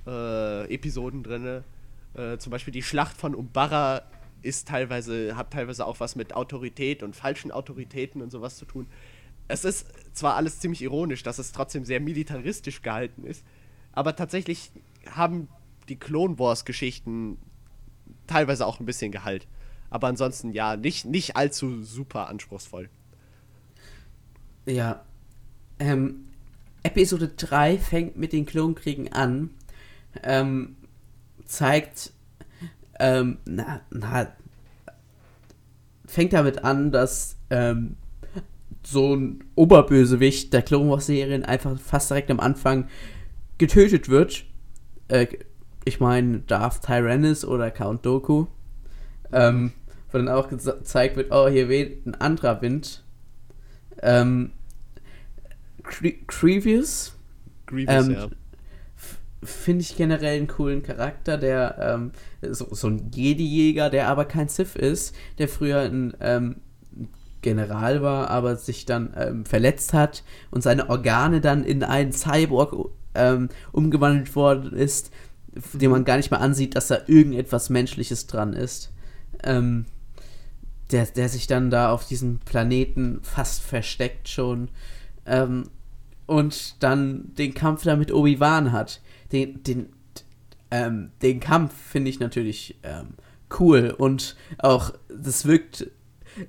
[0.06, 1.62] äh, Episoden drin.
[2.14, 4.02] Äh, zum Beispiel die Schlacht von Umbarra
[4.40, 8.86] ist teilweise, hat teilweise auch was mit Autorität und falschen Autoritäten und sowas zu tun.
[9.48, 13.44] Es ist zwar alles ziemlich ironisch, dass es trotzdem sehr militaristisch gehalten ist,
[13.92, 14.70] aber tatsächlich
[15.10, 15.48] haben
[15.88, 17.38] die Clone Wars Geschichten
[18.26, 19.46] teilweise auch ein bisschen Gehalt.
[19.90, 22.90] Aber ansonsten ja, nicht, nicht allzu super anspruchsvoll.
[24.66, 25.04] Ja.
[25.78, 26.26] Ähm,
[26.82, 29.50] Episode 3 fängt mit den Klonkriegen an.
[30.22, 30.76] Ähm,
[31.46, 32.12] zeigt,
[32.98, 34.32] ähm, na, na,
[36.06, 37.96] fängt damit an, dass ähm,
[38.90, 42.88] so ein Oberbösewicht der Clone Wars Serien einfach fast direkt am Anfang
[43.58, 44.44] getötet wird.
[45.08, 45.26] Äh,
[45.84, 48.46] ich meine, Darth Tyrannus oder Count Doku.
[49.30, 49.72] Ähm,
[50.10, 53.04] wo dann auch gezeigt wird, oh, hier weht ein anderer Wind.
[54.00, 54.52] Ähm,
[55.82, 57.14] Grievous
[57.66, 58.28] Grievous, Ähm, ja.
[59.42, 62.12] finde ich generell einen coolen Charakter, der ähm,
[62.54, 66.56] so, so ein Jedi-Jäger, der aber kein Sith ist, der früher ein ähm,
[67.42, 72.90] General war, aber sich dann ähm, verletzt hat und seine Organe dann in einen Cyborg
[73.14, 75.10] ähm, umgewandelt worden ist,
[75.72, 78.92] dem man gar nicht mehr ansieht, dass da irgendetwas Menschliches dran ist.
[79.44, 79.86] Ähm,
[80.90, 84.70] der, der sich dann da auf diesem Planeten fast versteckt schon.
[85.26, 85.64] Ähm,
[86.26, 89.00] und dann den Kampf da mit Obi-Wan hat.
[89.32, 89.88] Den, den,
[90.70, 93.14] ähm, den Kampf finde ich natürlich ähm,
[93.58, 95.90] cool und auch, das wirkt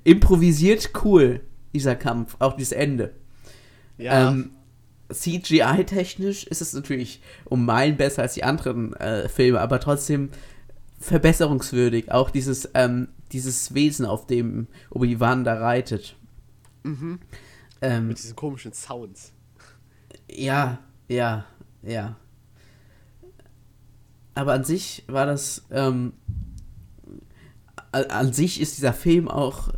[0.04, 1.42] improvisiert cool,
[1.74, 3.14] dieser Kampf, auch dieses Ende.
[3.98, 4.32] Ja.
[4.32, 4.52] Ähm,
[5.12, 10.30] CGI-technisch ist es natürlich um Meilen besser als die anderen äh, Filme, aber trotzdem
[11.00, 12.12] verbesserungswürdig.
[12.12, 16.16] Auch dieses, ähm, dieses Wesen, auf dem Obi-Wan da reitet.
[16.84, 17.20] Mhm.
[17.82, 19.34] Ähm, Mit diesen komischen Sounds.
[20.30, 21.46] ja, ja,
[21.82, 22.18] ja.
[24.36, 26.14] Aber an sich war das, ähm,
[27.92, 29.74] an, an sich ist dieser Film auch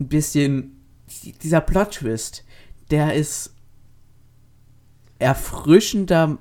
[0.00, 0.80] ein bisschen,
[1.42, 2.44] dieser Plot-Twist,
[2.90, 3.54] der ist
[5.18, 6.38] erfrischender,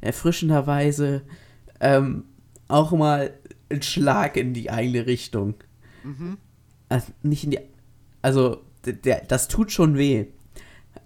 [0.00, 1.22] erfrischenderweise
[1.80, 2.24] ähm,
[2.68, 3.34] auch mal
[3.70, 5.54] ein Schlag in die eigene Richtung.
[6.88, 7.58] Also nicht in die,
[8.22, 10.26] also der, das tut schon weh.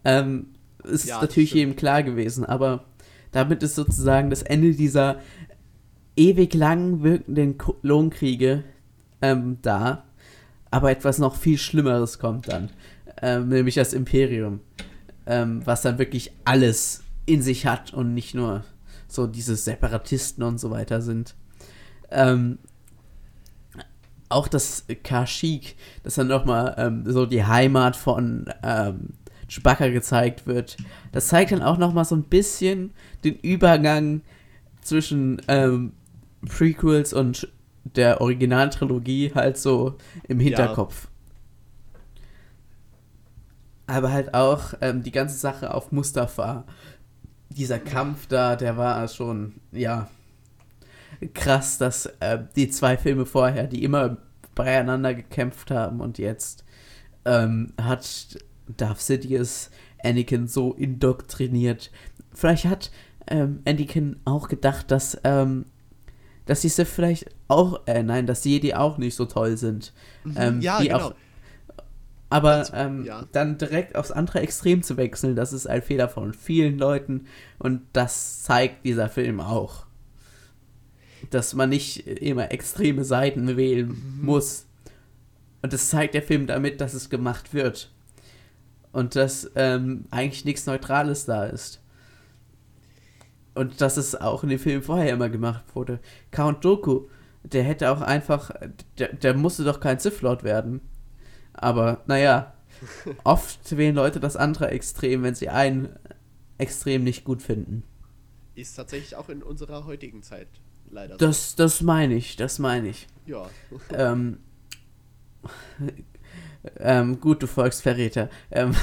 [0.05, 0.49] Ähm,
[0.85, 1.61] es Ja, ist natürlich stimmt.
[1.61, 2.85] jedem klar gewesen, aber
[3.33, 5.21] damit ist sozusagen das Ende dieser
[6.17, 8.65] ewig lang wirkenden Lohnkriege
[9.23, 10.05] ähm, da.
[10.71, 12.71] Aber etwas noch viel Schlimmeres kommt dann,
[13.23, 14.61] ähm, nämlich das Imperium,
[15.27, 18.65] ähm, was dann wirklich alles in sich hat und nicht nur
[19.07, 21.35] so diese Separatisten und so weiter sind.
[22.11, 22.59] Ähm,
[24.29, 29.15] auch das Kashyyyk, das dann nochmal ähm, so die Heimat von ähm,
[29.49, 30.77] Chewbacca gezeigt wird,
[31.13, 32.93] das zeigt dann auch nochmal so ein bisschen
[33.25, 34.21] den Übergang
[34.83, 35.93] zwischen ähm,
[36.47, 37.49] Prequels und
[37.97, 39.97] der Originaltrilogie halt so
[40.27, 41.09] im Hinterkopf.
[43.87, 46.65] Aber halt auch ähm, die ganze Sache auf Mustafa.
[47.51, 50.09] Dieser Kampf da, der war schon, ja,
[51.35, 54.19] krass, dass äh, die zwei Filme vorher, die immer
[54.55, 56.65] beieinander gekämpft haben und jetzt
[57.25, 58.39] ähm, hat
[58.77, 59.71] Darth Sidious
[60.03, 61.91] Anakin so indoktriniert.
[62.33, 62.91] Vielleicht hat
[63.27, 65.67] ähm, Anakin auch gedacht, dass, ähm,
[66.49, 69.93] dass die Sith vielleicht auch, äh, nein, dass die Jedi auch nicht so toll sind.
[70.35, 70.99] Ähm, ja, genau.
[70.99, 71.15] auch,
[72.31, 73.25] aber Also, ähm, ja.
[73.33, 77.27] dann direkt aufs andere Extrem zu wechseln, das ist ein Fehler von vielen Leuten
[77.59, 79.87] und das zeigt dieser Film auch.
[81.31, 84.25] Dass man nicht immer extreme Seiten wählen Mhm.
[84.25, 84.67] muss.
[85.61, 87.91] Und das zeigt der Film damit, dass es gemacht wird.
[88.93, 91.83] Und dass ähm, eigentlich nichts Neutrales da ist.
[93.59, 95.99] Und dass es auch in dem Film vorher immer gemacht wurde.
[96.31, 97.09] Count Doku,
[97.43, 98.53] der hätte auch einfach,
[98.99, 100.81] der, der musste doch kein Sith Lord werden.
[101.55, 102.55] Aber naja,
[103.25, 105.89] oft wählen Leute das andere Extrem, wenn sie ein
[106.57, 107.83] Extrem nicht gut finden.
[108.55, 110.49] Ist tatsächlich auch in unserer heutigen Zeit
[110.91, 111.19] leider so.
[111.19, 113.09] Das, das meine ich, das meine ich.
[113.27, 113.49] Ja.
[113.93, 114.39] Ähm,
[116.79, 118.29] ähm, gut, du Volksverräter.
[118.51, 118.75] Ähm,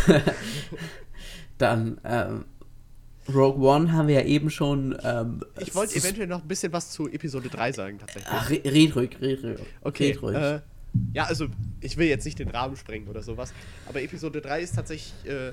[1.58, 2.46] dann, ähm,
[3.34, 4.96] Rogue One haben wir ja eben schon.
[5.04, 8.32] Ähm, Ich wollte eventuell noch ein bisschen was zu Episode 3 sagen, tatsächlich.
[8.32, 9.60] Ach, re- red ruhig, red ruhig.
[9.82, 10.36] Okay, Red ruhig.
[10.36, 10.62] äh,
[11.14, 11.48] ja, also
[11.82, 13.52] ich will jetzt nicht den Rahmen sprengen oder sowas,
[13.88, 15.52] aber Episode 3 ist tatsächlich äh,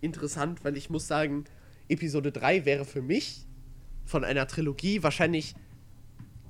[0.00, 1.44] interessant, weil ich muss sagen,
[1.88, 3.46] Episode 3 wäre für mich
[4.04, 5.54] von einer Trilogie wahrscheinlich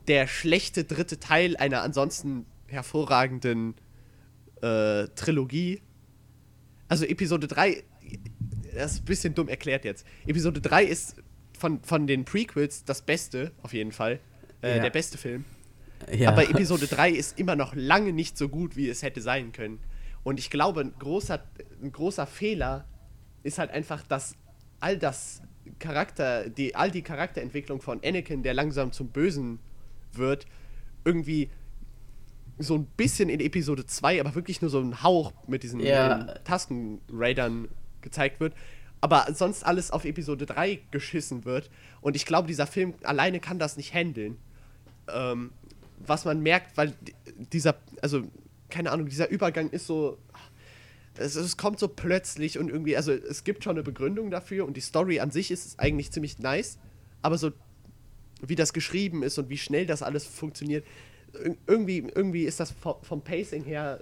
[0.09, 3.75] der schlechte dritte Teil einer ansonsten hervorragenden
[4.63, 5.81] äh, Trilogie.
[6.89, 7.83] Also Episode 3,
[8.75, 10.07] das ist ein bisschen dumm erklärt jetzt.
[10.27, 11.17] Episode 3 ist
[11.59, 14.21] von, von den Prequels das Beste, auf jeden Fall.
[14.63, 14.83] Äh, Ja.
[14.83, 15.45] Der beste Film.
[16.13, 16.31] ja.
[16.31, 19.79] Aber Episode 3 ist immer noch lange nicht so gut, wie es hätte sein können.
[20.23, 21.43] Und ich glaube, ein großer,
[21.83, 22.87] ein großer Fehler
[23.43, 24.37] ist halt einfach, dass
[24.81, 25.43] all das
[25.79, 29.59] Charakter, die, all die Charakterentwicklung von Anakin, der langsam zum Bösen
[30.13, 30.47] wird,
[31.05, 31.51] irgendwie
[32.59, 36.25] so ein bisschen in Episode 2, aber wirklich nur so ein Hauch mit diesen Ja.
[36.45, 37.69] Tasken-Raidern
[38.05, 38.55] gezeigt wird.
[39.01, 41.69] Aber sonst alles auf Episode 3 geschissen wird.
[42.01, 44.37] Und ich glaube, dieser Film alleine kann das nicht handeln
[45.13, 45.51] ähm,
[46.07, 47.15] was man merkt, weil di-
[47.53, 48.23] dieser, also
[48.71, 50.17] keine Ahnung, dieser Übergang ist so,
[51.19, 54.77] es, es kommt so plötzlich und irgendwie, also es gibt schon eine Begründung dafür und
[54.77, 56.79] die Story an sich ist eigentlich ziemlich nice,
[57.21, 57.53] aber so
[58.41, 60.87] wie das geschrieben ist und wie schnell das alles funktioniert,
[61.35, 64.01] ir- irgendwie, irgendwie ist das vo- vom Pacing her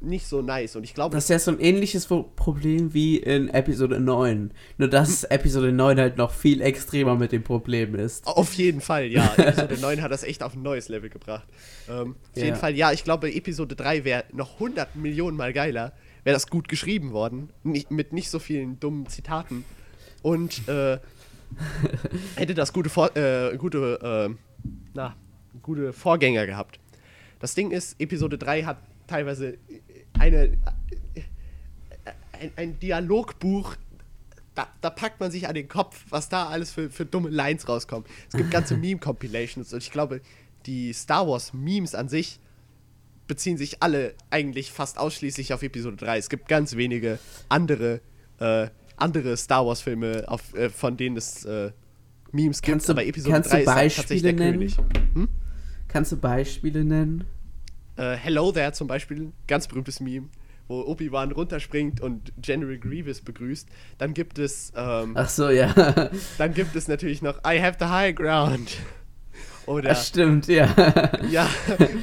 [0.00, 0.76] nicht so nice.
[0.76, 4.52] Und ich glaube, Das ist ja so ein ähnliches Problem wie in Episode 9.
[4.78, 8.26] Nur dass Episode 9 halt noch viel extremer mit dem Problem ist.
[8.26, 9.34] Auf jeden Fall, ja.
[9.36, 11.46] Episode 9 hat das echt auf ein neues Level gebracht.
[11.88, 12.44] Ähm, auf Ja.
[12.44, 15.92] jeden Fall, ja, ich glaube, Episode 3 wäre noch 100 Millionen Mal geiler.
[16.22, 17.50] Wäre das gut geschrieben worden.
[17.62, 19.64] Nicht, mit nicht so vielen dummen Zitaten.
[20.22, 20.98] Und äh,
[22.36, 24.34] hätte das gute, Vor äh, gute, äh,
[24.94, 25.14] na,
[25.62, 26.78] gute Vorgänger gehabt.
[27.40, 29.58] Das Ding ist, Episode 3 hat teilweise
[30.18, 30.44] eine,
[31.14, 31.22] äh,
[32.40, 33.76] ein, ein Dialogbuch,
[34.54, 37.68] da, da packt man sich an den Kopf, was da alles für, für dumme Lines
[37.68, 38.04] rauskommen.
[38.28, 40.20] Es gibt ganze Meme-Compilations und ich glaube,
[40.66, 42.38] die Star Wars-Memes an sich
[43.26, 46.18] beziehen sich alle eigentlich fast ausschließlich auf Episode 3.
[46.18, 47.18] Es gibt ganz wenige
[47.48, 48.00] andere,
[48.38, 51.72] äh, andere Star Wars-Filme, äh, von denen es äh,
[52.32, 55.28] Memes gibt, Kannst du- aber Episode kannst 3 du ist halt tatsächlich der Beispiele König.
[55.88, 57.24] Kannst du Beispiele nennen?
[57.96, 60.28] Äh, Hello There zum Beispiel, ganz berühmtes Meme,
[60.68, 63.68] wo Obi-Wan runterspringt und General Grievous begrüßt.
[63.98, 65.72] Dann gibt es, ähm, Ach so, ja.
[66.38, 68.78] dann gibt es natürlich noch I have the high ground.
[69.66, 70.74] Oder, Das stimmt, ja.
[71.30, 71.48] ja,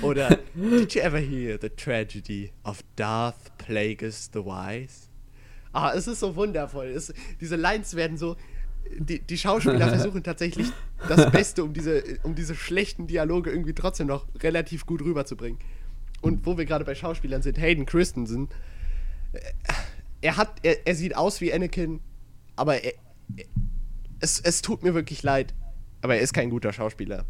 [0.01, 5.09] oder Did you ever hear the tragedy of Darth Plagueis the Wise?
[5.73, 6.87] Ah, es ist so wundervoll.
[6.87, 8.35] Es, diese Lines werden so.
[8.97, 10.67] Die, die Schauspieler versuchen tatsächlich
[11.07, 15.59] das Beste, um diese, um diese schlechten Dialoge irgendwie trotzdem noch relativ gut rüberzubringen.
[16.21, 18.49] Und wo wir gerade bei Schauspielern sind, Hayden Christensen,
[19.33, 19.39] äh,
[20.21, 21.99] er hat, er, er sieht aus wie Anakin,
[22.55, 22.93] aber er,
[24.19, 25.53] es, es tut mir wirklich leid,
[26.01, 27.25] aber er ist kein guter Schauspieler.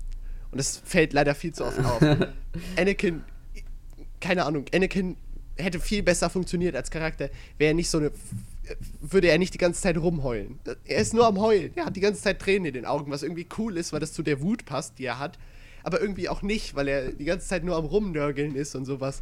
[0.51, 2.01] Und es fällt leider viel zu oft auf.
[2.77, 3.23] Anakin,
[4.19, 5.15] keine Ahnung, Anakin
[5.57, 8.11] hätte viel besser funktioniert als Charakter, wäre er nicht so eine.
[9.01, 10.59] Würde er nicht die ganze Zeit rumheulen.
[10.85, 11.72] Er ist nur am Heulen.
[11.76, 14.13] Er hat die ganze Zeit Tränen in den Augen, was irgendwie cool ist, weil das
[14.13, 15.38] zu der Wut passt, die er hat.
[15.83, 19.21] Aber irgendwie auch nicht, weil er die ganze Zeit nur am Rumnörgeln ist und sowas.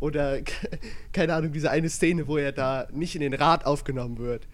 [0.00, 0.40] Oder,
[1.12, 4.46] keine Ahnung, diese eine Szene, wo er da nicht in den Rat aufgenommen wird.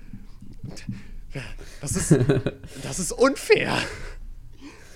[1.80, 2.12] Das ist,
[2.82, 3.76] das ist unfair.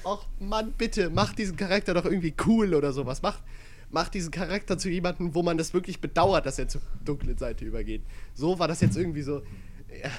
[0.04, 3.20] Och Mann, bitte, mach diesen Charakter doch irgendwie cool oder sowas.
[3.22, 3.40] Mach,
[3.90, 7.64] mach diesen Charakter zu jemandem, wo man das wirklich bedauert, dass er zur dunklen Seite
[7.64, 8.02] übergeht.
[8.34, 9.42] So war das jetzt irgendwie so.
[10.02, 10.10] Ja,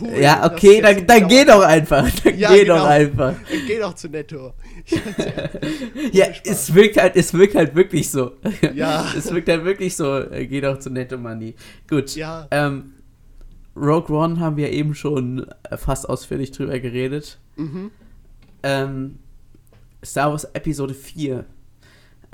[0.00, 0.18] cool.
[0.18, 2.08] Ja, okay, dann, dann geh doch einfach.
[2.24, 2.76] Dann Ja, geh genau.
[2.78, 3.34] doch einfach.
[3.50, 4.54] Dann geh doch zu Netto.
[6.12, 8.32] Ja, es wirkt halt, es wirkt halt wirklich so.
[8.74, 9.06] Ja.
[9.16, 11.54] Es wirkt halt wirklich so, äh, geh doch zu Netto Money.
[11.88, 12.14] Gut.
[12.16, 12.46] Ja.
[12.50, 12.94] Ähm,
[13.76, 17.38] Rogue One haben wir eben schon äh, fast ausführlich drüber geredet.
[17.56, 17.90] Mhm.
[18.62, 19.18] Ähm,
[20.04, 21.44] Star Wars Episode 4.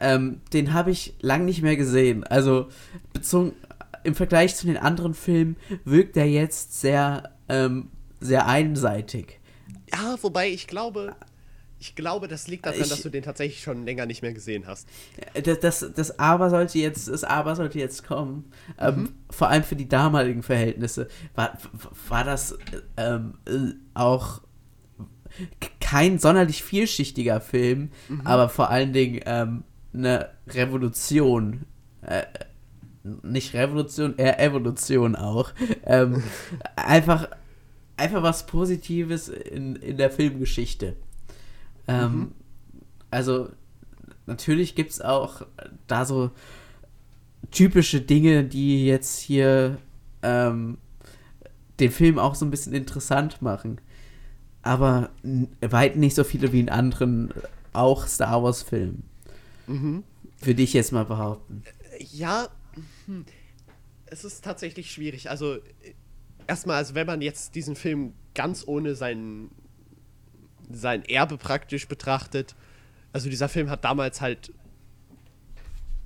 [0.00, 2.24] Ähm, den habe ich lang nicht mehr gesehen.
[2.24, 2.68] Also,
[3.12, 3.52] bezogen
[4.04, 9.40] im Vergleich zu den anderen Filmen wirkt er jetzt sehr, ähm, sehr einseitig.
[9.92, 11.14] Ja, wobei ich glaube,
[11.80, 14.66] ich glaube, das liegt daran, Ich- dass du den tatsächlich schon länger nicht mehr gesehen
[14.66, 14.88] hast.
[15.44, 18.50] Das, das, das Aber sollte jetzt, das Aber sollte jetzt kommen.
[18.78, 21.08] Ähm, Vor allem für die damaligen Verhältnisse.
[21.34, 21.56] War,
[22.08, 22.58] war das
[22.96, 24.40] ähm, äh, auch
[25.80, 27.90] kein sonderlich vielschichtiger Film,
[28.24, 29.62] aber vor allen Dingen ähm,
[29.94, 31.64] eine Revolution.
[32.02, 32.24] Äh,
[33.22, 35.52] nicht Revolution, eher Evolution auch.
[35.84, 36.22] Ähm,
[36.76, 37.28] einfach,
[37.96, 40.96] einfach was Positives in, in der Filmgeschichte.
[41.86, 42.32] Ähm,
[43.10, 43.48] Also,
[44.26, 45.46] natürlich gibt es auch
[45.86, 46.30] da so
[47.50, 49.78] typische Dinge, die jetzt hier
[50.22, 50.76] ähm,
[51.80, 53.80] den Film auch so ein bisschen interessant machen.
[54.60, 55.08] Aber
[55.62, 57.34] weit nicht so viele wie in anderen, äh,
[57.72, 59.04] auch Star Wars-Filmen.
[60.42, 61.62] Würde ich jetzt mal behaupten.
[62.12, 62.48] Ja,
[64.06, 65.30] es ist tatsächlich schwierig.
[65.30, 65.60] Also, äh,
[66.46, 69.50] erstmal, also wenn man jetzt diesen Film ganz ohne sein,
[70.70, 72.54] sein Erbe praktisch betrachtet,
[73.12, 74.52] also dieser Film hat damals halt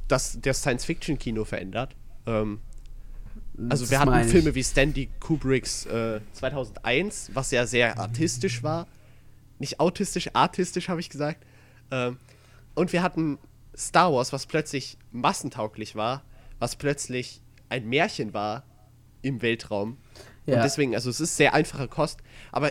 [0.09, 1.97] das, das Science-Fiction-Kino verändert.
[2.27, 2.61] Ähm,
[3.69, 4.29] also Das wir hatten.
[4.29, 8.87] Filme wie Stanley Kubricks äh, 2001, was ja sehr artistisch war.
[9.59, 11.45] Nicht autistisch, artistisch habe ich gesagt.
[11.91, 12.19] Ähm,
[12.75, 13.39] und wir hatten
[13.77, 16.23] Star Wars, was plötzlich massentauglich war,
[16.63, 17.41] was plötzlich
[17.71, 18.63] ein Märchen war
[19.21, 19.99] im Weltraum.
[20.47, 20.63] Und Ja.
[20.63, 22.23] deswegen, also es ist sehr einfache Kost.
[22.53, 22.71] Aber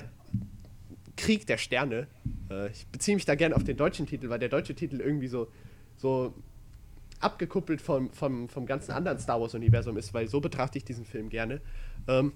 [1.17, 2.07] Krieg der Sterne,
[2.49, 5.27] äh, ich beziehe mich da gerne auf den deutschen Titel, weil der deutsche Titel irgendwie
[5.27, 5.51] so,
[5.97, 6.33] so
[7.19, 11.27] abgekuppelt vom, vom, vom ganzen anderen Star Wars-Universum ist, weil so betrachte ich diesen Film
[11.27, 11.59] gerne.
[12.07, 12.31] Ähm,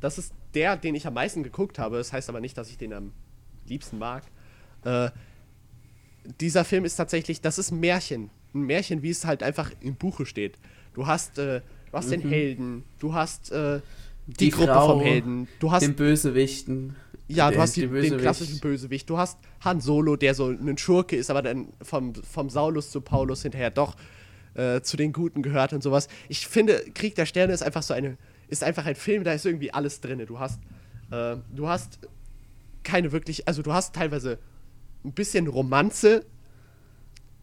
[0.00, 1.98] das ist der, den ich am meisten geguckt habe.
[1.98, 3.12] Das heißt aber nicht, dass ich den am
[3.66, 4.24] liebsten mag.
[4.84, 5.10] Äh,
[6.40, 8.30] dieser Film ist tatsächlich, das ist ein Märchen.
[8.54, 10.58] Ein Märchen, wie es halt einfach im Buche steht.
[10.94, 11.60] Du hast, äh,
[11.90, 13.80] du hast den Helden, du hast äh,
[14.26, 16.94] die, Die Gruppe Frau, vom Helden, du hast Den Bösewichten.
[17.28, 18.22] ja, du hast die, den den Bösewicht.
[18.22, 19.08] klassischen Bösewicht.
[19.10, 23.00] Du hast Han Solo, der so ein Schurke ist, aber dann vom, vom Saulus zu
[23.00, 23.96] Paulus hinterher doch
[24.54, 26.08] äh, zu den Guten gehört und sowas.
[26.28, 28.18] Ich finde, Krieg der Sterne ist einfach so eine,
[28.48, 30.22] ist einfach ein Film, da ist irgendwie alles drin.
[30.26, 30.60] Du hast,
[31.10, 31.98] äh, du hast
[32.82, 34.38] keine wirklich, also du hast teilweise
[35.04, 36.24] ein bisschen Romanze,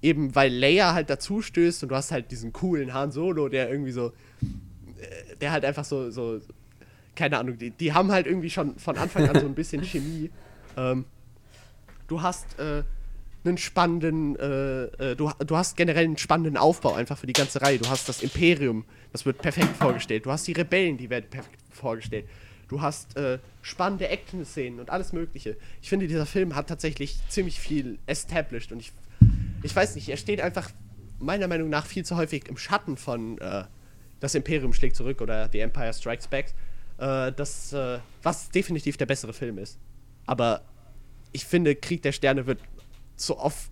[0.01, 3.69] eben weil Leia halt dazu stößt und du hast halt diesen coolen Han Solo, der
[3.69, 4.07] irgendwie so,
[4.99, 6.39] äh, der halt einfach so, so
[7.15, 10.29] keine Ahnung, die, die haben halt irgendwie schon von Anfang an so ein bisschen Chemie.
[10.77, 11.05] Ähm,
[12.07, 12.83] du hast äh,
[13.43, 17.61] einen spannenden, äh, äh, du, du hast generell einen spannenden Aufbau einfach für die ganze
[17.61, 17.77] Reihe.
[17.77, 20.25] Du hast das Imperium, das wird perfekt vorgestellt.
[20.25, 22.25] Du hast die Rebellen, die werden perfekt vorgestellt.
[22.67, 25.57] Du hast äh, spannende Action-Szenen und alles Mögliche.
[25.81, 28.91] Ich finde, dieser Film hat tatsächlich ziemlich viel established und ich,
[29.63, 30.71] ich weiß nicht, er steht einfach
[31.19, 33.65] meiner Meinung nach viel zu häufig im Schatten von äh,
[34.19, 36.53] Das Imperium schlägt zurück oder The Empire Strikes Back,
[36.97, 39.77] äh, das, äh, was definitiv der bessere Film ist.
[40.25, 40.61] Aber
[41.31, 42.59] ich finde, Krieg der Sterne wird
[43.15, 43.71] so oft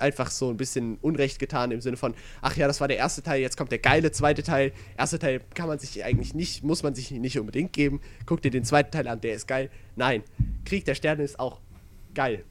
[0.00, 3.22] einfach so ein bisschen Unrecht getan im Sinne von, ach ja, das war der erste
[3.22, 4.72] Teil, jetzt kommt der geile zweite Teil.
[4.96, 8.00] Erster Teil kann man sich eigentlich nicht, muss man sich nicht unbedingt geben.
[8.26, 9.70] Guck dir den zweiten Teil an, der ist geil.
[9.96, 10.22] Nein,
[10.64, 11.60] Krieg der Sterne ist auch
[12.14, 12.44] geil.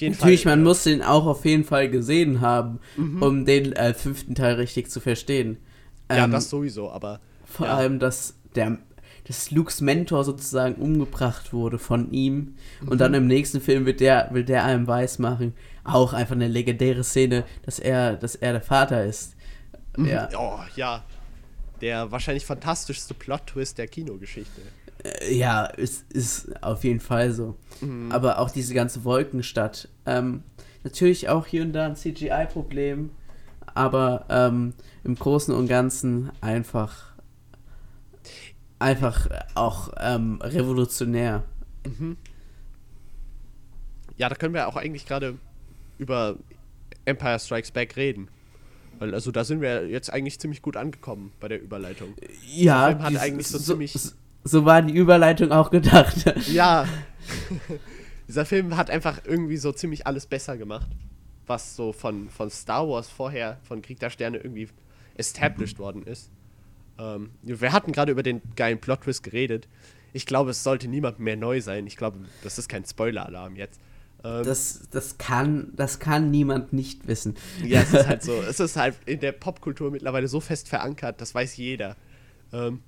[0.00, 3.22] Natürlich, Fall, man äh, muss den auch auf jeden Fall gesehen haben, mhm.
[3.22, 5.58] um den äh, fünften Teil richtig zu verstehen.
[6.10, 7.20] Ja, ähm, das sowieso, aber.
[7.44, 7.76] Vor ja.
[7.76, 8.78] allem, dass der
[9.28, 12.54] dass Lukes Mentor sozusagen umgebracht wurde von ihm.
[12.80, 12.88] Mhm.
[12.88, 15.52] Und dann im nächsten Film wird der, will der einem weismachen,
[15.84, 19.36] auch einfach eine legendäre Szene, dass er, dass er der Vater ist.
[19.98, 20.06] Mhm.
[20.06, 20.28] Ja.
[20.36, 21.04] Oh, ja.
[21.82, 24.62] Der wahrscheinlich fantastischste Plot-Twist der Kinogeschichte.
[25.04, 27.56] Äh, ja, ist, ist auf jeden Fall so.
[27.80, 28.10] Mhm.
[28.12, 29.88] Aber auch diese ganze Wolkenstadt.
[30.06, 30.42] Ähm,
[30.84, 33.10] natürlich auch hier und da ein CGI-Problem,
[33.74, 37.08] aber ähm, im Großen und Ganzen einfach
[38.78, 41.44] einfach auch ähm, revolutionär.
[41.84, 42.16] Mhm.
[44.16, 45.36] Ja, da können wir auch eigentlich gerade
[45.98, 46.36] über
[47.04, 48.28] Empire Strikes Back reden.
[48.98, 52.14] Weil, also da sind wir jetzt eigentlich ziemlich gut angekommen bei der Überleitung.
[52.46, 53.96] Ja, der Film hat eigentlich so, so ziemlich.
[54.48, 56.24] So war die Überleitung auch gedacht.
[56.48, 56.86] Ja.
[58.28, 60.88] Dieser Film hat einfach irgendwie so ziemlich alles besser gemacht,
[61.46, 64.68] was so von, von Star Wars vorher, von Krieg der Sterne irgendwie
[65.16, 66.30] established worden ist.
[66.98, 69.68] Ähm, wir hatten gerade über den geilen Plot-Twist geredet.
[70.12, 71.86] Ich glaube, es sollte niemand mehr neu sein.
[71.86, 73.80] Ich glaube, das ist kein Spoiler-Alarm jetzt.
[74.24, 77.36] Ähm, das, das, kann, das kann niemand nicht wissen.
[77.64, 78.32] Ja, es ist halt so.
[78.42, 81.96] Es ist halt in der Popkultur mittlerweile so fest verankert, das weiß jeder.
[82.52, 82.80] Ähm,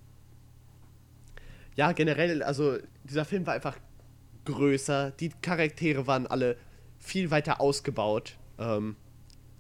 [1.77, 3.77] ja, generell, also dieser Film war einfach
[4.45, 5.13] größer.
[5.13, 6.57] Die Charaktere waren alle
[6.99, 8.37] viel weiter ausgebaut.
[8.59, 8.97] Ähm,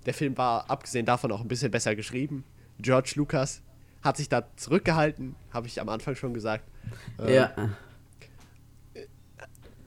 [0.06, 2.44] der Film war abgesehen davon auch ein bisschen besser geschrieben.
[2.78, 3.62] George Lucas
[4.02, 6.64] hat sich da zurückgehalten, habe ich am Anfang schon gesagt.
[7.18, 7.70] Ähm, ja.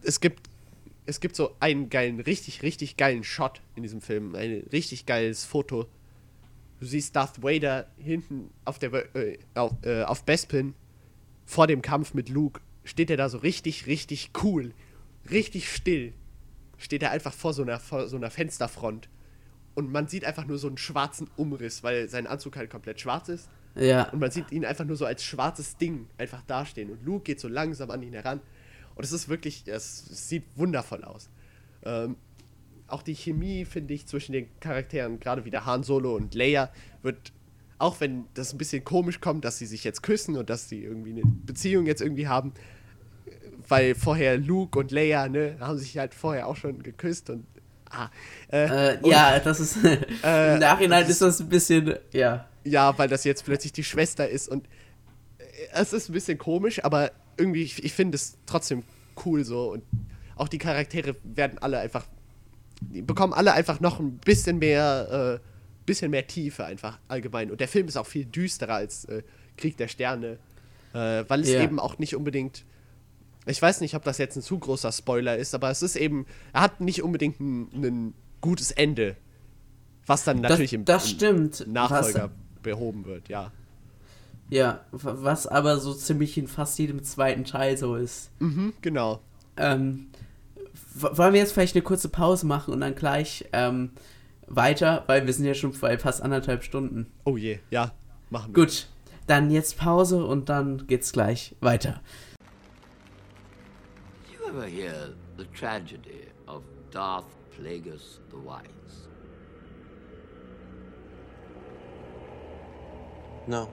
[0.04, 0.50] Es gibt,
[1.06, 4.36] es gibt so einen geilen, richtig, richtig geilen Shot in diesem Film.
[4.36, 5.88] Ein richtig geiles Foto.
[6.80, 10.76] Du siehst Darth Vader hinten auf der äh, auf, äh, auf Bespin
[11.46, 12.62] vor dem Kampf mit Luke.
[12.84, 14.74] Steht er da so richtig, richtig cool.
[15.30, 16.14] Richtig still.
[16.78, 19.10] Steht er einfach vor so einer, vor so einer Fensterfront.
[19.76, 23.30] Und man sieht einfach nur so einen schwarzen Umriss, weil sein Anzug halt komplett schwarz
[23.30, 23.50] ist.
[23.76, 24.10] Ja.
[24.12, 26.92] Und man sieht ihn einfach nur so als schwarzes Ding einfach dastehen.
[26.92, 28.40] Und Luke geht so langsam an ihn heran.
[28.96, 31.30] Und es ist wirklich, es, sieht wundervoll aus.
[31.84, 32.16] Ähm,
[32.88, 36.72] auch die Chemie, finde ich, zwischen den Charakteren, gerade wie der Han Solo und Leia,
[37.02, 37.34] wird,
[37.84, 40.84] auch wenn das ein bisschen komisch kommt, dass sie sich jetzt küssen und dass sie
[40.84, 42.54] irgendwie eine Beziehung jetzt irgendwie haben,
[43.68, 47.46] weil vorher Luke und Leia, ne, haben sich halt vorher auch schon geküsst und
[47.96, 48.10] Ah,
[48.52, 49.78] äh, äh, ja, das ist.
[50.24, 51.94] Äh, Im Nachhinein ist das ein bisschen.
[52.12, 54.68] Ja ja, weil das jetzt plötzlich die Schwester ist und
[55.38, 55.44] äh,
[55.74, 58.84] es ist ein bisschen komisch, aber irgendwie, ich, ich finde es trotzdem
[59.26, 59.84] cool so und
[60.36, 62.06] auch die Charaktere werden alle einfach,
[62.82, 65.53] die bekommen alle einfach noch ein bisschen mehr, äh,
[65.86, 69.24] bisschen mehr Tiefe einfach allgemein und der Film ist auch viel düsterer als äh,
[69.58, 70.38] Krieg der Sterne,
[70.94, 71.64] äh, weil es yeah.
[71.64, 72.66] eben auch nicht unbedingt,
[73.46, 76.26] ich weiß nicht, ob das jetzt ein zu großer Spoiler ist, aber es ist eben,
[76.54, 79.16] er hat nicht unbedingt ein, ein gutes Ende,
[80.06, 81.62] was dann natürlich das, im, das stimmt.
[81.62, 83.52] Im Nachfolger was, behoben wird, ja.
[84.50, 88.30] Ja, was aber so ziemlich in fast jedem zweiten Teil so ist.
[88.40, 89.22] Mhm, genau.
[89.58, 90.08] Ähm,
[90.94, 93.92] wollen wir jetzt vielleicht eine kurze Pause machen und dann gleich ähm,
[94.56, 97.08] weiter, weil wir sind ja schon bei fast anderthalb Stunden.
[97.24, 97.92] Oh je, ja,
[98.30, 98.66] machen wir.
[98.66, 98.88] Gut,
[99.28, 102.02] dann jetzt Pause und dann geht's gleich weiter.
[104.26, 107.26] Did you ever hear the tragedy of Darth
[107.56, 109.08] Plagueis the Wise?
[113.48, 113.68] No.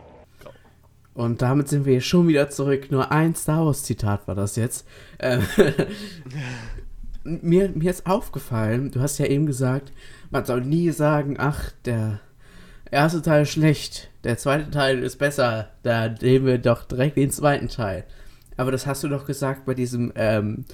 [1.15, 2.91] Und damit sind wir schon wieder zurück.
[2.91, 4.87] Nur ein Star Wars-Zitat war das jetzt.
[5.19, 5.41] Äh,
[7.25, 9.93] mir, mir ist aufgefallen, du hast ja eben gesagt,
[10.31, 12.21] man soll nie sagen, ach, der
[12.91, 17.31] erste Teil ist schlecht, der zweite Teil ist besser, da nehmen wir doch direkt den
[17.31, 18.05] zweiten Teil.
[18.57, 20.65] Aber das hast du doch gesagt bei diesem ähm,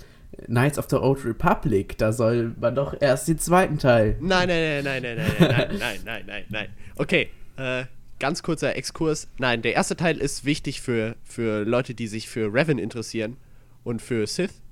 [0.46, 4.16] Knights of the Old Republic, da soll man doch erst den zweiten Teil.
[4.20, 6.68] Nein, nein, nein, nein, nein, nein, nein, nein, nein, nein, nein.
[6.96, 7.84] Okay, äh,
[8.18, 9.28] ganz kurzer Exkurs.
[9.38, 13.36] Nein, der erste Teil ist wichtig für, für Leute, die sich für Revan interessieren
[13.84, 14.62] und für Sith.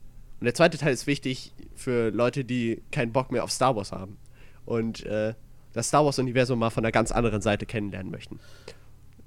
[0.40, 3.92] Und der zweite Teil ist wichtig für Leute, die keinen Bock mehr auf Star Wars
[3.92, 4.18] haben.
[4.64, 5.34] Und äh,
[5.72, 8.38] das Star Wars-Universum mal von einer ganz anderen Seite kennenlernen möchten.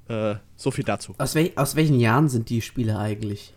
[0.08, 1.14] Äh, so viel dazu.
[1.18, 3.54] Aus, wel aus welchen Jahren sind die Spiele eigentlich?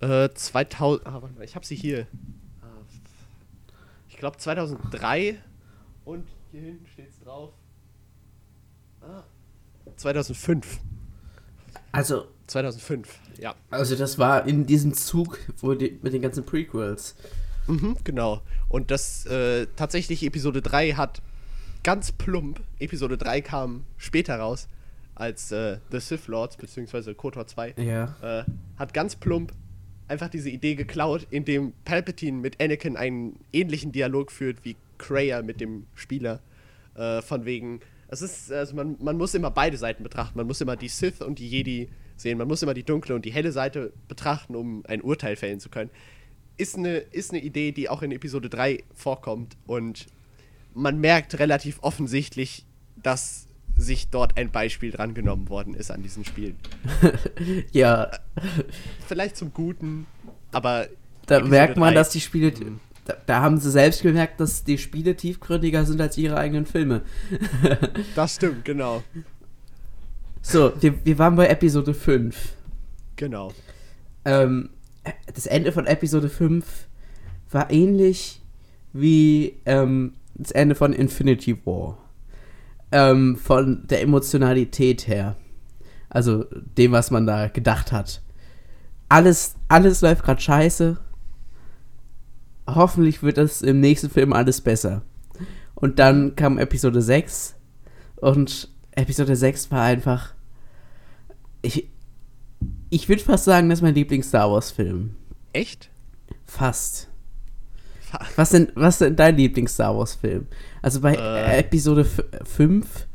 [0.00, 1.06] Äh, 2000.
[1.06, 2.06] Ah, warte mal, ich hab sie hier.
[2.62, 2.66] Ah,
[4.08, 5.36] Ich glaube 2003
[6.04, 7.52] und hier hinten steht's drauf.
[9.00, 9.24] Ah,
[9.96, 10.80] 2005.
[11.92, 13.54] Also, 2005, ja.
[13.70, 17.16] also das war in diesem Zug wo die, mit den ganzen Prequels.
[17.70, 18.42] Mhm, genau.
[18.68, 21.22] Und das äh, tatsächlich Episode 3 hat
[21.82, 24.68] ganz plump, Episode 3 kam später raus
[25.14, 27.74] als äh, The Sith Lords, beziehungsweise KOTOR 2.
[27.76, 28.16] Ja.
[28.22, 28.44] äh,
[28.78, 29.52] hat ganz plump
[30.08, 35.60] einfach diese Idee geklaut, indem Palpatine mit Anakin einen ähnlichen Dialog führt wie Kreia mit
[35.60, 36.40] dem Spieler.
[36.94, 40.36] Äh, von wegen, es ist, also man, man muss immer beide Seiten betrachten.
[40.36, 42.38] Man muss immer die Sith und die Jedi sehen.
[42.38, 45.68] Man muss immer die dunkle und die helle Seite betrachten, um ein Urteil fällen zu
[45.68, 45.90] können.
[46.60, 50.06] Ist eine, ist eine Idee, die auch in Episode 3 vorkommt und
[50.74, 52.66] man merkt relativ offensichtlich,
[53.02, 53.46] dass
[53.78, 56.56] sich dort ein Beispiel dran genommen worden ist an diesen Spielen.
[57.72, 58.10] Ja,
[59.08, 60.06] vielleicht zum Guten,
[60.52, 60.88] aber
[61.26, 62.52] da Episode merkt man, drei- dass die Spiele.
[63.06, 67.02] Da, da haben sie selbst gemerkt, dass die Spiele tiefgründiger sind als ihre eigenen Filme.
[68.14, 69.02] das stimmt, genau.
[70.42, 72.36] So, wir, wir waren bei Episode 5.
[73.16, 73.52] Genau.
[74.26, 74.70] Ähm,
[75.32, 76.66] das Ende von Episode 5
[77.50, 78.42] war ähnlich
[78.92, 81.98] wie ähm, das Ende von Infinity War.
[82.92, 85.36] Ähm, von der Emotionalität her.
[86.08, 86.44] Also
[86.76, 88.20] dem, was man da gedacht hat.
[89.08, 90.98] Alles, alles läuft gerade scheiße.
[92.66, 95.02] Hoffentlich wird es im nächsten Film alles besser.
[95.74, 97.54] Und dann kam Episode 6
[98.16, 100.34] und Episode 6 war einfach.
[101.62, 101.88] Ich,
[102.90, 105.14] ich würde fast sagen, das ist mein Lieblings-Star Wars-Film.
[105.52, 105.88] Echt?
[106.46, 107.08] Fast.
[108.00, 110.46] Fa- Was denn, was denn dein Lieblings-Star Wars-Film?
[110.82, 111.58] Also bei Äh.
[111.60, 112.04] Episode
[112.44, 113.06] 5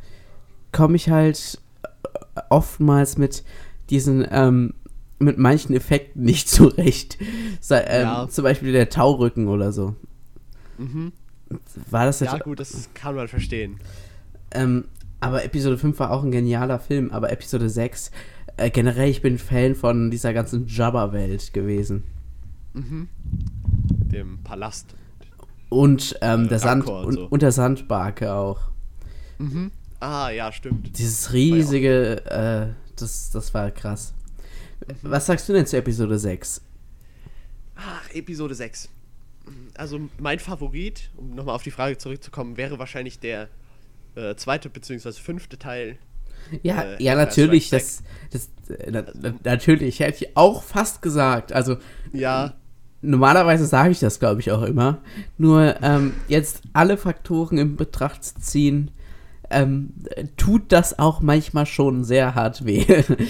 [0.72, 3.44] komme ich halt äh, oftmals mit
[3.90, 4.74] diesen, ähm,
[5.20, 7.18] mit manchen Effekten nicht zurecht.
[7.60, 8.28] Sei, ähm, Ja.
[8.30, 9.96] Zum Beispiel der Taurücken oder so.
[10.78, 11.12] Mhm.
[11.90, 13.80] War das Ja, gut, das kann man verstehen.
[14.52, 14.86] Ähm,
[15.20, 18.12] aber Episode 5 war auch ein genialer Film, aber Episode 6,
[18.58, 22.04] äh, generell, ich bin Fan von dieser ganzen Jabba-Welt gewesen.
[22.74, 23.08] Mhm.
[23.22, 24.96] Dem Palast.
[25.70, 27.26] Und ähm, Äh, der Sand Rancor und so.
[27.28, 28.62] und der Sandbarke auch.
[29.40, 29.72] Mhm.
[30.00, 30.98] Ah, ja, stimmt.
[30.98, 32.68] Dieses riesige, äh,
[32.98, 34.14] das, das war krass.
[34.88, 34.94] Mhm.
[35.04, 36.62] Was sagst du denn zu Episode 6?
[37.76, 38.90] Ach, Episode 6.
[39.76, 43.50] Also mein Favorit, um nochmal auf die Frage zurückzukommen, wäre wahrscheinlich der
[44.16, 45.12] äh, zweite bzw.
[45.14, 45.98] fünfte Teil.
[46.64, 48.50] Ja, Äh, ja, natürlich, das, das,
[48.90, 51.54] na, na, natürlich, hätte ich auch fast gesagt.
[51.54, 51.78] Also,
[52.14, 52.54] Ja,
[53.02, 55.00] normalerweise sage ich das, glaube ich, auch immer.
[55.38, 58.92] Nur, ähm, jetzt alle Faktoren in Betracht zu ziehen,
[59.50, 59.94] ähm,
[60.38, 62.86] tut das auch manchmal schon sehr hart weh.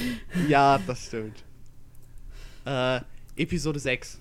[0.47, 1.43] ja, das stimmt.
[2.65, 3.01] Äh,
[3.35, 4.19] Episode 6.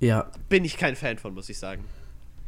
[0.00, 1.84] ja, bin ich kein Fan von, muss ich sagen.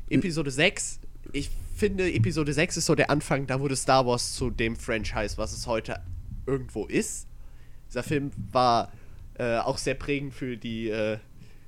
[0.08, 0.98] Episode 6,
[1.32, 5.38] ich finde, Episode 6 ist so der Anfang, da wurde Star Wars zu dem Franchise,
[5.38, 6.00] was es heute
[6.46, 7.26] irgendwo ist.
[7.88, 8.92] Dieser Film war
[9.38, 11.18] äh, auch sehr prägend für die, äh,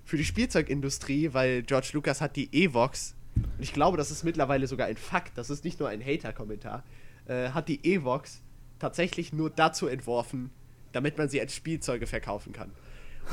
[0.04, 4.66] für die Spielzeugindustrie, weil George Lucas hat die Evox, und ich glaube, das ist mittlerweile
[4.66, 6.84] sogar ein Fakt, das ist nicht nur ein Hater-Kommentar,
[7.26, 8.42] äh, hat die Evox
[8.78, 10.50] tatsächlich nur dazu entworfen,
[10.92, 12.70] damit man sie als Spielzeuge verkaufen kann.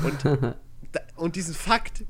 [0.02, 0.54] Und,
[1.16, 2.04] und diesen Fakt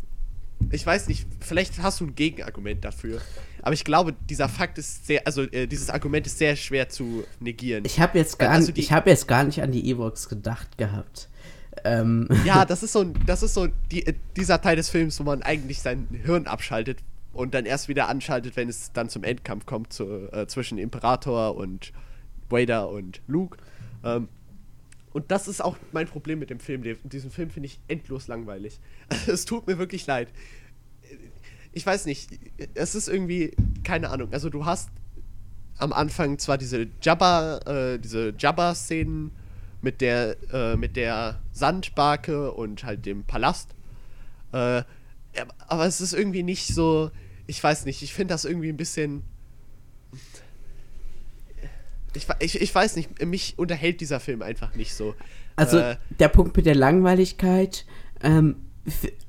[0.71, 3.21] ich weiß nicht, vielleicht hast du ein Gegenargument dafür.
[3.63, 7.25] Aber ich glaube, dieser Fakt ist sehr, also äh, dieses Argument ist sehr schwer zu
[7.41, 7.85] negieren.
[7.85, 10.29] ich habe jetzt, gar Also nicht- die- ich hab jetzt gar nicht an die Evox
[10.29, 11.29] gedacht gehabt.
[11.85, 15.25] Ähm, ja, das ist so, das ist so die, äh, dieser Teil des Films, wo
[15.25, 16.99] man eigentlich sein Hirn abschaltet
[17.33, 21.55] und dann erst wieder anschaltet, wenn es dann zum Endkampf kommt zu, äh, zwischen Imperator
[21.57, 21.93] und
[22.49, 23.59] Vader und Luke.
[24.05, 24.29] Ähm,
[25.13, 26.83] und das ist auch mein Problem mit dem Film.
[27.05, 28.79] Diesen Film finde ich endlos langweilig.
[29.27, 30.29] es tut mir wirklich leid.
[31.73, 32.31] Ich weiß nicht,
[32.75, 33.55] es ist irgendwie,
[33.85, 34.33] keine Ahnung.
[34.33, 34.91] Also du hast
[35.79, 39.33] am Anfang zwar diese Jabba, äh, diese Jabba-Szenen
[39.81, 43.75] mit der, äh, mit der Sandbarke und halt dem Palast.
[44.53, 44.83] Äh,
[45.69, 47.11] aber es ist irgendwie nicht so,
[47.47, 49.23] ich weiß nicht, ich finde das irgendwie ein bisschen.
[52.15, 55.15] Ich, ich, ich weiß nicht, mich unterhält dieser Film einfach nicht so.
[55.57, 57.85] Also Äh, der Punkt mit der Langweiligkeit,
[58.23, 58.57] ähm,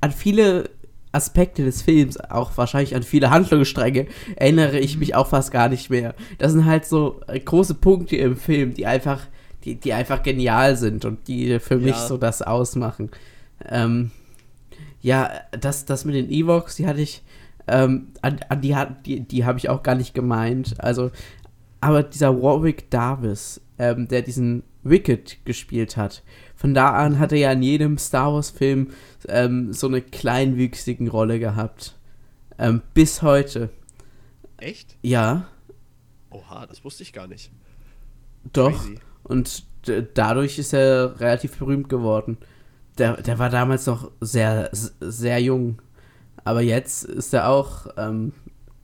[0.00, 0.70] an viele
[1.12, 4.06] Aspekte des Films, auch wahrscheinlich an viele Handlungsstränge,
[4.36, 6.14] erinnere ich mich auch fast gar nicht mehr.
[6.38, 9.26] Das sind halt so äh, große Punkte im Film, die einfach,
[9.64, 12.06] die, die einfach genial sind und die für mich Ja.
[12.06, 13.10] so das ausmachen.
[13.68, 14.10] Ähm,
[15.02, 17.22] ja, das, das mit den Evox, die hatte ich,
[17.68, 20.74] ähm, an, an die, hat- die, die habe ich auch gar nicht gemeint.
[20.78, 21.10] Also,
[21.82, 26.22] aber dieser Warwick Davis, ähm, der diesen Wicked gespielt hat,
[26.56, 28.88] von da an hat er ja in jedem Star Wars-Film
[29.28, 31.96] ähm, so eine kleinwüchsigen Rolle gehabt.
[32.58, 33.70] Ähm, bis heute.
[34.58, 34.96] echt?
[35.02, 35.48] Ja,
[36.30, 37.50] Oha, das wusste ich gar nicht.
[38.52, 38.70] doch.
[38.72, 38.98] Crazy.
[39.24, 42.38] Und d- dadurch ist er relativ berühmt geworden.
[42.98, 45.80] Der, der war damals noch sehr, sehr jung.
[46.44, 48.32] Aber jetzt ist er auch ähm,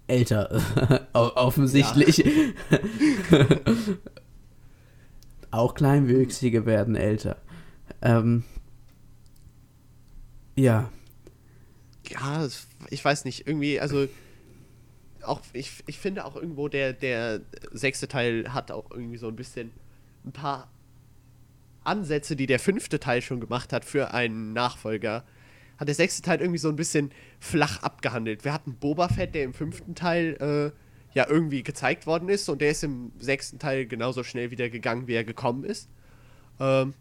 [0.09, 1.09] älter.
[1.13, 2.25] Offensichtlich.
[5.51, 7.37] auch Kleinwüchsige werden älter.
[8.03, 8.45] Ähm,
[10.57, 10.91] ja.
[12.09, 12.49] Ja,
[12.91, 14.09] ich weiß nicht, irgendwie, also
[15.23, 17.41] auch, ich, ich finde auch irgendwo, der, der
[17.73, 19.71] sechste Teil hat auch irgendwie so ein bisschen
[20.25, 20.71] ein paar
[21.85, 25.25] Ansätze, die der fünfte Teil schon gemacht hat für einen Nachfolger,
[25.79, 27.11] hat der sechste Teil irgendwie so ein bisschen
[27.41, 28.45] flach abgehandelt.
[28.45, 30.37] Wir hatten Boba Fett, der im fünften Teil
[30.75, 34.69] äh, ja irgendwie gezeigt worden ist und der ist im sechsten Teil genauso schnell wieder
[34.69, 35.89] gegangen, wie er gekommen ist.
[36.61, 36.95] Ähm,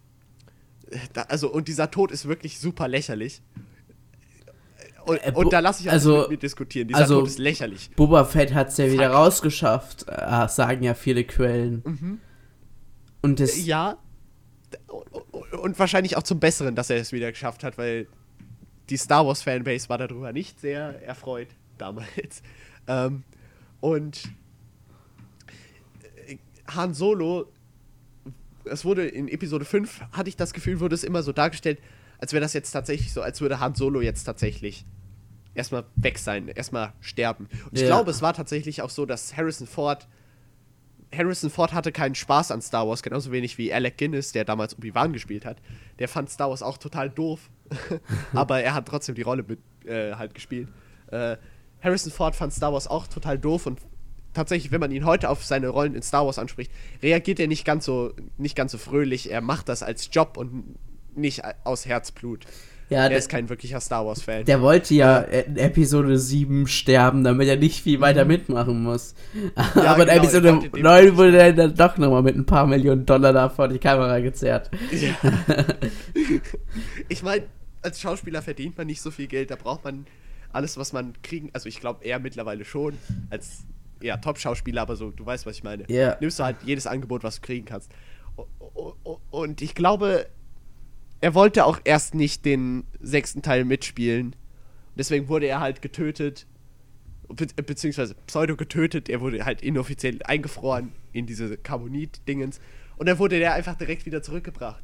[1.14, 3.42] da, also, und dieser Tod ist wirklich super lächerlich.
[5.06, 6.88] Und, Äh, und da lasse ich also- nicht mit mir diskutieren.
[6.88, 7.90] Dieser also- Tod ist lächerlich.
[7.96, 9.16] Boba Fett hat es ja wieder Fuck.
[9.18, 12.20] rausgeschafft, äh, sagen ja viele Quellen.
[13.22, 13.98] Und das, Ja.
[15.62, 18.08] Und wahrscheinlich auch zum Besseren, dass er es wieder geschafft hat, weil
[18.90, 22.42] die Star Wars Fanbase war darüber nicht sehr erfreut damals.
[22.90, 23.24] Ähm,
[23.82, 24.24] und
[26.28, 26.38] äh,
[26.74, 27.52] Han Solo,
[28.64, 31.80] es wurde in Episode 5, hatte ich das Gefühl, wurde es immer so dargestellt,
[32.20, 34.86] als wäre das jetzt tatsächlich so, als würde Han Solo jetzt tatsächlich
[35.54, 37.48] erstmal weg sein, erstmal sterben.
[37.66, 37.88] Und ich Ja.
[37.88, 40.08] glaube, es war tatsächlich auch so, dass Harrison Ford
[41.16, 44.78] Harrison Ford hatte keinen Spaß an Star Wars, genauso wenig wie Alec Guinness, der damals
[44.78, 45.58] Obi-Wan gespielt hat.
[46.00, 47.50] Der fand Star Wars auch total doof,
[48.34, 50.68] aber er hat trotzdem die Rolle mit, äh, halt gespielt.
[51.12, 51.38] Äh,
[51.82, 53.80] Harrison Ford fand Star Wars auch total doof und
[54.34, 56.72] tatsächlich, wenn man ihn heute auf seine Rollen in Star Wars anspricht,
[57.02, 59.32] reagiert er nicht ganz so, nicht ganz so fröhlich.
[59.32, 60.76] Er macht das als Job und
[61.16, 62.46] nicht aus Herzblut.
[62.90, 64.46] Ja, er der, ist kein wirklicher Star Wars-Fan.
[64.46, 69.14] der wollte ja in Episode 7 sterben, damit er nicht viel weiter mitmachen muss.
[69.56, 72.46] Aber in genau, Episode er wollte dem- 9 wurde er dann doch nochmal mit ein
[72.46, 74.72] paar Millionen Dollar da vor die Kamera gezerrt.
[77.10, 77.44] Ich meine,
[77.82, 80.06] als Schauspieler verdient man nicht so viel Geld, da braucht man
[80.52, 81.50] alles, was man kriegen.
[81.54, 82.94] Also ich glaube, er mittlerweile schon
[83.30, 83.64] als
[84.02, 85.84] ja, Top-Schauspieler, aber so, du weißt, was ich meine.
[85.88, 86.18] Ja.
[86.20, 87.92] Nimmst du halt jedes Angebot, was du kriegen kannst.
[89.32, 90.28] Und ich glaube,
[91.22, 94.36] er wollte auch erst nicht den sechsten Teil mitspielen.
[94.96, 96.48] Deswegen wurde er halt getötet,
[97.28, 99.10] be beziehungsweise pseudo getötet.
[99.10, 102.60] Er wurde halt inoffiziell eingefroren in diese Carbonit-Dingens.
[102.98, 104.84] Und dann wurde der einfach direkt wieder zurückgebracht.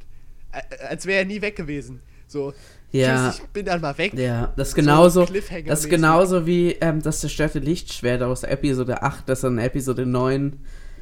[0.88, 2.00] Als wäre er nie weg gewesen.
[2.28, 2.52] So,
[2.92, 3.28] Ja.
[3.30, 4.14] tschüss, ich bin dann mal weg.
[4.14, 5.66] Ja, das ist genauso, Cliffhanger-mäßig.
[5.66, 10.58] das ist genauso wie ähm, das zerstörte Lichtschwert aus Episode 8, das in Episode 9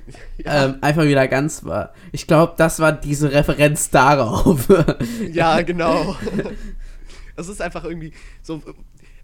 [0.44, 0.66] Ja.
[0.66, 1.92] ähm, einfach wieder ganz war.
[2.10, 4.68] Ich glaube, das war diese Referenz darauf.
[5.32, 6.16] Ja, genau.
[7.34, 8.12] Es ist einfach irgendwie
[8.42, 8.62] so,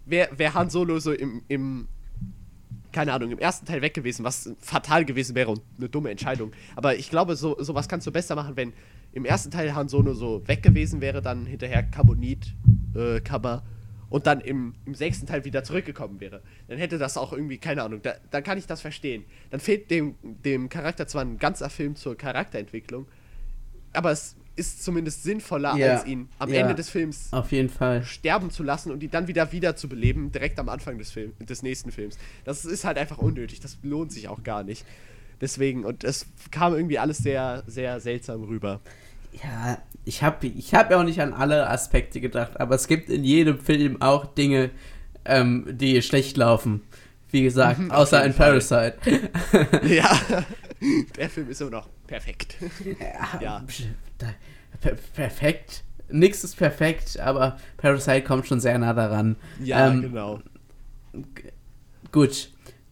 [0.03, 1.87] wäre wär Han Solo so im, im,
[2.91, 6.51] keine Ahnung, im ersten Teil weg gewesen, was fatal gewesen wäre und eine dumme Entscheidung.
[6.75, 8.73] Aber ich glaube, so, sowas kannst du besser machen, wenn
[9.11, 12.55] im ersten Teil Han Solo so weg gewesen wäre, dann hinterher Carbonit,
[12.95, 13.63] äh, Kammer
[14.09, 16.41] und dann im, im sechsten Teil wieder zurückgekommen wäre.
[16.67, 19.23] Dann hätte das auch irgendwie, keine Ahnung, da, dann kann ich das verstehen.
[19.51, 23.05] Dann fehlt dem, dem Charakter zwar ein ganzer Film zur Charakterentwicklung,
[23.93, 25.93] aber es ist zumindest sinnvoller, Ja.
[25.97, 26.61] als ihn am Ja.
[26.61, 28.03] Ende des Films Auf jeden Fall.
[28.03, 31.91] sterben zu lassen und ihn dann wieder wiederzubeleben, direkt am Anfang des, Film, des nächsten
[31.91, 32.17] Films.
[32.43, 34.85] Das ist halt einfach unnötig, das lohnt sich auch gar nicht.
[35.39, 38.81] Deswegen, und es kam irgendwie alles sehr, sehr seltsam rüber.
[39.31, 43.09] Ja, ich habe ich hab ja auch nicht an alle Aspekte gedacht, aber es gibt
[43.09, 44.71] in jedem Film auch Dinge,
[45.25, 46.81] ähm, die schlecht laufen.
[47.31, 48.59] Wie gesagt, Mhm, außer in Fall.
[48.59, 49.29] Parasite.
[49.87, 50.09] ja,
[51.17, 52.57] der Film ist immer noch perfekt.
[53.39, 53.63] Ja.
[54.17, 54.33] Da-
[54.81, 55.83] Per perfekt.
[56.09, 59.35] Nix ist perfekt, aber Parasite kommt schon sehr nah daran.
[59.63, 60.39] Ja, Ähm, genau.
[62.11, 62.49] Gut.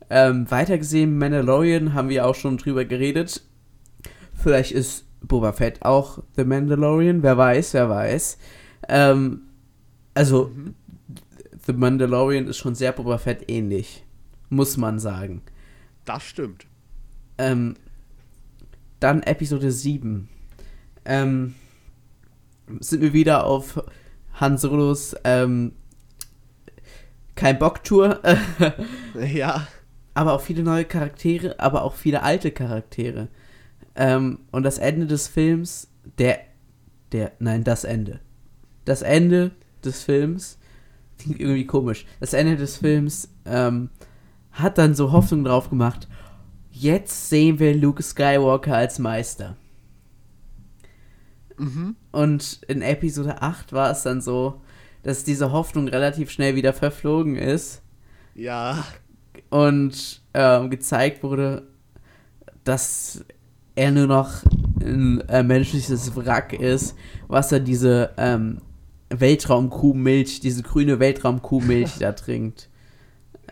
[0.09, 3.41] Ähm, weiter gesehen, Mandalorian haben wir auch schon drüber geredet.
[4.35, 8.37] Vielleicht ist Boba Fett auch The Mandalorian, wer weiß, wer weiß.
[8.89, 9.41] Ähm,
[10.13, 10.51] also,
[11.65, 14.05] The Mandalorian ist schon sehr Boba Fett ähnlich,
[14.49, 15.41] muss man sagen.
[16.05, 16.65] Das stimmt.
[17.37, 17.75] Ähm,
[18.99, 20.29] dann Episode 7.
[21.05, 21.55] Ähm,
[22.79, 23.83] sind wir wieder auf
[24.39, 25.73] Han Solos ähm,
[27.35, 28.19] kein Bock-Tour,
[29.33, 29.67] Ja.
[30.13, 33.27] aber auch viele neue Charaktere, aber auch viele alte Charaktere.
[33.97, 36.39] Ähm, und das Ende des Films, der,
[37.11, 38.19] der, nein, das Ende.
[38.85, 39.51] Das Ende
[39.83, 40.59] des Films,
[41.17, 42.05] klingt irgendwie komisch.
[42.19, 43.89] Das Ende des Films ähm,
[44.51, 46.07] hat dann so Hoffnung drauf gemacht.
[46.71, 49.57] Jetzt sehen wir Luke Skywalker als Meister.
[51.57, 51.95] Mhm.
[52.11, 54.61] Und in Episode 8 war es dann so,
[55.01, 57.81] dass diese Hoffnung relativ schnell wieder verflogen ist
[58.35, 58.85] Ja.
[59.49, 61.67] und ähm, gezeigt wurde,
[62.63, 63.25] dass
[63.77, 64.43] er nur noch
[64.81, 66.95] ein äh, menschliches Wrack ist,
[67.27, 68.59] was er diese ähm,
[69.09, 72.69] Weltraumkuhmilch, diese grüne Weltraumkuhmilch da trinkt.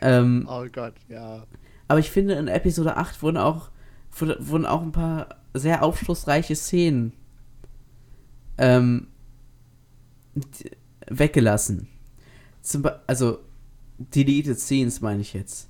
[0.02, 1.43] Ähm, Oh Gott, ja.
[1.88, 3.69] aber ich finde, in Episode 8 wurden auch,
[4.18, 7.14] wurde- wurden auch ein paar sehr aufschlussreiche Szenen
[8.57, 9.07] ähm,
[11.07, 11.88] weggelassen.
[12.61, 13.39] Zum Be also
[13.97, 15.69] deleted Scenes meine ich jetzt.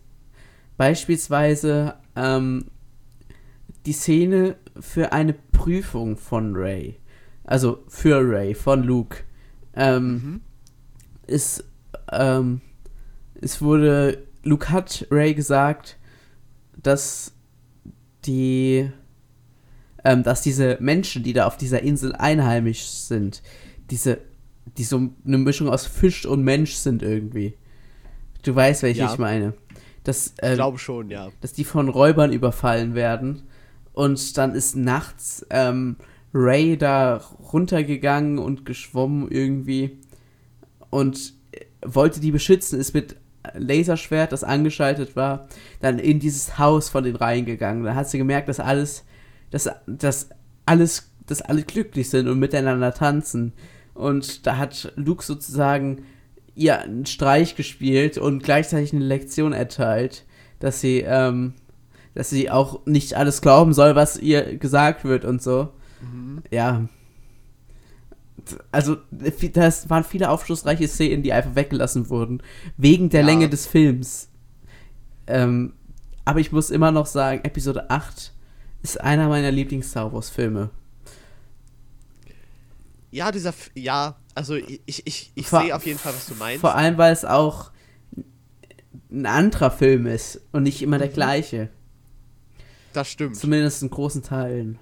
[0.77, 2.65] Beispielsweise ähm,
[3.85, 6.99] die Szene für eine Prüfung von Ray.
[7.43, 9.17] Also für Ray, von Luke.
[9.75, 10.41] Ähm, Mhm.
[11.27, 11.63] ist,
[12.11, 12.61] ähm,
[13.41, 15.97] es wurde, Luke hat Ray gesagt,
[16.81, 17.33] dass
[18.25, 18.89] die,
[20.03, 23.41] ähm, dass diese Menschen, die da auf dieser Insel einheimisch sind,
[23.91, 24.19] diese,
[24.77, 27.55] die so eine Mischung aus Fisch und Mensch sind irgendwie.
[28.43, 29.11] Du weißt, welche Ja.
[29.11, 29.53] ich meine.
[30.03, 31.29] Dass, Ich äh, glaube schon, ja.
[31.41, 33.43] dass die von Räubern überfallen werden.
[33.95, 35.95] Und dann ist nachts ähm,
[36.33, 37.15] Ray da
[37.53, 39.99] runtergegangen und geschwommen irgendwie
[40.89, 43.15] und äh, wollte die beschützen, ist mit
[43.53, 45.47] Laserschwert, das angeschaltet war,
[45.79, 47.85] dann in dieses Haus von den reingegangen.
[47.85, 49.05] Da hat sie gemerkt, dass alles,
[49.49, 50.29] dass, dass
[50.65, 53.53] alles, dass alle glücklich sind und miteinander tanzen.
[53.93, 56.03] Und da hat Luke sozusagen
[56.53, 60.25] ihr einen Streich gespielt und gleichzeitig eine Lektion erteilt,
[60.59, 61.53] dass sie, ähm,
[62.15, 65.69] dass sie auch nicht alles glauben soll, was ihr gesagt wird und so.
[66.49, 66.87] Ja.
[68.71, 72.41] Also, das waren viele aufschlussreiche Szenen, die einfach weggelassen wurden.
[72.77, 73.25] Wegen der Ja.
[73.27, 74.29] Länge des Films.
[75.27, 75.73] Ähm,
[76.23, 78.31] aber ich muss immer noch sagen, Episode 8
[78.81, 80.69] ist einer meiner Lieblings-Star Wars-Filme.
[83.11, 83.49] Ja, dieser.
[83.49, 86.61] F ja, also ich, ich, ich, sehe auf jeden Fall, was du meinst.
[86.61, 87.71] Vor allem, weil es auch
[89.11, 91.69] ein anderer Film ist und nicht immer der gleiche.
[92.95, 93.35] Das stimmt.
[93.35, 94.79] Zumindest in großen Teilen.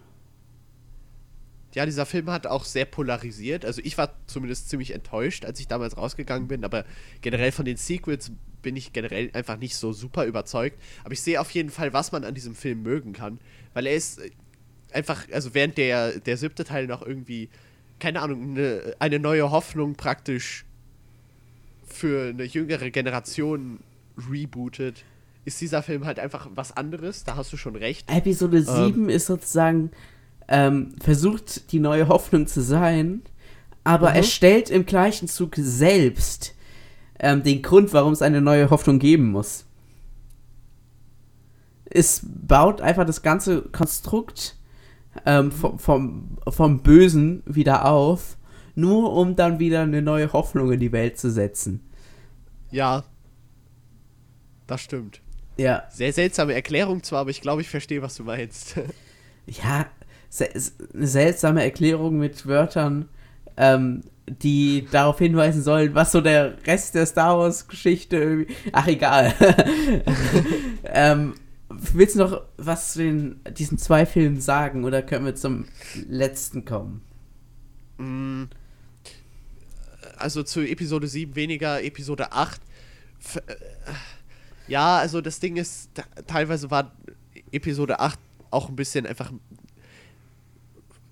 [1.73, 3.65] Ja, dieser Film hat auch sehr polarisiert.
[3.65, 6.85] Also ich war zumindest ziemlich enttäuscht, als ich damals rausgegangen bin, aber
[7.21, 8.31] generell von den Sequels
[8.61, 10.79] bin ich generell einfach nicht so super überzeugt.
[11.03, 13.39] Aber ich sehe auf jeden Fall, was man an diesem Film mögen kann,
[13.73, 14.29] weil er ist äh,
[14.91, 17.49] einfach, also während der, der siebte Teil noch irgendwie,
[17.99, 20.65] keine Ahnung, eine, eine neue Hoffnung praktisch
[21.87, 23.79] für eine jüngere Generation
[24.29, 25.03] rebootet,
[25.45, 27.23] ist dieser Film halt einfach was anderes.
[27.23, 28.09] Da hast du schon recht.
[28.09, 29.91] Episode 7 ist sozusagen
[30.47, 33.21] ähm, versucht, die neue Hoffnung zu sein,
[33.83, 34.15] aber Mhm.
[34.17, 36.55] er stellt im gleichen Zug selbst
[37.19, 39.65] ähm, den Grund, warum es eine neue Hoffnung geben muss.
[41.85, 44.57] Es baut einfach das ganze Konstrukt
[45.25, 48.37] ähm, vom, vom, vom Bösen wieder auf,
[48.75, 51.81] nur um dann wieder eine neue Hoffnung in die Welt zu setzen.
[52.71, 53.03] Ja.
[54.65, 55.21] Das stimmt.
[55.57, 58.75] Ja, Sehr seltsame Erklärung zwar, aber ich glaube, ich verstehe, was du meinst.
[59.45, 59.85] ja,
[60.93, 63.07] eine seltsame Erklärung mit Wörtern,
[63.57, 68.47] ähm, die darauf hinweisen sollen, was so der Rest der Star Wars-Geschichte.
[68.71, 69.33] Ach, egal.
[70.85, 71.35] ähm,
[71.69, 75.65] willst du noch was zu den, diesen zwei Filmen sagen oder können wir zum
[76.07, 77.01] letzten kommen?
[77.97, 78.45] Mm,
[80.17, 82.61] also zu Episode 7 weniger, Episode 8.
[84.67, 86.91] Ja, also das Ding ist, da, teilweise war
[87.51, 88.17] Episode 8
[88.51, 89.31] auch ein bisschen einfach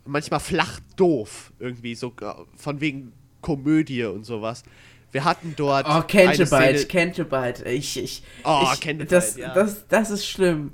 [0.05, 4.63] manchmal flach doof irgendwie, so äh, von wegen Komödie und sowas.
[5.11, 5.85] Wir hatten dort.
[5.89, 7.69] Oh, Szene- Cantabite.
[7.69, 9.53] Ich, ich, Oh, ich, Cantabite, das, ja.
[9.53, 10.73] das, das ist schlimm.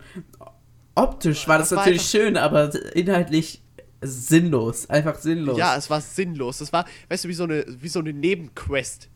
[0.95, 3.61] Optisch war das, Das natürlich schön, aber inhaltlich
[4.01, 4.89] sinnlos.
[4.89, 5.57] Einfach sinnlos.
[5.57, 6.59] Ja, es war sinnlos.
[6.59, 9.09] Das war, weißt du, wie so eine, wie so eine Nebenquest.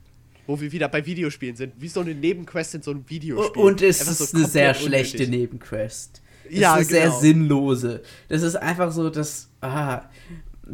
[0.47, 1.73] Wo wir wieder bei Videospielen sind.
[1.77, 3.61] Wie so eine Nebenquest in so einem Videospiel.
[3.61, 5.39] Und es Einfach so ist eine sehr schlechte unnötig.
[5.39, 6.22] Nebenquest.
[6.49, 7.19] Es Ja, ist eine sehr genau.
[7.19, 8.01] sinnlose.
[8.27, 10.01] Das ist einfach so, dass, ah,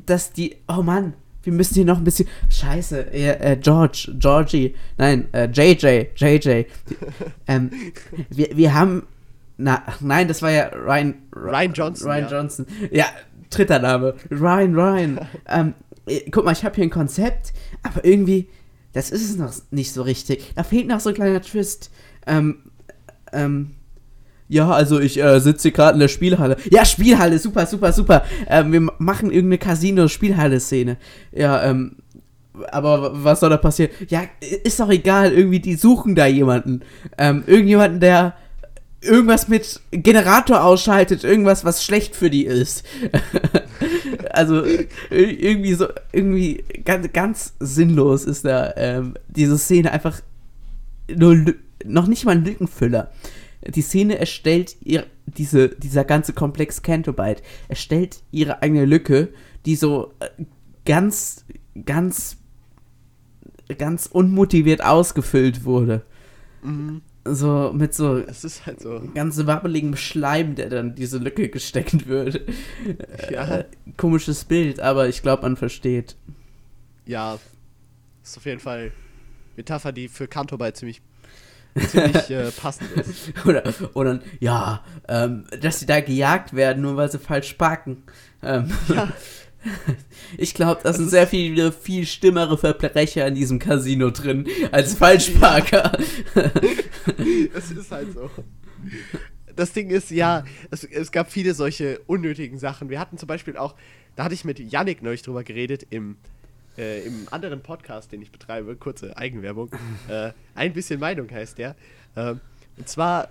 [0.06, 1.14] dass die, oh Mann,
[1.44, 6.66] wir müssen hier noch ein bisschen, scheiße, äh, äh, George, Georgie, nein, äh, JJ, JJ,
[7.48, 7.70] ähm,
[8.30, 9.04] wir, wir haben
[9.58, 11.16] Na, nein, das war ja Ryan.
[11.36, 12.30] Ryan Johnson, Ryan ja.
[12.32, 12.66] Johnson.
[12.92, 13.06] Ja,
[13.50, 14.14] dritter Name.
[14.30, 15.20] Ryan, Ryan.
[15.48, 15.74] ähm,
[16.06, 18.48] äh, guck mal, ich habe hier ein Konzept, aber irgendwie,
[18.98, 20.54] das ist es noch nicht so richtig.
[20.56, 21.92] Da fehlt noch so ein kleiner Twist.
[22.26, 22.58] Ähm,
[23.32, 23.72] ähm,
[24.50, 26.58] ja, also ich äh, sitze hier gerade in der Spielhalle.
[26.72, 28.24] Ja, Spielhalle, super, super, super.
[28.48, 30.98] Ähm, wir ma- machen irgendeine Casino-Spielhalle-Szene.
[31.32, 31.98] Ja, ähm,
[32.72, 33.92] aber was soll da passieren?
[34.10, 34.24] Ja,
[34.64, 36.82] ist doch egal, irgendwie, die suchen da jemanden.
[37.18, 38.34] Ähm, irgendjemanden, der
[39.08, 42.84] irgendwas mit Generator ausschaltet, irgendwas, was schlecht für die ist.
[44.32, 50.22] also ir- irgendwie so, irgendwie ganz, ganz sinnlos ist da ähm, diese Szene einfach
[51.16, 51.54] nur
[51.86, 53.12] noch nicht mal ein Lückenfüller.
[53.66, 59.30] Die Szene erstellt ihr, diese, dieser ganze Komplex Cantobite, erstellt ihre eigene Lücke,
[59.66, 60.44] die so äh,
[60.86, 61.46] ganz,
[61.86, 62.38] ganz,
[63.78, 66.04] ganz unmotiviert ausgefüllt wurde.
[67.34, 69.02] So mit so Es ist halt so.
[69.14, 72.42] ganz wabbeligem Schleim, der dann diese Lücke gesteckt wird.
[73.32, 73.58] Ja.
[73.60, 73.66] Äh,
[73.98, 76.16] komisches Bild, aber ich glaube, man versteht.
[77.06, 77.40] Ja,
[78.24, 78.92] ist auf jeden Fall
[79.56, 81.02] Metapher, die für Kantobite ziemlich,
[81.90, 83.34] ziemlich äh, passend ist.
[83.46, 83.64] Oder,
[83.94, 88.04] oder ja, ähm, dass sie da gejagt werden, nur weil sie falsch parken.
[88.44, 88.70] Ähm,
[90.38, 95.98] Ich glaube, da sind sehr viele, viel stimmere Verbrecher in diesem Casino drin als Falschparker.
[97.54, 98.30] Es ist halt so.
[99.56, 102.90] Das Ding ist, ja, es, es gab viele solche unnötigen Sachen.
[102.90, 103.76] Wir hatten zum Beispiel auch,
[104.16, 106.18] da hatte ich mit Yannick neulich drüber geredet, im,
[106.78, 109.72] äh, im anderen Podcast, den ich betreibe, kurze Eigenwerbung.
[110.10, 111.76] äh, ein bisschen Meinung heißt der.
[112.16, 112.42] Ähm,
[112.78, 113.30] und zwar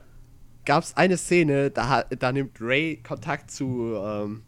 [0.65, 4.43] gab es eine Szene, da, da nimmt Ray Kontakt zu ähm,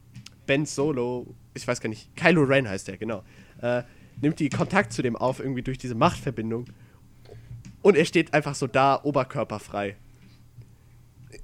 [0.47, 3.23] Ben Solo, ich weiß gar nicht, Kylo Ren heißt der, genau.
[3.61, 3.83] Äh,
[4.21, 6.67] nimmt die Kontakt zu dem auf, irgendwie durch diese Machtverbindung.
[7.83, 9.97] Und er steht einfach so da, oberkörperfrei.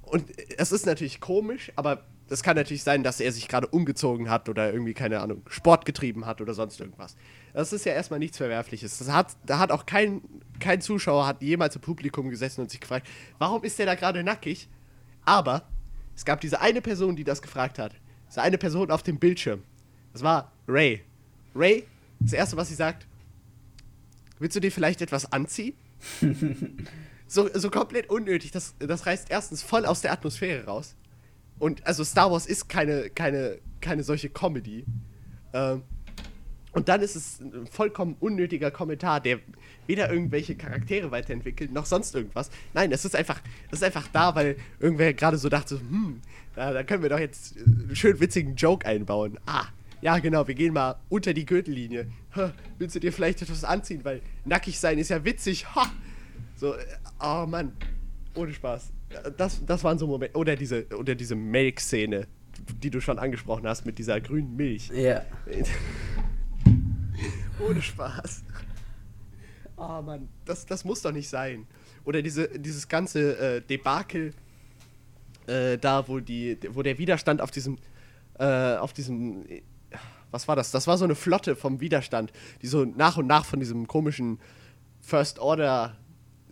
[0.03, 0.25] Und
[0.57, 4.49] es ist natürlich komisch, aber es kann natürlich sein, dass er sich gerade umgezogen hat
[4.49, 7.15] oder irgendwie, keine Ahnung, Sport getrieben hat oder sonst irgendwas.
[7.53, 8.97] Das ist ja erstmal nichts Verwerfliches.
[8.97, 10.21] Das hat, da hat auch kein,
[10.59, 14.23] kein Zuschauer hat jemals im Publikum gesessen und sich gefragt, warum ist der da gerade
[14.23, 14.67] nackig?
[15.23, 15.67] Aber
[16.15, 17.93] es gab diese eine Person, die das gefragt hat.
[18.27, 19.63] Diese eine Person auf dem Bildschirm.
[20.15, 21.01] Das war Ray.
[21.53, 21.83] Ray,
[22.21, 23.05] das erste, was sie sagt,
[24.39, 25.73] willst du dir vielleicht etwas anziehen?
[27.27, 28.51] so, so komplett unnötig.
[28.51, 30.95] Das, das reißt erstens voll aus der Atmosphäre raus.
[31.59, 34.85] Und also Star Wars ist keine, keine, keine solche Comedy.
[35.51, 35.81] Ähm,
[36.71, 39.39] und dann ist es ein vollkommen unnötiger Kommentar, der
[39.85, 42.51] weder irgendwelche Charaktere weiterentwickelt, noch sonst irgendwas.
[42.73, 46.21] Nein, es ist einfach, es ist einfach da, weil irgendwer gerade so dachte, hm,
[46.55, 49.37] da, da können wir doch jetzt einen schön witzigen Joke einbauen.
[49.45, 49.65] Ah,
[50.01, 52.07] ja genau, wir gehen mal unter die Gürtellinie.
[52.35, 55.65] Ha, willst du dir vielleicht etwas anziehen, weil nackig sein ist ja witzig.
[55.75, 55.91] Ha!
[56.55, 56.85] So, äh,
[57.19, 57.73] oh Mann,
[58.35, 58.91] ohne Spaß.
[59.37, 60.37] Das, das waren so Momente.
[60.37, 62.27] Oder diese, oder diese Milk-Szene,
[62.81, 64.89] die du schon angesprochen hast, mit dieser grünen Milch.
[64.89, 65.23] ja.
[67.59, 68.43] Ohne Spaß.
[69.77, 71.67] Oh Mann, das, das muss doch nicht sein.
[72.03, 74.33] Oder diese, dieses ganze äh, Debakel,
[75.47, 77.77] äh, da wo die, wo der Widerstand auf diesem,
[78.39, 79.45] äh, auf diesem,
[80.35, 80.71] was war das?
[80.71, 82.31] Das war so eine Flotte vom Widerstand,
[82.61, 84.39] die so nach und nach von diesem komischen
[85.01, 85.95] First Order,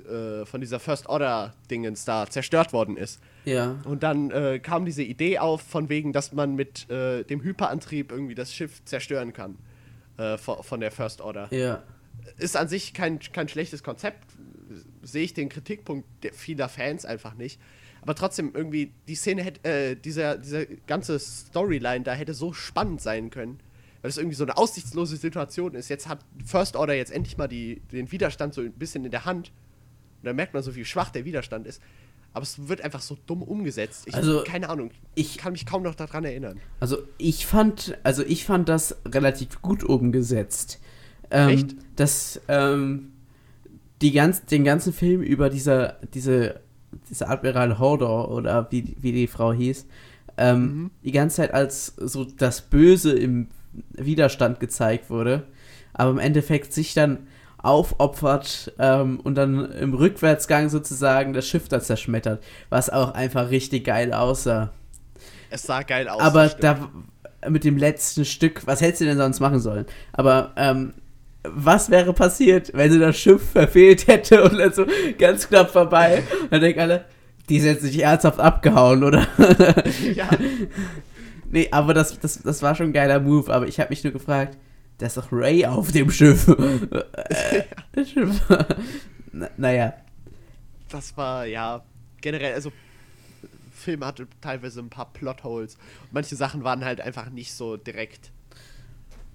[0.09, 3.19] äh, von dieser First Order Dingens da zerstört worden ist.
[3.45, 3.81] Ja.
[3.83, 8.11] Und dann äh, kam diese Idee auf, von wegen, dass man mit äh, dem Hyperantrieb
[8.11, 9.57] irgendwie das Schiff zerstören kann.
[10.17, 11.47] Äh, von, von der First Order.
[11.51, 11.81] Ja.
[12.37, 14.23] Ist an sich kein, kein schlechtes Konzept.
[15.01, 17.59] Sehe ich den Kritikpunkt vieler Fans einfach nicht.
[18.03, 23.01] Aber trotzdem, irgendwie, die Szene hätte, äh, dieser, dieser ganze Storyline da hätte so spannend
[23.01, 23.59] sein können.
[24.03, 25.89] Weil es irgendwie so eine aussichtslose Situation ist.
[25.89, 29.25] Jetzt hat First Order jetzt endlich mal die, den Widerstand so ein bisschen in der
[29.25, 29.51] Hand.
[30.21, 31.81] Und da merkt man so, wie schwach der Widerstand ist.
[32.33, 34.03] Aber es wird einfach so dumm umgesetzt.
[34.07, 34.91] Ich, Also, keine Ahnung.
[35.15, 36.59] ich- kann mich kaum noch daran erinnern.
[36.79, 40.79] Also ich fand, also ich fand das relativ gut umgesetzt.
[41.31, 41.75] Ähm, Echt?
[41.95, 43.13] Dass ähm,
[44.01, 46.59] die ganz, den ganzen Film über dieser, diese,
[47.09, 49.85] diese Admiral Hodor oder wie, wie die Frau hieß,
[50.37, 53.47] ähm, die ganze Zeit als so das Böse im
[53.93, 55.43] Widerstand gezeigt wurde,
[55.93, 57.27] aber im Endeffekt sich dann
[57.57, 63.85] aufopfert ähm, und dann im Rückwärtsgang sozusagen das Schiff da zerschmettert, was auch einfach richtig
[63.85, 64.71] geil aussah.
[65.49, 66.21] Es sah geil aus.
[66.21, 66.89] Aber da
[67.49, 69.85] mit dem letzten Stück, was hättest du denn sonst machen sollen?
[70.11, 70.93] Aber ähm,
[71.43, 74.85] was wäre passiert, wenn sie das Schiff verfehlt hätte und dann so
[75.17, 76.23] ganz knapp vorbei?
[76.49, 77.05] Dann denken alle,
[77.49, 79.27] die ist jetzt nicht ernsthaft abgehauen, oder?
[80.13, 80.29] Ja.
[81.53, 84.11] nee, aber das, das, das war schon ein geiler Move, aber ich habe mich nur
[84.11, 84.57] gefragt,
[84.97, 86.47] da ist doch Ray auf dem Schiff.
[87.13, 87.63] Äh.
[89.31, 89.93] Na, naja.
[90.89, 91.83] das war ja
[92.21, 92.71] generell, also
[93.71, 95.77] Film hatte teilweise ein paar Plotholes.
[96.11, 98.31] Manche Sachen waren halt einfach nicht so direkt.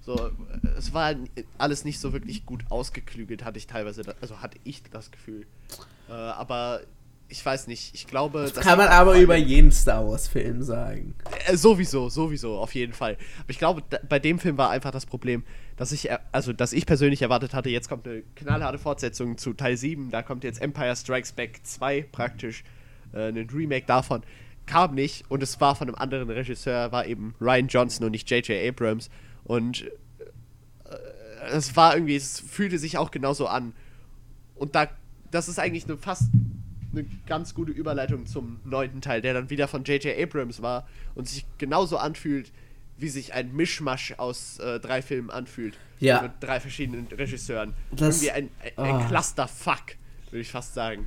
[0.01, 0.31] So,
[0.77, 1.15] es war
[1.57, 5.45] alles nicht so wirklich gut ausgeklügelt, hatte ich teilweise, also hatte ich das Gefühl.
[6.09, 6.81] Äh, aber
[7.29, 8.51] ich weiß nicht, ich glaube.
[8.53, 11.13] Das kann man aber über jeden Star Wars-Film sagen.
[11.47, 13.17] äh, sowieso, sowieso, auf jeden Fall.
[13.39, 15.43] Aber ich glaube, da, bei dem Film war einfach das Problem,
[15.77, 19.53] dass ich, er- also, dass ich persönlich erwartet hatte, jetzt kommt eine knallharte Fortsetzung zu
[19.53, 22.63] Teil 7, da kommt jetzt Empire Strikes Back 2 praktisch,
[23.13, 24.23] äh, ein Remake davon.
[24.65, 28.29] Kam nicht und es war von einem anderen Regisseur, war eben Ryan Johnson und nicht
[28.29, 28.67] J.J.
[28.69, 29.09] Abrams.
[29.43, 29.83] Und
[30.85, 33.73] äh, es war irgendwie, es fühlte sich auch genauso an.
[34.55, 34.87] Und da,
[35.31, 36.23] das ist eigentlich eine fast
[36.91, 40.17] eine ganz gute Überleitung zum neunten Teil, der dann wieder von J.J.
[40.17, 42.51] Abrams war und sich genauso anfühlt,
[42.97, 45.77] wie sich ein Mischmasch aus äh, drei Filmen anfühlt.
[45.99, 46.21] Ja.
[46.21, 47.73] Mit drei verschiedenen Regisseuren.
[47.91, 49.07] Das- Irgendwie ein, ein, ein oh.
[49.07, 49.95] Clusterfuck,
[50.31, 51.05] würde ich fast sagen.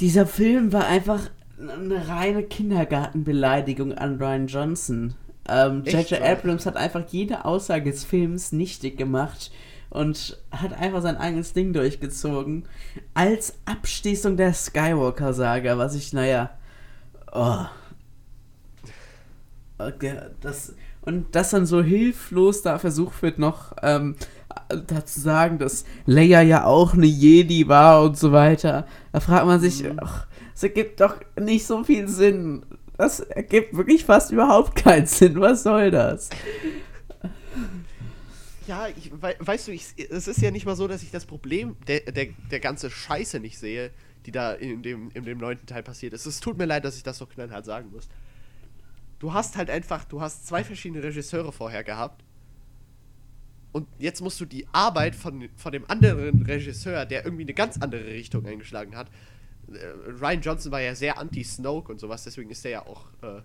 [0.00, 5.14] Dieser Film war einfach eine reine Kindergartenbeleidigung an Ryan Johnson.
[5.48, 6.20] Ähm, J.J.
[6.20, 9.52] Abrams hat einfach jede Aussage des Films nichtig gemacht
[9.94, 12.66] und hat einfach sein eigenes Ding durchgezogen.
[13.14, 16.50] Als Abschließung der Skywalker-Saga, was ich, naja.
[17.32, 17.64] Oh.
[19.78, 24.16] Okay, das, und dass dann so hilflos da versucht wird, noch ähm,
[24.68, 28.88] dazu sagen, dass Leia ja auch eine Jedi war und so weiter.
[29.12, 32.66] Da fragt man sich, ach, das ergibt doch nicht so viel Sinn.
[32.96, 35.40] Das ergibt wirklich fast überhaupt keinen Sinn.
[35.40, 36.30] Was soll das?
[38.66, 41.26] Ja, ich, wei- weißt du, ich, es ist ja nicht mal so, dass ich das
[41.26, 43.90] Problem der, der, der ganze Scheiße nicht sehe,
[44.24, 46.24] die da in dem, in dem neunten Teil passiert ist.
[46.24, 48.08] Es tut mir leid, dass ich das so knallhart sagen muss.
[49.18, 52.24] Du hast halt einfach, du hast zwei verschiedene Regisseure vorher gehabt.
[53.72, 57.76] Und jetzt musst du die Arbeit von, von dem anderen Regisseur, der irgendwie eine ganz
[57.78, 59.08] andere Richtung eingeschlagen hat.
[59.72, 59.84] Äh,
[60.20, 63.06] Ryan Johnson war ja sehr anti-Snoke und sowas, deswegen ist der ja auch.
[63.22, 63.42] Äh,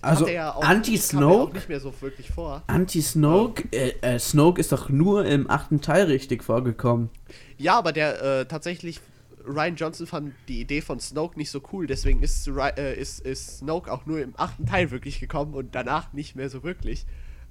[0.00, 1.54] Also, ja Anti-Snoke?
[1.54, 2.62] nicht mehr so wirklich vor.
[2.66, 3.64] Anti-Snoke?
[3.72, 7.10] Äh, äh, Snoke ist doch nur im achten Teil richtig vorgekommen.
[7.56, 9.00] Ja, aber der äh, tatsächlich,
[9.44, 13.58] Ryan Johnson fand die Idee von Snoke nicht so cool, deswegen ist, äh, ist, ist
[13.58, 17.04] Snoke auch nur im achten Teil wirklich gekommen und danach nicht mehr so wirklich.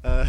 [0.03, 0.25] Äh,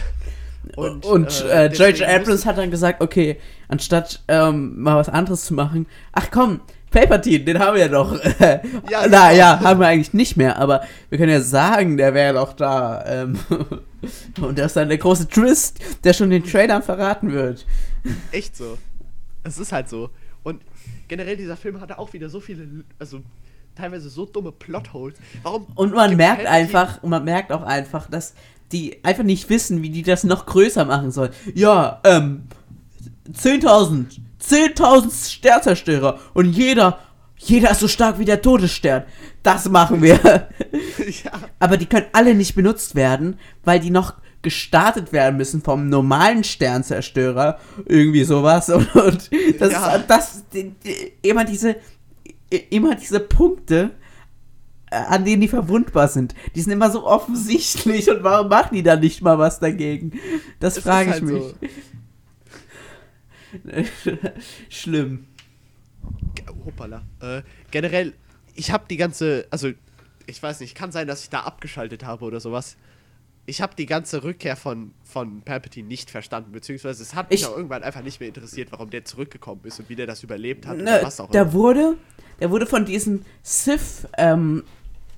[0.76, 2.08] Und, äh, äh, J.J.
[2.08, 3.38] Abrams hat dann gesagt, okay,
[3.68, 8.18] anstatt ähm, mal was anderes zu machen, ach komm, Palpatine, den haben wir ja doch.
[8.40, 8.60] Ja,
[9.08, 9.30] Na genau.
[9.38, 13.04] ja, haben wir eigentlich nicht mehr, aber wir können ja sagen, der wäre doch da.
[13.06, 13.38] Ähm,
[14.40, 17.66] und das ist dann der große Twist, der schon den Trailern verraten wird.
[18.32, 18.78] Echt so.
[19.44, 20.10] Es ist halt so.
[20.42, 20.62] Und
[21.08, 22.66] generell, dieser Film hatte auch wieder so viele,
[22.98, 23.20] also
[23.76, 25.14] teilweise so dumme Plotholes.
[25.42, 25.66] Warum?
[25.74, 28.34] Und man merkt Palpatine- einfach, und man merkt auch einfach, dass
[28.72, 31.32] die einfach nicht wissen, wie die das noch größer machen sollen.
[31.54, 32.42] Ja, ähm,
[33.32, 36.98] 10.000, 10.000 Sternzerstörer und jeder,
[37.36, 39.04] jeder ist so stark wie der Todesstern.
[39.42, 40.16] Das machen wir.
[41.24, 41.32] ja.
[41.58, 46.44] Aber die können alle nicht benutzt werden, weil die noch gestartet werden müssen vom normalen
[46.44, 47.58] Sternzerstörer.
[47.86, 48.68] Irgendwie sowas.
[48.68, 49.98] Und, und das Ja.
[49.98, 51.76] das, die, die, immer diese,
[52.70, 53.90] immer diese Punkte,
[54.90, 56.34] äh, an denen die verwundbar sind.
[56.54, 60.12] Die sind immer so offensichtlich und warum machen die da nicht mal was dagegen?
[60.60, 61.42] Das frage ich halt mich.
[61.42, 61.54] so.
[64.68, 65.26] Schlimm.
[66.64, 67.02] Hoppala.
[67.20, 68.14] Äh, generell,
[68.54, 69.70] ich habe die ganze, also
[70.26, 72.76] ich weiß nicht, kann sein, dass ich da abgeschaltet habe oder sowas.
[73.46, 77.46] Ich habe die ganze Rückkehr von, von Palpatine nicht verstanden, beziehungsweise es hat mich Ich-
[77.46, 80.66] auch irgendwann einfach nicht mehr interessiert, warum der zurückgekommen ist und wie der das überlebt
[80.66, 81.52] hat Ne, was auch der immer.
[81.54, 81.94] wurde,
[82.40, 84.64] der wurde von diesen Sith, ähm,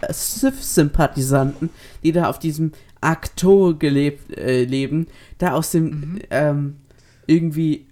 [0.00, 1.70] äh, Sith-Sympathisanten,
[2.04, 2.70] die da auf diesem
[3.00, 5.08] Akto gelebt, äh, leben,
[5.38, 6.18] da aus dem, Mhm.
[6.30, 6.76] ähm,
[7.26, 7.86] irgendwie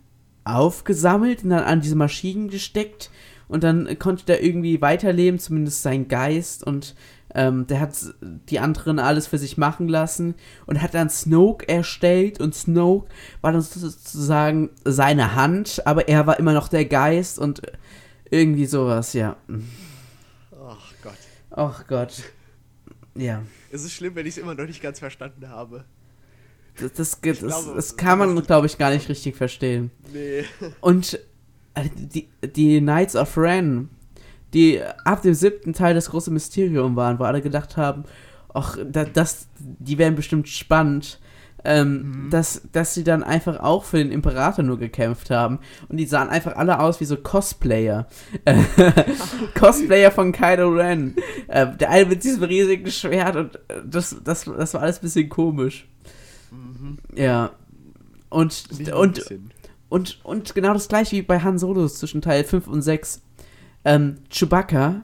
[0.48, 3.10] aufgesammelt und dann an diese Maschinen gesteckt
[3.48, 6.94] und dann konnte der irgendwie weiterleben, zumindest sein Geist und
[7.34, 10.34] ähm, der hat die anderen alles für sich machen lassen
[10.66, 13.08] und hat dann Snoke erstellt und Snoke
[13.42, 17.62] war dann sozusagen seine Hand, aber er war immer noch der Geist und
[18.30, 19.36] irgendwie sowas, ja.
[20.52, 21.18] Ach Gott.
[21.50, 22.22] Ach Gott.
[23.14, 23.42] Ja.
[23.70, 25.84] Es ist schlimm, wenn ich es immer noch nicht ganz verstanden habe.
[26.80, 29.90] Das, das, das, glaube, das kann man, glaube ich, gar nicht richtig verstehen.
[30.12, 30.44] Nee.
[30.80, 31.18] Und
[31.74, 33.88] äh, die, die Knights of Ren,
[34.54, 38.04] die ab dem siebten Teil das große Mysterium waren, wo alle gedacht haben,
[38.52, 41.20] ach, da, das, die wären bestimmt spannend,
[41.64, 45.58] ähm, dass, dass sie dann einfach auch für den Imperator nur gekämpft haben.
[45.88, 48.06] Und die sahen einfach alle aus wie so Cosplayer.
[49.58, 51.16] Cosplayer von Kylo Ren.
[51.48, 55.02] Äh, der eine mit diesem riesigen Schwert und äh, das, das, das war alles ein
[55.02, 55.88] bisschen komisch.
[57.14, 57.52] Ja.
[58.30, 59.24] Und, und,
[59.88, 63.22] und, und genau das gleiche wie bei Han Solo zwischen Teil 5 und 6.
[63.84, 65.02] Ähm, Chewbacca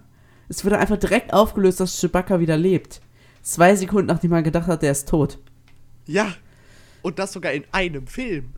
[0.49, 3.01] Es wurde einfach direkt aufgelöst, dass Chewbacca wieder lebt.
[3.43, 5.39] Zwei Sekunden nachdem man gedacht hat, der ist tot.
[6.07, 6.35] Ja.
[7.03, 8.55] Und das sogar in einem Film.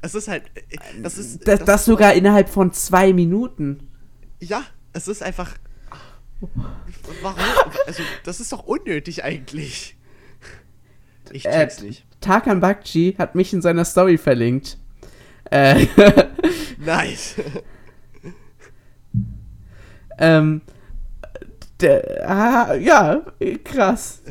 [0.00, 0.44] Es ist halt.
[0.54, 1.46] äh, Das ist.
[1.46, 3.88] Das, das ist sogar innerhalb von zwei Minuten.
[4.40, 4.62] Ja,
[4.92, 5.56] es ist einfach.
[7.22, 7.38] Warum?
[7.86, 9.96] Also, das ist doch unnötig eigentlich.
[11.32, 12.06] Ich Äh, check's nicht.
[12.20, 14.76] Tarkan Bakci hat mich in seiner Story verlinkt.
[15.50, 15.86] Äh,
[16.78, 17.36] Nice.
[20.18, 20.60] ähm,
[21.80, 23.22] der, ah, ja,
[23.64, 24.22] krass.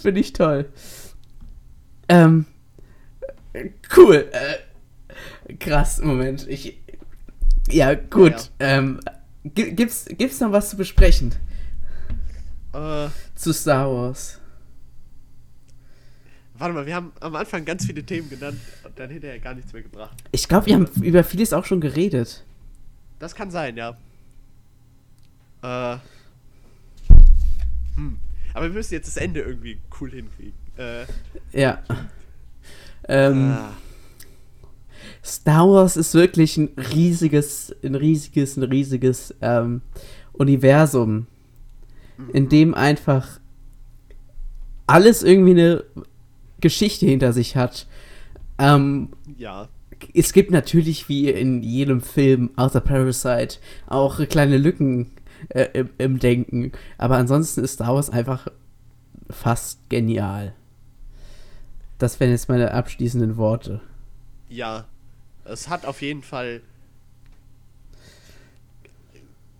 [0.00, 0.68] Finde ich toll.
[2.08, 2.44] Ähm,
[3.96, 4.28] cool.
[4.32, 6.46] Äh, krass, Moment.
[6.48, 6.78] Ich,
[7.68, 8.32] ja, gut.
[8.60, 9.00] Ja, Ähm,
[9.44, 11.34] gi- gibt's, gibt's noch was zu besprechen
[12.74, 14.40] äh, zu Star Wars?
[16.58, 19.72] Warte mal, wir haben am Anfang ganz viele Themen genannt und dann hinterher gar nichts
[19.72, 20.16] mehr gebracht.
[20.32, 22.44] Ich glaube, wir haben über vieles auch schon geredet.
[23.18, 23.96] Das kann sein, ja.
[25.62, 25.98] Äh.
[27.96, 28.18] Hm.
[28.54, 30.54] Aber wir müssen jetzt das Ende irgendwie cool hinkriegen.
[30.76, 31.04] Äh.
[31.52, 31.82] Ja.
[33.08, 33.72] Ähm, ah.
[35.24, 39.82] Star Wars ist wirklich ein riesiges, ein riesiges, ein riesiges ähm,
[40.32, 41.26] Universum,
[42.32, 43.40] in dem einfach
[44.86, 45.84] alles irgendwie eine
[46.60, 47.86] Geschichte hinter sich hat.
[48.58, 49.68] Ähm, Ja.
[50.14, 55.10] es gibt natürlich wie in jedem Film außer Parasite auch kleine Lücken
[55.50, 58.48] äh, im, im Denken, aber ansonsten ist Star Wars einfach
[59.30, 60.54] fast genial.
[61.98, 63.80] Das wären jetzt meine abschließenden Worte.
[64.48, 64.86] Ja.
[65.44, 66.60] Es hat auf jeden Fall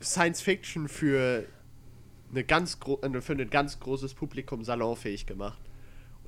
[0.03, 1.45] Science Fiction für
[2.31, 2.77] eine ganz
[3.21, 5.59] für ein ganz großes Publikum salonfähig gemacht.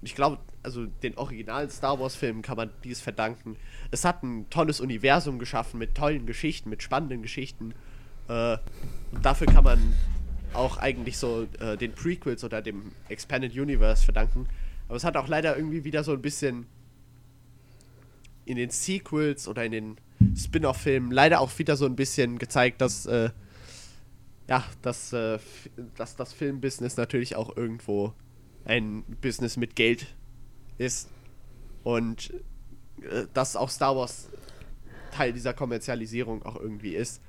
[0.01, 3.57] Und ich glaube, also den originalen Star Wars Filmen kann man dies verdanken.
[3.91, 7.75] Es hat ein tolles Universum geschaffen mit tollen Geschichten, mit spannenden Geschichten.
[8.29, 8.59] Äh,
[9.13, 9.95] und dafür kann man
[10.55, 14.49] auch eigentlich so äh, den Prequels oder dem Expanded Universe verdanken.
[14.89, 16.67] Aber es hat auch leider irgendwie wieder so ein bisschen
[18.45, 19.97] in den Sequels oder in den
[20.35, 23.31] Spin-off-Filmen leider auch wieder so ein bisschen gezeigt, dass äh,
[24.49, 25.39] ja, dass, äh,
[25.97, 28.15] dass das Filmbusiness natürlich auch irgendwo
[28.69, 30.07] ein Business mit Geld
[30.79, 31.09] ist
[31.83, 32.33] und
[33.03, 34.29] äh, dass auch Star Wars
[35.11, 37.21] Teil dieser Kommerzialisierung auch irgendwie ist.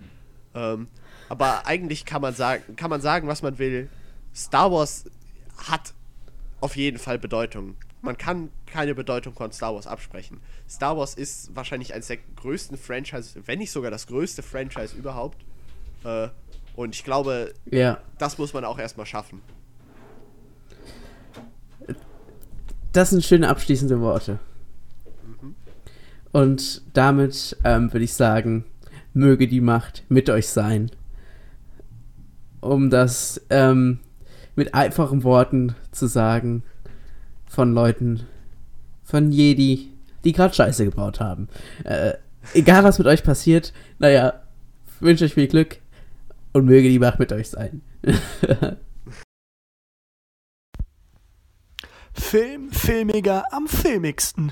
[0.53, 0.87] Ähm,
[1.29, 3.89] aber eigentlich kann man sagen, kann man sagen, was man will.
[4.35, 5.05] Star Wars
[5.69, 5.93] hat
[6.61, 7.75] auf jeden Fall Bedeutung.
[8.01, 10.41] Man kann keine Bedeutung von Star Wars absprechen.
[10.69, 15.37] Star Wars ist wahrscheinlich eines der größten Franchises, wenn nicht sogar das größte Franchise überhaupt.
[16.03, 16.29] Äh,
[16.75, 18.01] und ich glaube, Ja.
[18.17, 19.41] das muss man auch erstmal schaffen.
[22.91, 24.39] Das sind schöne abschließende Worte.
[26.31, 28.65] Und damit ähm, würde ich sagen,
[29.13, 30.91] möge die Macht mit euch sein.
[32.61, 33.99] Um das ähm,
[34.55, 36.63] mit einfachen Worten zu sagen
[37.47, 38.21] von Leuten,
[39.03, 39.91] von Jedi,
[40.23, 41.47] die gerade Scheiße gebaut haben.
[41.83, 42.13] Äh,
[42.53, 44.41] egal was mit euch passiert, naja,
[44.99, 45.77] wünsche euch viel Glück
[46.53, 47.81] und möge die Macht mit euch sein.
[52.19, 54.51] Film, Filmiger am filmigsten.